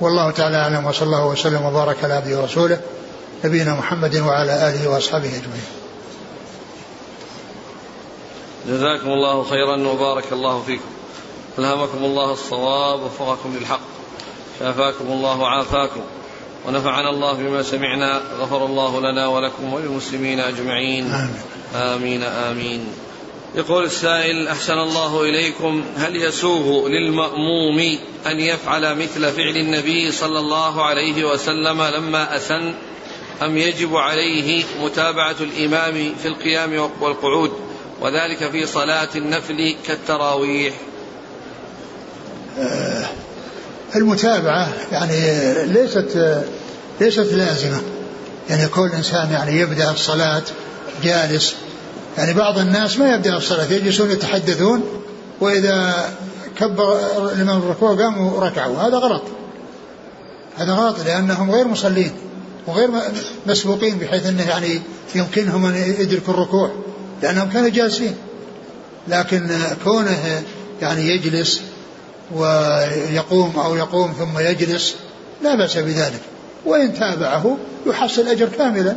والله 0.00 0.30
تعالى 0.30 0.56
أعلم 0.56 0.86
وصلى 0.86 1.06
الله 1.06 1.26
وسلم 1.26 1.64
وبارك 1.64 2.04
على 2.04 2.14
عبده 2.14 2.40
ورسوله 2.40 2.80
نبينا 3.44 3.74
محمد 3.74 4.16
وعلى 4.16 4.68
آله 4.68 4.90
وأصحابه 4.90 5.28
أجمعين. 5.28 5.79
جزاكم 8.68 9.08
الله 9.08 9.44
خيرا 9.44 9.88
وبارك 9.88 10.32
الله 10.32 10.62
فيكم. 10.62 10.84
ألهمكم 11.58 12.04
الله 12.04 12.32
الصواب 12.32 13.00
ووفقكم 13.00 13.56
للحق. 13.60 13.80
شافاكم 14.60 15.04
الله 15.08 15.40
وعافاكم. 15.40 16.00
ونفعنا 16.68 17.10
الله 17.10 17.32
بما 17.32 17.62
سمعنا. 17.62 18.22
غفر 18.40 18.66
الله 18.66 19.00
لنا 19.00 19.26
ولكم 19.26 19.72
وللمسلمين 19.72 20.40
أجمعين. 20.40 21.28
آمين 21.74 22.22
آمين. 22.22 22.86
يقول 23.54 23.84
السائل 23.84 24.48
أحسن 24.48 24.78
الله 24.78 25.22
إليكم. 25.22 25.84
هل 25.96 26.16
يسوغ 26.16 26.88
للمأموم 26.88 27.98
أن 28.26 28.40
يفعل 28.40 28.98
مثل 28.98 29.32
فعل 29.32 29.56
النبي 29.56 30.12
صلى 30.12 30.38
الله 30.38 30.82
عليه 30.82 31.24
وسلم 31.24 31.82
لما 31.82 32.36
أسن 32.36 32.74
أم 33.42 33.58
يجب 33.58 33.96
عليه 33.96 34.64
متابعة 34.82 35.36
الإمام 35.40 36.14
في 36.22 36.28
القيام 36.28 36.90
والقعود؟ 37.00 37.69
وذلك 38.00 38.50
في 38.50 38.66
صلاة 38.66 39.08
النفل 39.16 39.76
كالتراويح. 39.86 40.74
آه، 42.58 43.04
المتابعة 43.96 44.68
يعني 44.92 45.14
ليست 45.64 46.42
ليست 47.00 47.32
لازمة. 47.32 47.80
يعني 48.50 48.68
كل 48.68 48.90
إنسان 48.96 49.32
يعني 49.32 49.60
يبدأ 49.60 49.90
الصلاة 49.90 50.42
جالس. 51.04 51.54
يعني 52.18 52.32
بعض 52.32 52.58
الناس 52.58 52.98
ما 52.98 53.14
يبدأ 53.14 53.36
الصلاة 53.36 53.72
يجلسون 53.72 54.10
يتحدثون 54.10 55.02
وإذا 55.40 56.08
كبر 56.58 56.98
الإمام 57.32 57.58
الركوع 57.58 57.94
قاموا 57.94 58.40
ركعوا. 58.40 58.78
هذا 58.78 58.96
غلط. 58.96 59.22
هذا 60.58 60.72
غلط 60.72 60.96
لأنهم 61.06 61.50
غير 61.50 61.68
مصلين 61.68 62.12
وغير 62.66 62.90
مسبوقين 63.46 63.98
بحيث 63.98 64.26
أنه 64.26 64.48
يعني 64.48 64.80
يمكنهم 65.14 65.66
أن 65.66 65.94
يدركوا 65.98 66.34
الركوع. 66.34 66.70
لأنهم 67.22 67.50
كانوا 67.50 67.68
جالسين. 67.68 68.16
لكن 69.08 69.50
كونه 69.84 70.44
يعني 70.82 71.02
يجلس 71.08 71.62
ويقوم 72.34 73.52
أو 73.56 73.76
يقوم 73.76 74.12
ثم 74.12 74.38
يجلس 74.38 74.96
لا 75.42 75.54
بأس 75.54 75.76
بذلك. 75.76 76.20
وإن 76.64 76.94
تابعه 76.94 77.58
يحصل 77.86 78.28
أجر 78.28 78.48
كاملا. 78.48 78.96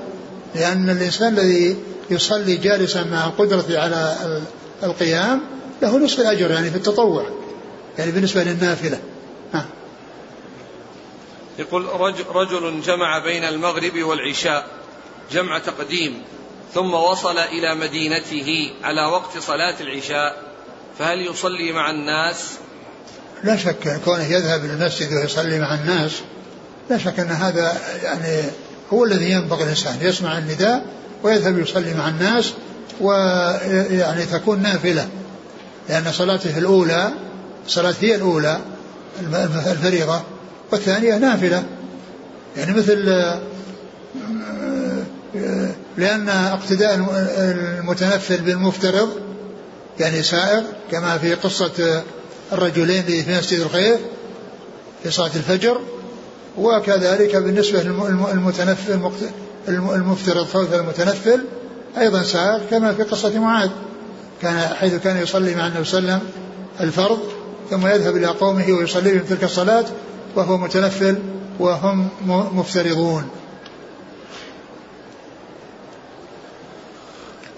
لأن 0.56 0.90
الإنسان 0.90 1.34
الذي 1.34 1.78
يصلي 2.10 2.56
جالسا 2.58 3.04
مع 3.04 3.26
القدرة 3.26 3.80
على 3.80 4.18
القيام 4.84 5.42
له 5.82 5.98
نصف 5.98 6.20
الأجر 6.20 6.52
يعني 6.52 6.70
في 6.70 6.76
التطوع 6.76 7.26
يعني 7.98 8.12
بالنسبة 8.12 8.44
للنافلة. 8.44 9.00
يقول 11.60 11.86
رجل 12.36 12.82
جمع 12.82 13.20
بين 13.20 13.44
المغرب 13.44 14.04
والعشاء 14.04 14.68
جمع 15.32 15.60
تقديم. 15.60 16.22
ثم 16.74 16.94
وصل 16.94 17.38
إلى 17.38 17.76
مدينته 17.76 18.72
على 18.84 19.02
وقت 19.06 19.38
صلاة 19.38 19.76
العشاء 19.82 20.36
فهل 21.00 21.22
يصلي 21.22 21.72
مع 21.72 21.92
الناس؟ 21.92 22.52
لا 23.44 23.58
شك 23.58 24.02
كونه 24.06 24.24
يذهب 24.24 24.66
إلى 24.66 24.74
المسجد 24.74 25.14
ويصلي 25.14 25.60
مع 25.60 25.76
الناس 25.76 26.12
لا 26.90 26.98
شك 26.98 27.20
أن 27.20 27.28
هذا 27.28 27.78
يعني 28.04 28.44
هو 28.94 29.04
الذي 29.04 29.32
ينبغي 29.32 29.64
الإنسان 29.64 29.98
يسمع 30.02 30.38
النداء 30.38 30.86
ويذهب 31.24 31.60
يصلي 31.60 31.94
مع 31.94 32.10
الناس 32.10 32.54
ويعني 33.02 34.26
تكون 34.26 34.62
نافلة 34.62 35.08
لأن 35.90 36.12
صلاته 36.12 36.58
الأولى 36.58 37.12
صلاة 37.68 37.96
هي 38.02 38.16
الأولى 38.16 38.60
الفريضة 39.72 40.22
والثانية 40.72 41.18
نافلة 41.18 41.64
يعني 42.58 42.74
مثل 42.74 43.10
لأن 45.98 46.30
اقتداء 46.30 46.96
المتنفل 47.38 48.41
بالمفترض 48.41 49.10
يعني 50.00 50.24
سائر 50.24 50.64
كما 50.91 51.18
في 51.18 51.34
قصة 51.34 52.04
الرجلين 52.54 53.04
في 53.04 53.38
مسجد 53.38 53.60
الخير 53.60 53.98
في 55.04 55.12
صلاة 55.12 55.32
الفجر 55.36 55.80
وكذلك 56.58 57.36
بالنسبة 57.36 57.84
للمتنفل 57.84 59.12
المفترض 59.68 60.46
فوز 60.46 60.74
المتنفل 60.74 61.46
أيضا 61.98 62.24
سائر 62.24 62.62
كما 62.72 62.94
في 62.94 63.04
قصة 63.04 63.39
معاذ. 63.39 63.70
كان 64.41 64.60
حيث 64.60 64.96
كان 64.96 65.18
يصلي 65.18 65.56
مع 65.56 65.68
النبي 65.68 65.84
صلى 65.86 66.00
الله 66.00 66.12
عليه 66.12 66.22
وسلم 66.24 66.32
الفرض 66.80 67.20
ثم 67.70 67.88
يذهب 67.88 68.16
إلى 68.16 68.28
قومه 68.28 68.72
ويصلي 68.72 69.12
بهم 69.12 69.24
تلك 69.24 69.44
الصلاة 69.44 69.86
وهو 70.36 70.58
متنفل 70.58 71.18
وهم 71.60 72.08
مفترضون. 72.28 73.24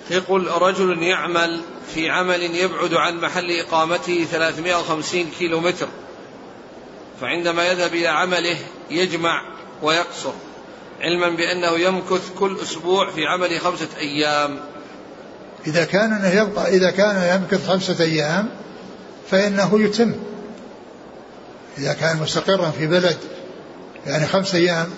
يقول 0.09 0.61
رجل 0.61 1.03
يعمل 1.03 1.61
في 1.93 2.09
عمل 2.09 2.41
يبعد 2.55 2.93
عن 2.93 3.17
محل 3.17 3.51
إقامته 3.51 4.25
350 4.31 5.25
كيلو 5.39 5.59
متر 5.59 5.87
فعندما 7.21 7.67
يذهب 7.67 7.93
إلى 7.93 8.07
عمله 8.07 8.57
يجمع 8.91 9.41
ويقصر 9.81 10.33
علما 11.01 11.29
بأنه 11.29 11.79
يمكث 11.79 12.31
كل 12.39 12.57
أسبوع 12.63 13.11
في 13.11 13.25
عمل 13.25 13.59
خمسة 13.59 13.87
أيام. 13.97 14.59
إذا 15.67 15.85
كان 15.85 16.31
يبقى 16.33 16.69
إذا 16.69 16.91
كان 16.91 17.41
يمكث 17.41 17.67
خمسة 17.67 18.03
أيام 18.03 18.49
فإنه 19.31 19.81
يتم. 19.81 20.13
إذا 21.77 21.93
كان 21.93 22.17
مستقرا 22.17 22.71
في 22.71 22.87
بلد 22.87 23.17
يعني 24.07 24.27
خمسة 24.27 24.57
أيام 24.57 24.89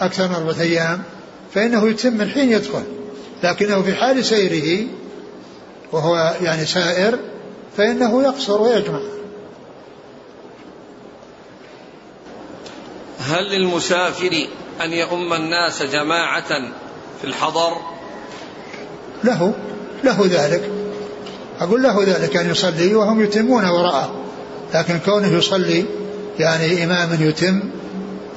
أكثر 0.00 0.28
من 0.28 0.34
أربعة 0.34 0.60
أيام 0.60 1.02
فإنه 1.54 1.88
يتم 1.88 2.16
من 2.16 2.30
حين 2.30 2.52
يدخل. 2.52 2.84
لكنه 3.42 3.82
في 3.82 3.94
حال 3.94 4.24
سيره 4.24 4.86
وهو 5.92 6.36
يعني 6.40 6.66
سائر 6.66 7.18
فإنه 7.76 8.22
يقصر 8.22 8.62
ويجمع. 8.62 9.00
هل 13.20 13.44
للمسافر 13.44 14.46
أن 14.84 14.92
يؤم 14.92 15.32
الناس 15.32 15.82
جماعة 15.82 16.48
في 17.20 17.24
الحضر؟ 17.24 17.72
له 19.24 19.54
له 20.04 20.26
ذلك. 20.30 20.70
أقول 21.60 21.82
له 21.82 22.04
ذلك 22.04 22.36
أن 22.36 22.50
يصلي 22.50 22.94
وهم 22.94 23.24
يتمون 23.24 23.64
وراءه. 23.64 24.14
لكن 24.74 24.98
كونه 24.98 25.28
يصلي 25.28 25.84
يعني 26.38 26.84
إماما 26.84 27.18
يتم 27.20 27.62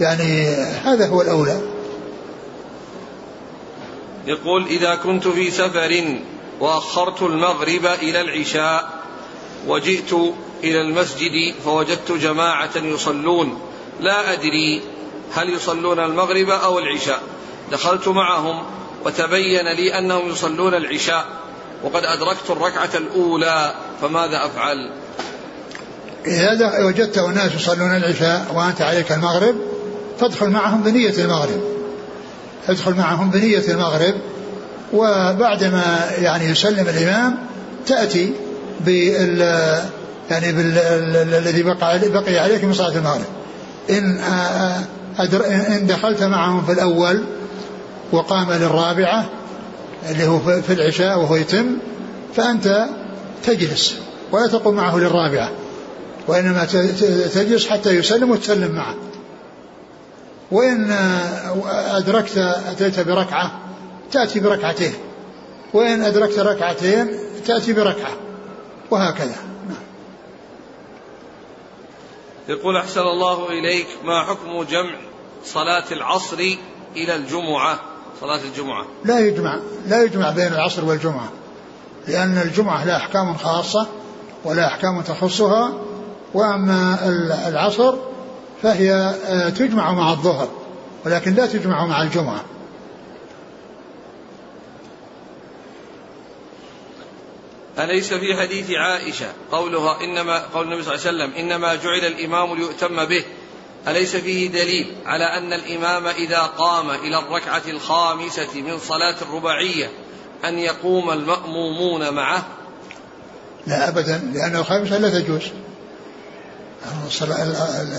يعني 0.01 0.47
هذا 0.86 1.08
هو 1.08 1.22
الأولى. 1.22 1.74
يقول 4.28 4.65
إذا 4.65 4.95
كنت 4.95 5.28
في 5.28 5.51
سفر 5.51 6.19
وأخرت 6.59 7.21
المغرب 7.21 7.86
إلى 7.86 8.21
العشاء 8.21 8.89
وجئت 9.67 10.13
إلى 10.63 10.82
المسجد 10.82 11.53
فوجدت 11.65 12.11
جماعة 12.11 12.78
يصلون 12.78 13.59
لا 13.99 14.34
أدري 14.34 14.82
هل 15.34 15.49
يصلون 15.49 15.99
المغرب 15.99 16.49
أو 16.49 16.80
العشاء. 16.80 17.21
دخلت 17.71 18.07
معهم 18.07 18.63
وتبين 19.05 19.67
لي 19.67 19.97
أنهم 19.97 20.30
يصلون 20.30 20.73
العشاء 20.73 21.26
وقد 21.84 22.03
أدركت 22.03 22.49
الركعة 22.49 22.89
الأولى 22.95 23.76
فماذا 24.01 24.45
أفعل؟ 24.45 24.91
إذا 26.26 26.86
وجدت 26.86 27.17
أناس 27.17 27.55
يصلون 27.55 27.95
العشاء 27.95 28.53
وأنت 28.55 28.82
عليك 28.82 29.11
المغرب 29.11 29.55
فادخل 30.19 30.49
معهم 30.49 30.84
بنية 30.84 31.23
المغرب. 31.23 31.74
ادخل 32.70 32.93
معهم 32.93 33.30
بنية 33.30 33.63
المغرب 33.68 34.13
وبعدما 34.93 35.99
يعني 36.22 36.45
يسلم 36.45 36.88
الإمام 36.89 37.38
تأتي 37.88 38.34
بال 38.86 39.39
يعني 40.32 40.49
الذي 41.38 41.63
بقى 41.63 41.99
بقي 42.09 42.38
عليك 42.39 42.63
من 42.63 42.74
صلاة 42.74 42.97
المغرب. 42.97 43.26
إن 43.89 44.20
إن 45.51 45.88
دخلت 45.88 46.24
معهم 46.24 46.66
في 46.66 46.72
الأول 46.72 47.24
وقام 48.11 48.51
للرابعة 48.51 49.30
اللي 50.09 50.28
هو 50.28 50.39
في 50.39 50.74
العشاء 50.74 51.20
وهو 51.20 51.36
يتم 51.36 51.66
فأنت 52.36 52.86
تجلس 53.45 53.95
ولا 54.32 54.47
تقوم 54.47 54.76
معه 54.76 54.97
للرابعة 54.97 55.51
وإنما 56.28 56.66
تجلس 57.34 57.68
حتى 57.68 57.89
يسلم 57.89 58.32
وتسلم 58.32 58.72
معه. 58.72 58.95
وإن 60.56 60.91
أدركت 61.70 62.38
أتيت 62.38 62.99
بركعة 62.99 63.60
تأتي 64.12 64.39
بركعتين. 64.39 64.93
وإن 65.74 66.03
أدركت 66.03 66.39
ركعتين 66.39 67.20
تأتي 67.45 67.74
بركعة. 67.74 68.12
وهكذا. 68.91 69.36
يقول 72.49 72.78
أحسن 72.78 73.01
الله 73.01 73.49
إليك. 73.49 73.88
ما 74.03 74.24
حكم 74.24 74.64
جمع 74.64 74.99
صلاة 75.45 75.84
العصر 75.91 76.38
إلى 76.95 77.16
الجمعة؟ 77.16 77.80
صلاة 78.22 78.41
الجمعة. 78.43 78.86
لا 79.06 79.20
يجمع 79.20 79.60
لا 79.88 80.03
يجمع 80.03 80.30
بين 80.30 80.53
العصر 80.53 80.86
والجمعة 80.86 81.30
لأن 82.08 82.38
الجمعة 82.38 82.86
لها 82.86 82.97
أحكام 82.97 83.38
خاصة 83.38 83.88
ولا 84.43 84.68
أحكام 84.68 85.01
تخصها 85.01 85.74
وأما 86.34 86.99
العصر 87.47 87.95
فهي 88.66 88.93
آه، 88.93 89.49
تجمع 89.49 89.91
مع 89.91 90.11
الظهر 90.11 90.49
ولكن 91.05 91.34
لا 91.34 91.45
تجمع 91.45 91.86
مع 91.86 92.01
الجمعة. 92.01 92.45
أليس 97.80 98.13
في 98.13 98.36
حديث 98.36 98.72
عائشة 98.72 99.26
قولها 99.51 99.97
إنما 100.03 100.39
قول 100.53 100.66
النبي 100.68 100.84
صلى 100.84 100.95
الله 100.95 101.07
عليه 101.07 101.18
وسلم 101.18 101.34
إنما 101.34 101.76
جعل 101.76 102.05
الإمام 102.05 102.55
ليؤتم 102.55 103.05
به؟ 103.05 103.24
أليس 103.88 104.16
فيه 104.16 104.49
دليل 104.51 104.95
على 105.05 105.26
أن 105.26 105.53
الإمام 105.53 106.07
إذا 106.07 106.39
قام 106.39 106.89
إلى 106.89 107.20
الركعة 107.20 107.63
الخامسة 107.68 108.61
من 108.61 108.80
صلاة 108.80 109.16
الرباعية 109.22 109.89
أن 110.45 110.59
يقوم 110.59 111.11
المأمومون 111.11 112.13
معه؟ 112.13 112.45
لا 113.68 113.89
أبدا 113.89 114.32
لأن 114.34 114.55
الخامسة 114.55 114.97
لا 114.97 115.20
تجوز. 115.20 115.51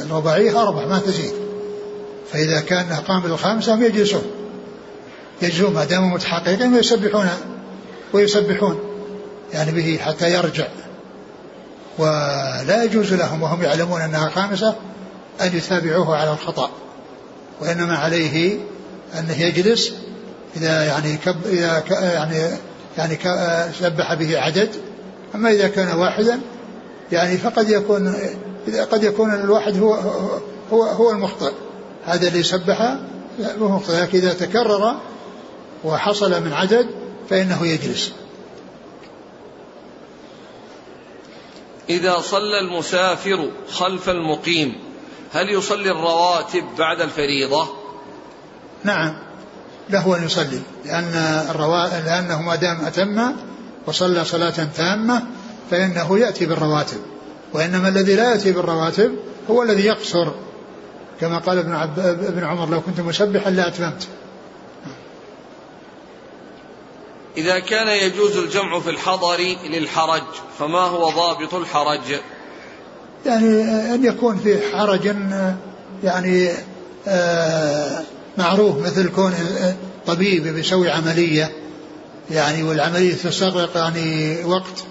الرباعية 0.03 0.63
أربع 0.63 0.87
ما 0.87 0.99
تزيد. 0.99 1.33
فإذا 2.33 2.61
كان 2.61 2.93
قام 3.09 3.27
الخامسة 3.27 3.75
هم 3.75 3.83
يجلسون. 3.83 4.23
يجلسون 5.43 5.75
ما 5.75 5.85
داموا 5.85 6.15
متحققين 6.15 6.75
ويسبحون. 6.75 7.29
ويسبحون. 8.13 8.79
يعني 9.53 9.73
به 9.73 9.99
حتى 10.03 10.33
يرجع. 10.33 10.67
ولا 11.99 12.85
يجوز 12.85 13.15
لهم 13.15 13.43
وهم 13.43 13.63
يعلمون 13.63 14.01
أنها 14.01 14.29
خامسة 14.29 14.75
أن 15.41 15.57
يتابعوه 15.57 16.17
على 16.17 16.33
الخطأ. 16.33 16.71
وإنما 17.61 17.97
عليه 17.97 18.59
أنه 19.19 19.41
يجلس 19.41 19.93
إذا 20.57 20.85
يعني 20.85 21.17
كب 21.17 21.37
إذا 21.47 21.81
ك 21.89 21.91
يعني 21.91 22.59
يعني 22.99 23.19
سبح 23.81 24.15
به 24.15 24.39
عدد. 24.39 24.69
أما 25.35 25.51
إذا 25.51 25.69
كان 25.69 25.97
واحدا 25.97 26.41
يعني 27.13 27.39
فقد 27.39 27.71
يكون 27.71 28.15
قد 28.91 29.05
يكون 29.05 29.35
الواحد 29.35 29.79
هو 29.79 29.95
هو 30.73 30.83
هو 30.83 31.11
المخطئ. 31.11 31.53
هذا 32.05 32.29
اللي 32.29 32.43
سبح 32.43 32.97
لكن 33.89 34.19
إذا 34.19 34.33
تكرر 34.33 34.97
وحصل 35.85 36.43
من 36.43 36.53
عدد 36.53 36.87
فإنه 37.31 37.67
يجلس. 37.67 38.13
إذا 41.91 42.21
صلى 42.21 42.61
المسافر 42.61 43.51
خلف 43.73 44.09
المقيم 44.09 44.75
هل 45.33 45.51
يصلي 45.51 45.91
الرواتب 45.91 46.65
بعد 46.79 47.01
الفريضة؟ 47.01 47.69
نعم 48.85 49.17
له 49.91 50.17
أن 50.17 50.25
يصلي 50.25 50.61
لأن 50.85 51.13
الروا... 51.51 51.87
لأنه 51.87 52.43
ما 52.43 52.55
دام 52.55 52.85
أتم 52.85 53.37
وصلى 53.87 54.25
صلاة 54.25 54.69
تامة 54.77 55.23
فإنه 55.71 56.19
يأتي 56.19 56.47
بالرواتب. 56.47 57.01
وإنما 57.57 57.89
الذي 57.89 58.15
لا 58.15 58.31
يأتي 58.31 58.53
بالرواتب 58.53 59.17
هو 59.51 59.63
الذي 59.63 59.85
يقصر. 59.85 60.33
كما 61.21 61.39
قال 61.39 61.59
ابن, 61.59 61.73
عب... 61.73 61.99
ابن 61.99 62.45
عمر 62.45 62.71
لو 62.71 62.81
كنت 62.81 63.01
مسبحا 63.01 63.51
لأتممت 63.51 64.09
إذا 67.37 67.59
كان 67.59 67.89
يجوز 67.89 68.37
الجمع 68.37 68.81
في 68.81 68.91
الحضر 68.91 69.37
للحرج 69.71 70.23
فما 70.59 70.79
هو 70.81 71.11
ضابط 71.11 71.55
الحرج؟ 71.55 72.21
يعني 73.27 73.63
أن 73.95 74.05
يكون 74.05 74.37
في 74.37 74.77
حرج 74.77 75.15
يعني 76.05 76.51
آه 77.09 78.03
معروف 78.39 78.87
مثل 78.87 79.09
كون 79.09 79.35
طبيب 80.07 80.49
بيسوي 80.49 80.91
عملية. 80.91 81.53
يعني 82.31 82.63
والعملية 82.63 83.15
تستغرق 83.15 83.77
يعني 83.77 84.45
وقت 84.45 84.85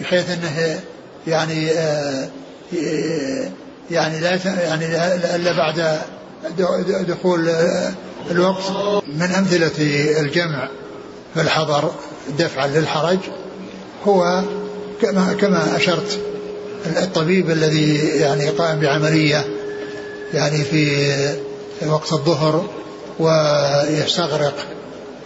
بحيث 0.00 0.30
إنه 0.30 0.80
يعني 1.26 1.70
آه 1.70 2.28
يعني 3.90 4.20
لا 4.20 4.38
يعني 4.44 4.86
إلا 5.36 5.52
بعد 5.52 5.98
دخول 7.08 7.50
الوقت. 8.30 8.62
من 9.06 9.22
أمثلة 9.22 9.70
الجمع 10.20 10.68
في 11.34 11.40
الحضر 11.40 11.90
دفعا 12.38 12.66
للحرج 12.66 13.18
هو 14.04 14.42
كما 15.02 15.32
كما 15.32 15.76
أشرت 15.76 16.18
الطبيب 16.86 17.50
الذي 17.50 17.96
يعني 17.96 18.48
قام 18.48 18.80
بعملية 18.80 19.44
يعني 20.34 20.64
في 20.64 21.16
وقت 21.86 22.12
الظهر 22.12 22.66
ويستغرق 23.18 24.54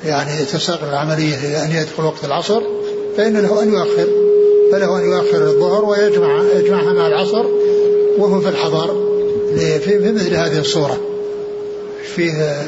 يعني 0.04 0.44
تستغرق 0.44 0.88
العملية 0.88 1.64
أن 1.64 1.70
يدخل 1.70 2.04
وقت 2.04 2.24
العصر 2.24 2.62
فان 3.16 3.36
له 3.36 3.62
أن 3.62 3.72
يؤخر. 3.72 4.23
فله 4.72 4.96
أن 4.98 5.04
يؤخر 5.04 5.46
الظهر 5.46 5.84
ويجمع 5.84 6.42
يجمعها 6.54 6.92
مع 6.92 7.06
العصر 7.06 7.46
وهو 8.18 8.40
في 8.40 8.48
الحضر 8.48 8.86
في 9.56 10.12
مثل 10.14 10.34
هذه 10.34 10.58
الصورة. 10.58 11.00
فيه 12.16 12.62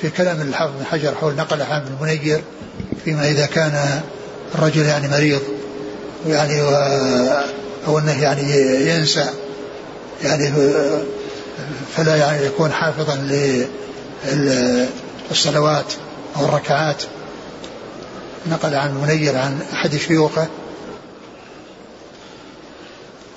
في 0.00 0.10
كلام 0.10 0.40
الحافظ 0.40 0.72
بن 0.78 0.84
حجر 0.84 1.14
حول 1.14 1.34
نقل 1.34 1.62
حامد 1.62 1.86
المنير 1.86 2.40
فيما 3.04 3.30
إذا 3.30 3.46
كان 3.46 4.00
الرجل 4.54 4.82
يعني 4.82 5.08
مريض 5.08 5.40
يعني 6.26 6.60
أو 7.86 7.98
أنه 7.98 8.22
يعني 8.22 8.42
ينسى 8.90 9.24
يعني 10.24 10.52
فلا 11.96 12.16
يعني 12.16 12.46
يكون 12.46 12.72
حافظا 12.72 13.16
للصلوات 15.30 15.92
أو 16.36 16.44
الركعات. 16.44 17.02
نقل 18.50 18.74
عن 18.74 18.90
المنير 18.90 19.36
عن 19.36 19.58
أحد 19.72 19.96
شيوخه 19.96 20.46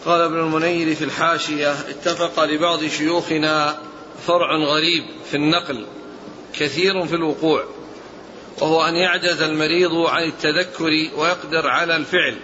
قال 0.06 0.22
ابن 0.22 0.39
المنير 0.39 0.95
في 0.95 1.04
الحاشية 1.04 1.72
اتفق 1.72 2.43
لبعض 2.43 2.84
شيوخنا 2.84 3.78
فرع 4.28 4.56
غريب 4.56 5.04
في 5.32 5.38
النقل 5.38 5.86
كثير 6.54 7.08
في 7.08 7.16
الوقوع 7.16 7.64
وهو 8.62 8.88
أن 8.88 8.95
يعجز 8.95 9.41
المريض 9.41 9.95
عن 9.95 10.24
التذكر 10.24 10.91
ويقدر 11.18 11.68
على 11.68 11.95
الفعل 11.95 12.38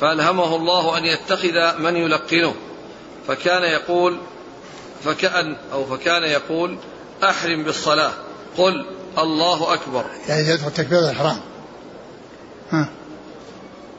فألهمه 0.00 0.56
الله 0.56 0.98
أن 0.98 1.04
يتخذ 1.04 1.78
من 1.78 1.96
يلقنه 1.96 2.54
فكان 3.28 3.62
يقول 3.62 4.18
فكأن 5.04 5.56
أو 5.72 5.84
فكان 5.84 6.22
يقول 6.22 6.78
أحرم 7.24 7.62
بالصلاة 7.62 8.12
قل 8.58 8.86
الله 9.18 9.74
أكبر. 9.74 10.04
يعني 10.28 10.48
يدخل 10.48 10.72
تكبير 10.72 10.98
الإحرام. 10.98 11.40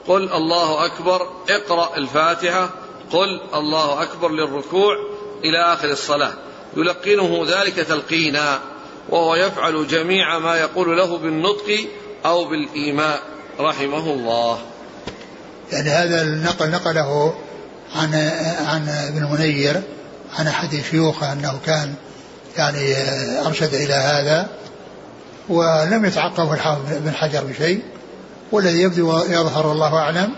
قل 0.07 0.33
الله 0.33 0.85
أكبر 0.85 1.27
اقرأ 1.49 1.97
الفاتحة 1.97 2.69
قل 3.13 3.41
الله 3.53 4.03
أكبر 4.03 4.31
للركوع 4.31 4.95
إلى 5.43 5.73
آخر 5.73 5.89
الصلاة. 5.91 6.33
يلقنه 6.77 7.45
ذلك 7.47 7.75
تلقينا 7.75 8.59
وهو 9.09 9.35
يفعل 9.35 9.87
جميع 9.87 10.39
ما 10.39 10.57
يقول 10.57 10.97
له 10.97 11.17
بالنطق 11.17 11.87
أو 12.25 12.45
بالإيماء 12.45 13.19
رحمه 13.59 14.13
الله. 14.13 14.57
يعني 15.71 15.89
هذا 15.89 16.21
النقل 16.21 16.69
نقله 16.69 17.33
عن 17.95 18.13
عن 18.65 18.89
ابن 18.89 19.23
منير 19.31 19.81
عن 20.39 20.47
أحد 20.47 20.81
شيوخه 20.91 21.33
أنه 21.33 21.59
كان 21.65 21.95
يعني 22.57 22.95
أرشد 23.45 23.73
إلى 23.73 23.93
هذا 23.93 24.49
ولم 25.49 26.05
يتعقب 26.05 26.53
الحافظ 26.53 26.81
بن 26.89 27.11
حجر 27.11 27.43
بشيء 27.43 27.83
والذي 28.51 28.81
يبدو 28.81 29.17
يظهر 29.17 29.71
الله 29.71 29.95
أعلم. 29.95 30.35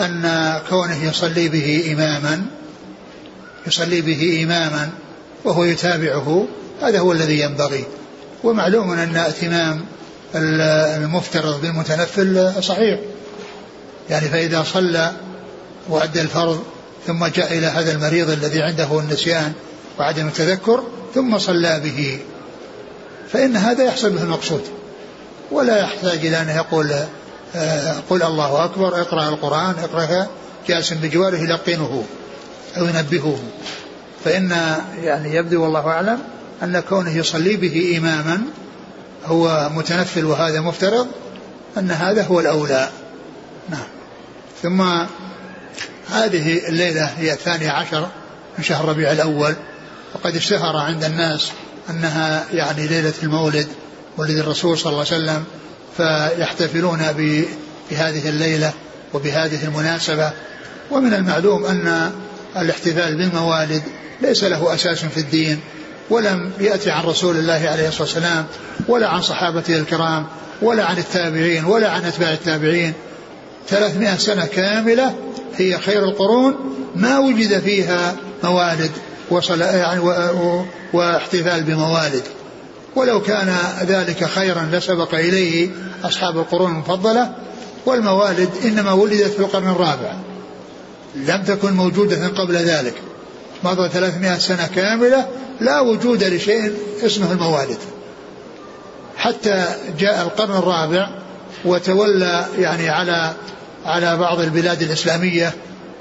أن 0.00 0.60
كونه 0.68 1.04
يصلي 1.04 1.48
به 1.48 1.92
إماما 1.92 2.46
يصلي 3.66 4.00
به 4.00 4.42
إماما 4.44 4.90
وهو 5.44 5.64
يتابعه 5.64 6.46
هذا 6.82 6.98
هو 6.98 7.12
الذي 7.12 7.40
ينبغي. 7.40 7.84
ومعلوم 8.44 8.90
أن 8.90 9.16
اتمام 9.16 9.84
المفترض 10.34 11.60
بالمتنفل 11.60 12.52
صحيح. 12.62 13.00
يعني 14.10 14.28
فإذا 14.28 14.62
صلى 14.62 15.12
وأدى 15.88 16.20
الفرض 16.20 16.64
ثم 17.06 17.26
جاء 17.26 17.58
إلى 17.58 17.66
هذا 17.66 17.92
المريض 17.92 18.30
الذي 18.30 18.62
عنده 18.62 19.00
النسيان 19.00 19.52
وعدم 19.98 20.26
التذكر 20.26 20.82
ثم 21.14 21.38
صلى 21.38 21.80
به. 21.84 22.18
فإن 23.32 23.56
هذا 23.56 23.84
يحصل 23.84 24.10
به 24.10 24.22
المقصود. 24.22 24.62
ولا 25.50 25.80
يحتاج 25.80 26.26
إلى 26.26 26.42
أن 26.42 26.48
يقول 26.48 26.94
قل 28.10 28.22
الله 28.22 28.64
أكبر 28.64 29.00
اقرأ 29.00 29.28
القرآن 29.28 29.74
اقرأها 29.82 30.28
جالس 30.68 30.92
بجواره 30.92 31.36
يلقنه 31.36 32.04
أو 32.76 32.84
ينبهه. 32.84 33.38
فإن 34.24 34.50
يعني 35.02 35.34
يبدو 35.34 35.62
والله 35.62 35.86
أعلم 35.86 36.18
أن 36.62 36.80
كونه 36.80 37.16
يصلي 37.16 37.56
به 37.56 37.98
إماما 37.98 38.42
هو 39.26 39.70
متنفل 39.74 40.24
وهذا 40.24 40.60
مفترض 40.60 41.06
أن 41.78 41.90
هذا 41.90 42.22
هو 42.22 42.40
الأولى. 42.40 42.88
نعم. 43.68 43.86
ثم 44.62 44.82
هذه 46.10 46.68
الليلة 46.68 47.04
هي 47.04 47.32
الثانية 47.32 47.70
عشر 47.70 48.08
من 48.58 48.64
شهر 48.64 48.88
ربيع 48.88 49.12
الأول. 49.12 49.54
وقد 50.14 50.36
اشتهر 50.36 50.76
عند 50.76 51.04
الناس 51.04 51.52
أنها 51.90 52.44
يعني 52.52 52.86
ليلة 52.86 53.14
المولد 53.22 53.68
ولد 54.16 54.36
الرسول 54.38 54.78
صلى 54.78 54.92
الله 54.92 55.04
عليه 55.10 55.16
وسلم. 55.16 55.44
فيحتفلون 55.98 56.98
بهذه 57.90 58.28
الليلة 58.28 58.72
وبهذه 59.14 59.64
المناسبة. 59.64 60.30
ومن 60.90 61.14
المعلوم 61.14 61.64
أن 61.64 62.12
الاحتفال 62.56 63.16
بالموالد 63.16 63.82
ليس 64.22 64.44
له 64.44 64.74
أساس 64.74 65.04
في 65.04 65.20
الدين 65.20 65.60
ولم 66.10 66.50
يأتي 66.60 66.90
عن 66.90 67.04
رسول 67.04 67.36
الله 67.36 67.68
عليه 67.68 67.88
الصلاة 67.88 68.02
والسلام 68.02 68.46
ولا 68.88 69.08
عن 69.08 69.22
صحابته 69.22 69.76
الكرام 69.76 70.26
ولا 70.62 70.84
عن 70.84 70.98
التابعين 70.98 71.64
ولا 71.64 71.90
عن 71.90 72.04
أتباع 72.04 72.32
التابعين. 72.32 72.92
ثلاثمائة 73.68 74.16
سنة 74.16 74.46
كاملة 74.46 75.14
هي 75.56 75.78
خير 75.78 76.04
القرون 76.04 76.54
ما 76.96 77.18
وجد 77.18 77.60
فيها 77.60 78.16
موالد 78.44 78.90
وصل 79.30 79.60
يعني 79.60 80.00
واحتفال 80.92 81.62
بموالد. 81.62 82.22
ولو 82.96 83.22
كان 83.22 83.56
ذلك 83.82 84.24
خيرا 84.24 84.68
لسبق 84.72 85.14
إليه 85.14 85.68
أصحاب 86.04 86.38
القرون 86.38 86.70
المفضلة 86.70 87.32
والموالد 87.86 88.50
إنما 88.64 88.92
ولدت 88.92 89.32
في 89.32 89.38
القرن 89.38 89.68
الرابع. 89.68 90.12
لم 91.14 91.42
تكن 91.42 91.72
موجودة 91.72 92.28
قبل 92.28 92.56
ذلك. 92.56 92.94
مضى 93.64 93.88
300 93.88 94.38
سنة 94.38 94.66
كاملة 94.66 95.26
لا 95.60 95.80
وجود 95.80 96.24
لشيء 96.24 96.72
اسمه 97.02 97.32
الموالد. 97.32 97.78
حتى 99.16 99.64
جاء 99.98 100.22
القرن 100.22 100.56
الرابع 100.56 101.08
وتولى 101.64 102.46
يعني 102.58 102.88
على 102.88 103.32
على 103.86 104.16
بعض 104.16 104.40
البلاد 104.40 104.82
الإسلامية 104.82 105.52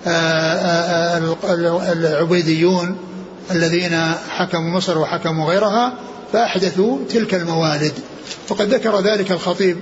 آه، 0.07 0.09
آه، 0.09 1.35
آه، 1.43 1.91
العبيديون 1.91 2.97
الذين 3.51 4.11
حكموا 4.29 4.77
مصر 4.77 4.97
وحكموا 4.97 5.49
غيرها 5.49 5.93
فأحدثوا 6.33 6.97
تلك 7.09 7.33
الموالد. 7.33 7.93
وقد 8.49 8.73
ذكر 8.73 8.99
ذلك 8.99 9.31
الخطيب 9.31 9.77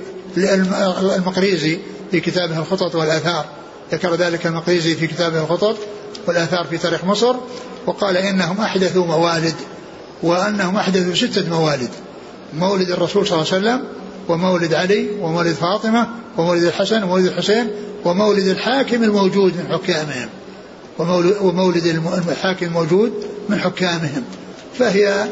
المقريزي 1.18 1.80
في 2.12 2.20
كتابه 2.20 2.60
الخطط 2.60 2.96
والآثار. 2.96 3.46
ذكر 3.91 4.16
ذلك 4.16 4.46
المقريزي 4.46 4.96
في 4.96 5.08
كتابه 5.08 5.43
الخطط 5.43 5.78
والآثار 6.28 6.66
في 6.70 6.78
تاريخ 6.78 7.06
مصر 7.06 7.36
وقال 7.86 8.18
إنهم 8.18 8.62
أحدثوا 8.62 9.06
موالد 9.06 9.56
وأنهم 10.24 10.78
أحدثوا 10.78 11.16
ستة 11.16 11.50
موالد 11.50 11.89
مولد 12.54 12.91
الرسول 12.91 13.28
صلى 13.28 13.41
الله 13.41 13.54
عليه 13.54 13.66
وسلم 13.66 13.88
ومولد 14.28 14.74
علي 14.74 15.08
ومولد 15.20 15.54
فاطمة 15.54 16.08
ومولد 16.38 16.64
الحسن 16.64 17.04
ومولد 17.04 17.26
الحسين 17.26 17.72
ومولد 18.06 18.48
الحاكم 18.48 19.04
الموجود 19.04 19.54
من 19.58 19.68
حكامهم 19.72 20.30
ومولد 21.41 21.86
الحاكم 22.28 22.66
الموجود 22.66 23.14
من 23.50 23.60
حكامهم. 23.60 24.24
فهي 24.80 25.26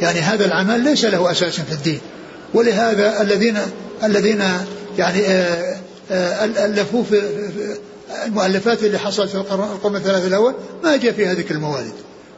يعني 0.00 0.20
هذا 0.20 0.44
العمل 0.44 0.80
ليس 0.80 1.04
له 1.04 1.30
أساس 1.30 1.60
في 1.60 1.72
الدين. 1.72 2.00
ولهذا 2.54 3.22
الذين 3.22 3.58
الذين 4.04 4.42
يعني 4.98 5.20
آه، 5.26 5.76
آه، 6.10 6.44
ألفوا 6.44 7.04
في 7.04 7.22
المؤلفات 8.26 8.84
اللي 8.84 8.98
حصلت 8.98 9.30
في 9.30 9.36
القرن 9.36 9.96
الثلاث 9.96 10.26
الأول 10.26 10.54
ما 10.84 10.96
جاء 10.96 11.12
فيها 11.12 11.34
ذكر 11.34 11.54
الموالد 11.54 11.92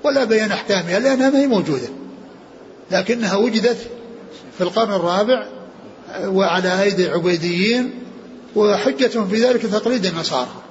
ولا 0.04 0.24
بيان 0.24 0.52
أحكامها 0.52 0.98
لأنها 0.98 1.30
ما 1.30 1.38
هي 1.38 1.46
موجودة. 1.46 1.88
لكنها 2.90 3.36
وجدت 3.36 3.78
في 4.58 4.64
القرن 4.64 4.92
الرابع 4.92 5.46
وعلى 6.24 6.82
أيدي 6.82 7.08
عبيديين 7.08 7.90
وحجتهم 8.56 9.28
في 9.28 9.44
ذلك 9.44 9.62
تقليد 9.62 10.06
النصارى. 10.06 10.62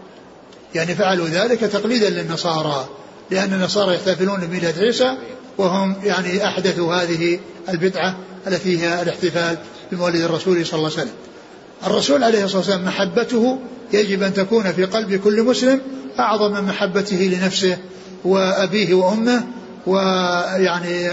يعني 0.75 0.95
فعلوا 0.95 1.27
ذلك 1.27 1.59
تقليدا 1.59 2.09
للنصارى 2.09 2.87
لأن 3.31 3.53
النصارى 3.53 3.95
يحتفلون 3.95 4.39
بميلاد 4.39 4.79
عيسى 4.79 5.17
وهم 5.57 5.95
يعني 6.03 6.45
أحدثوا 6.45 6.93
هذه 6.95 7.39
البدعة 7.69 8.17
التي 8.47 8.79
هي 8.83 9.01
الاحتفال 9.01 9.57
بمولد 9.91 10.15
الرسول 10.21 10.65
صلى 10.65 10.77
الله 10.77 10.91
عليه 10.91 11.01
وسلم. 11.01 11.13
الرسول 11.87 12.23
عليه 12.23 12.43
الصلاة 12.43 12.59
والسلام 12.59 12.85
محبته 12.85 13.57
يجب 13.93 14.23
أن 14.23 14.33
تكون 14.33 14.71
في 14.71 14.85
قلب 14.85 15.15
كل 15.15 15.43
مسلم 15.43 15.81
أعظم 16.19 16.53
من 16.53 16.63
محبته 16.63 17.15
لنفسه 17.15 17.77
وأبيه 18.25 18.93
وأمه 18.93 19.43
ويعني 19.87 21.09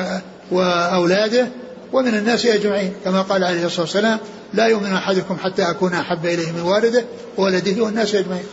وأولاده 0.50 1.48
ومن 1.92 2.14
الناس 2.14 2.46
أجمعين. 2.46 2.92
كما 3.04 3.22
قال 3.22 3.44
عليه 3.44 3.66
الصلاة 3.66 3.80
والسلام 3.80 4.18
لا 4.54 4.66
يؤمن 4.66 4.92
أحدكم 4.92 5.36
حتى 5.36 5.62
أكون 5.62 5.92
أحب 5.92 6.26
إليه 6.26 6.52
من 6.52 6.60
والده 6.60 7.04
وولده 7.38 7.82
والناس 7.82 8.14
أجمعين. 8.14 8.44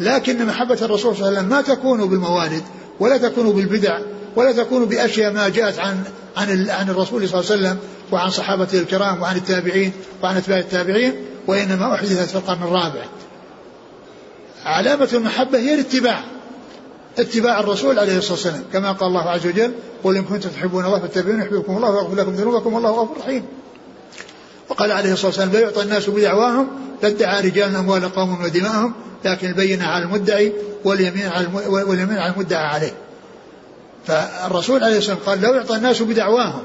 لكن 0.00 0.46
محبة 0.46 0.78
الرسول 0.82 1.16
صلى 1.16 1.28
الله 1.28 1.38
عليه 1.38 1.38
وسلم 1.38 1.48
ما 1.48 1.62
تكون 1.62 2.08
بالموالد 2.08 2.62
ولا 3.00 3.16
تكون 3.16 3.52
بالبدع 3.52 3.98
ولا 4.36 4.52
تكون 4.52 4.84
بأشياء 4.84 5.32
ما 5.32 5.48
جاءت 5.48 5.78
عن 5.78 6.04
عن 6.36 6.70
عن 6.70 6.90
الرسول 6.90 7.28
صلى 7.28 7.40
الله 7.40 7.50
عليه 7.50 7.60
وسلم 7.60 7.78
وعن 8.12 8.30
صحابته 8.30 8.80
الكرام 8.80 9.22
وعن 9.22 9.36
التابعين 9.36 9.92
وعن 10.22 10.36
أتباع 10.36 10.58
التابعين 10.58 11.14
وإنما 11.46 11.94
أحدثت 11.94 12.30
في 12.30 12.36
القرن 12.36 12.62
الرابع. 12.62 13.04
علامة 14.64 15.08
المحبة 15.12 15.58
هي 15.58 15.74
الاتباع 15.74 16.24
اتباع 17.18 17.60
الرسول 17.60 17.98
عليه 17.98 18.18
الصلاة 18.18 18.32
والسلام 18.32 18.64
كما 18.72 18.92
قال 18.92 19.08
الله 19.08 19.30
عز 19.30 19.46
وجل 19.46 19.72
قل 20.04 20.16
إن 20.16 20.24
كنتم 20.24 20.48
تحبون 20.48 20.84
الله 20.84 20.98
فاتبعوني 20.98 21.44
يحببكم 21.44 21.76
الله 21.76 21.90
ويغفر 21.90 22.14
لكم 22.14 22.30
ذنوبكم 22.30 22.72
والله 22.72 22.90
غفور 22.90 23.18
رحيم. 23.18 23.42
وقال 24.68 24.92
عليه 24.92 25.12
الصلاة 25.12 25.26
والسلام 25.26 25.52
لا 25.52 25.60
يعطى 25.60 25.82
الناس 25.82 26.10
بدعواهم 26.10 26.68
لادعى 27.02 27.40
رجال 27.40 27.76
أموال 27.76 28.14
قوم 28.14 28.44
ودماءهم 28.44 28.94
لكن 29.24 29.48
البينة 29.48 29.86
على 29.86 30.04
المدعي 30.04 30.52
واليمين 30.84 31.26
على 31.26 31.46
واليمين 31.66 32.18
على 32.18 32.32
المدعى 32.32 32.64
عليه. 32.64 32.92
فالرسول 34.06 34.84
عليه 34.84 34.98
الصلاة 34.98 35.16
والسلام 35.16 35.38
قال 35.38 35.40
لو 35.40 35.54
يعطى 35.54 35.76
الناس 35.76 36.02
بدعواهم 36.02 36.62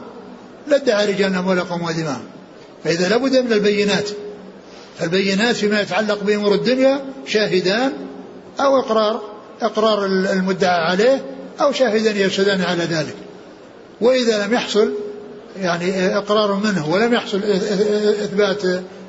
لادعى 0.67 1.05
رجال 1.05 1.35
أموال 1.35 1.69
قوم 1.69 1.83
ودماءهم 1.83 2.25
فإذا 2.83 3.09
لابد 3.09 3.37
من 3.37 3.53
البينات. 3.53 4.09
فالبينات 4.99 5.55
فيما 5.55 5.81
يتعلق 5.81 6.23
بأمور 6.23 6.53
الدنيا 6.53 7.01
شاهدان 7.27 7.93
أو 8.59 8.79
إقرار 8.79 9.21
إقرار 9.61 10.05
المدعى 10.05 10.79
عليه 10.91 11.25
أو 11.61 11.71
شاهدان 11.71 12.17
يرشدان 12.17 12.61
على 12.61 12.83
ذلك. 12.83 13.15
وإذا 14.01 14.45
لم 14.45 14.53
يحصل 14.53 14.93
يعني 15.61 16.17
إقرار 16.17 16.53
منه 16.53 16.89
ولم 16.89 17.13
يحصل 17.13 17.43
إثبات 18.23 18.61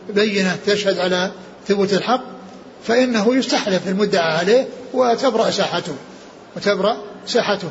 بينة 0.08 0.56
تشهد 0.66 0.98
على 0.98 1.30
ثبوت 1.68 1.92
الحق 1.92 2.24
فإنه 2.84 3.36
يستحلف 3.36 3.88
المدعى 3.88 4.32
عليه 4.32 4.68
وتبرأ 4.92 5.50
ساحته 5.50 5.94
وتبرأ 6.56 6.96
ساحته. 7.26 7.70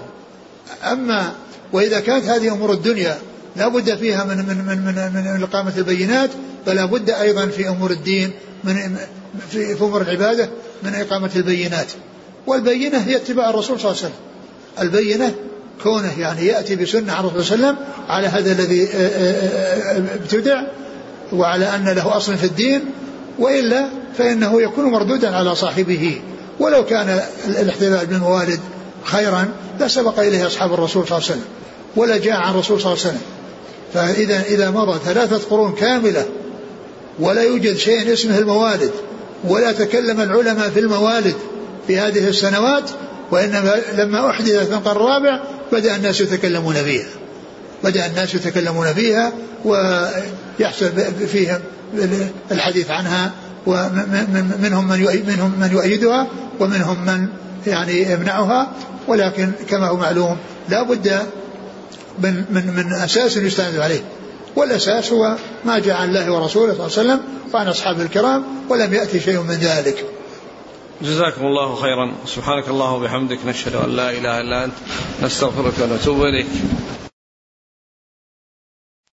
أما 0.84 1.32
وإذا 1.74 1.99
كانت 1.99 2.26
هذه 2.26 2.53
أمور 2.53 2.74
الدنيا 2.74 3.18
لا 3.55 3.68
بد 3.68 3.95
فيها 3.95 4.24
من 4.24 4.38
من 4.38 4.57
من 4.66 4.78
من, 4.86 5.34
من 5.34 5.43
إقامة 5.43 5.74
البينات 5.78 6.30
فلا 6.66 6.86
بد 6.86 7.09
أيضا 7.09 7.45
في 7.45 7.70
أمور 7.70 7.91
الدين 7.91 8.32
من 8.63 8.97
في 9.51 9.74
أمور 9.74 10.01
العبادة 10.01 10.49
من 10.84 10.95
إقامة 10.95 11.32
البينات. 11.36 11.88
والبينة 12.47 12.97
هي 12.97 13.16
اتباع 13.16 13.49
الرسول 13.49 13.80
صلى 13.80 13.91
الله 13.91 14.01
عليه 14.03 14.13
وسلم. 14.13 14.26
البينة 14.80 15.36
كونه 15.84 16.20
يعني 16.20 16.45
يأتي 16.45 16.76
بسنة 16.76 17.13
عن 17.13 17.26
الرسول 17.26 17.45
صلى 17.45 17.55
الله 17.55 17.68
عليه 17.68 17.78
وسلم 17.78 17.88
على 18.07 18.28
هذا 18.28 18.51
الذي 18.51 18.84
آه، 18.84 18.88
آه، 18.95 19.97
آه، 19.97 20.16
ابتدع 20.16 20.61
وعلى 21.34 21.76
أن 21.76 21.89
له 21.89 22.18
أصل 22.18 22.38
في 22.38 22.43
الدين 22.43 22.82
وإلا 23.39 23.86
فإنه 24.18 24.61
يكون 24.61 24.86
مردودا 24.86 25.36
على 25.36 25.55
صاحبه. 25.55 26.22
ولو 26.59 26.86
كان 26.86 27.22
الاحتفال 27.47 28.05
بالموالد 28.05 28.59
خيرا 29.06 29.47
لسبق 29.80 30.20
إليه 30.20 30.47
أصحاب 30.47 30.74
الرسول 30.74 31.08
صلى 31.08 31.18
الله 31.18 31.30
عليه 31.30 31.39
وسلم 31.39 31.45
ولا 31.95 32.18
جاء 32.18 32.36
عن 32.36 32.51
الرسول 32.51 32.82
صلى 32.82 32.93
الله 32.93 33.03
عليه 33.06 33.16
وسلم. 33.16 33.22
فإذا 33.93 34.41
إذا 34.41 34.72
مضى 34.72 34.99
ثلاثة 35.06 35.49
قرون 35.49 35.74
كاملة 35.74 36.26
ولا 37.20 37.43
يوجد 37.43 37.78
شيء 37.78 38.14
اسمه 38.14 38.38
الموالد 38.38 38.91
ولا 39.43 39.72
تكلم 39.72 40.22
العلماء 40.22 40.70
في 40.70 40.80
الموالد 40.80 41.36
في 41.88 41.99
هذه 41.99 42.28
السنوات 42.28 42.89
وإنما 43.32 43.76
لما 43.97 44.32
في 44.32 44.62
القرن 44.62 44.97
الرابع 44.97 45.39
بدأ 45.72 45.95
الناس 45.95 46.22
يتكلمون 46.22 46.76
فيها. 46.76 47.08
بدأ 47.84 48.06
الناس 48.06 48.36
يتكلمون 48.36 48.93
فيها 48.93 49.34
ويحصل 49.66 50.91
فيهم 51.32 51.60
الحديث 52.51 52.91
عنها 52.91 53.32
ومنهم 53.66 54.88
من 54.88 55.24
منهم 55.28 55.60
من 55.60 55.70
يؤيدها 55.72 56.28
ومنهم 56.60 57.06
من 57.06 57.28
يعني 57.68 58.11
يمنعها 58.11 58.72
ولكن 59.07 59.51
كما 59.70 59.88
هو 59.88 59.97
معلوم 59.97 60.38
لا 60.70 60.84
بد 60.84 61.28
من 62.20 62.45
من 62.49 62.74
من 62.76 62.93
أساس 62.93 63.38
يستند 63.38 63.80
عليه. 63.80 64.01
والأساس 64.55 65.11
هو 65.11 65.36
ما 65.66 65.80
جاء 65.80 65.95
عن 65.95 66.09
الله 66.09 66.32
ورسوله 66.32 66.74
صلى 66.74 66.86
الله 66.86 66.97
عليه 66.97 67.09
وسلم 67.09 67.20
وعن 67.53 67.68
أصحابه 67.68 68.01
الكرام 68.01 68.43
ولم 68.70 68.93
يأتي 68.93 69.20
شيء 69.20 69.41
من 69.41 69.55
ذلك. 69.55 70.05
جزاكم 71.01 71.45
الله 71.45 71.76
خيرا. 71.76 72.11
سبحانك 72.26 72.68
الله 72.68 72.91
وبحمدك 72.91 73.39
نشهد 73.45 73.76
أن 73.76 73.95
لا 73.95 74.09
إله 74.09 74.41
إلا 74.41 74.66
أنت 74.66 74.74
نستغفرك 75.24 75.74
ونتوب 75.82 76.22
إليك. 76.22 76.47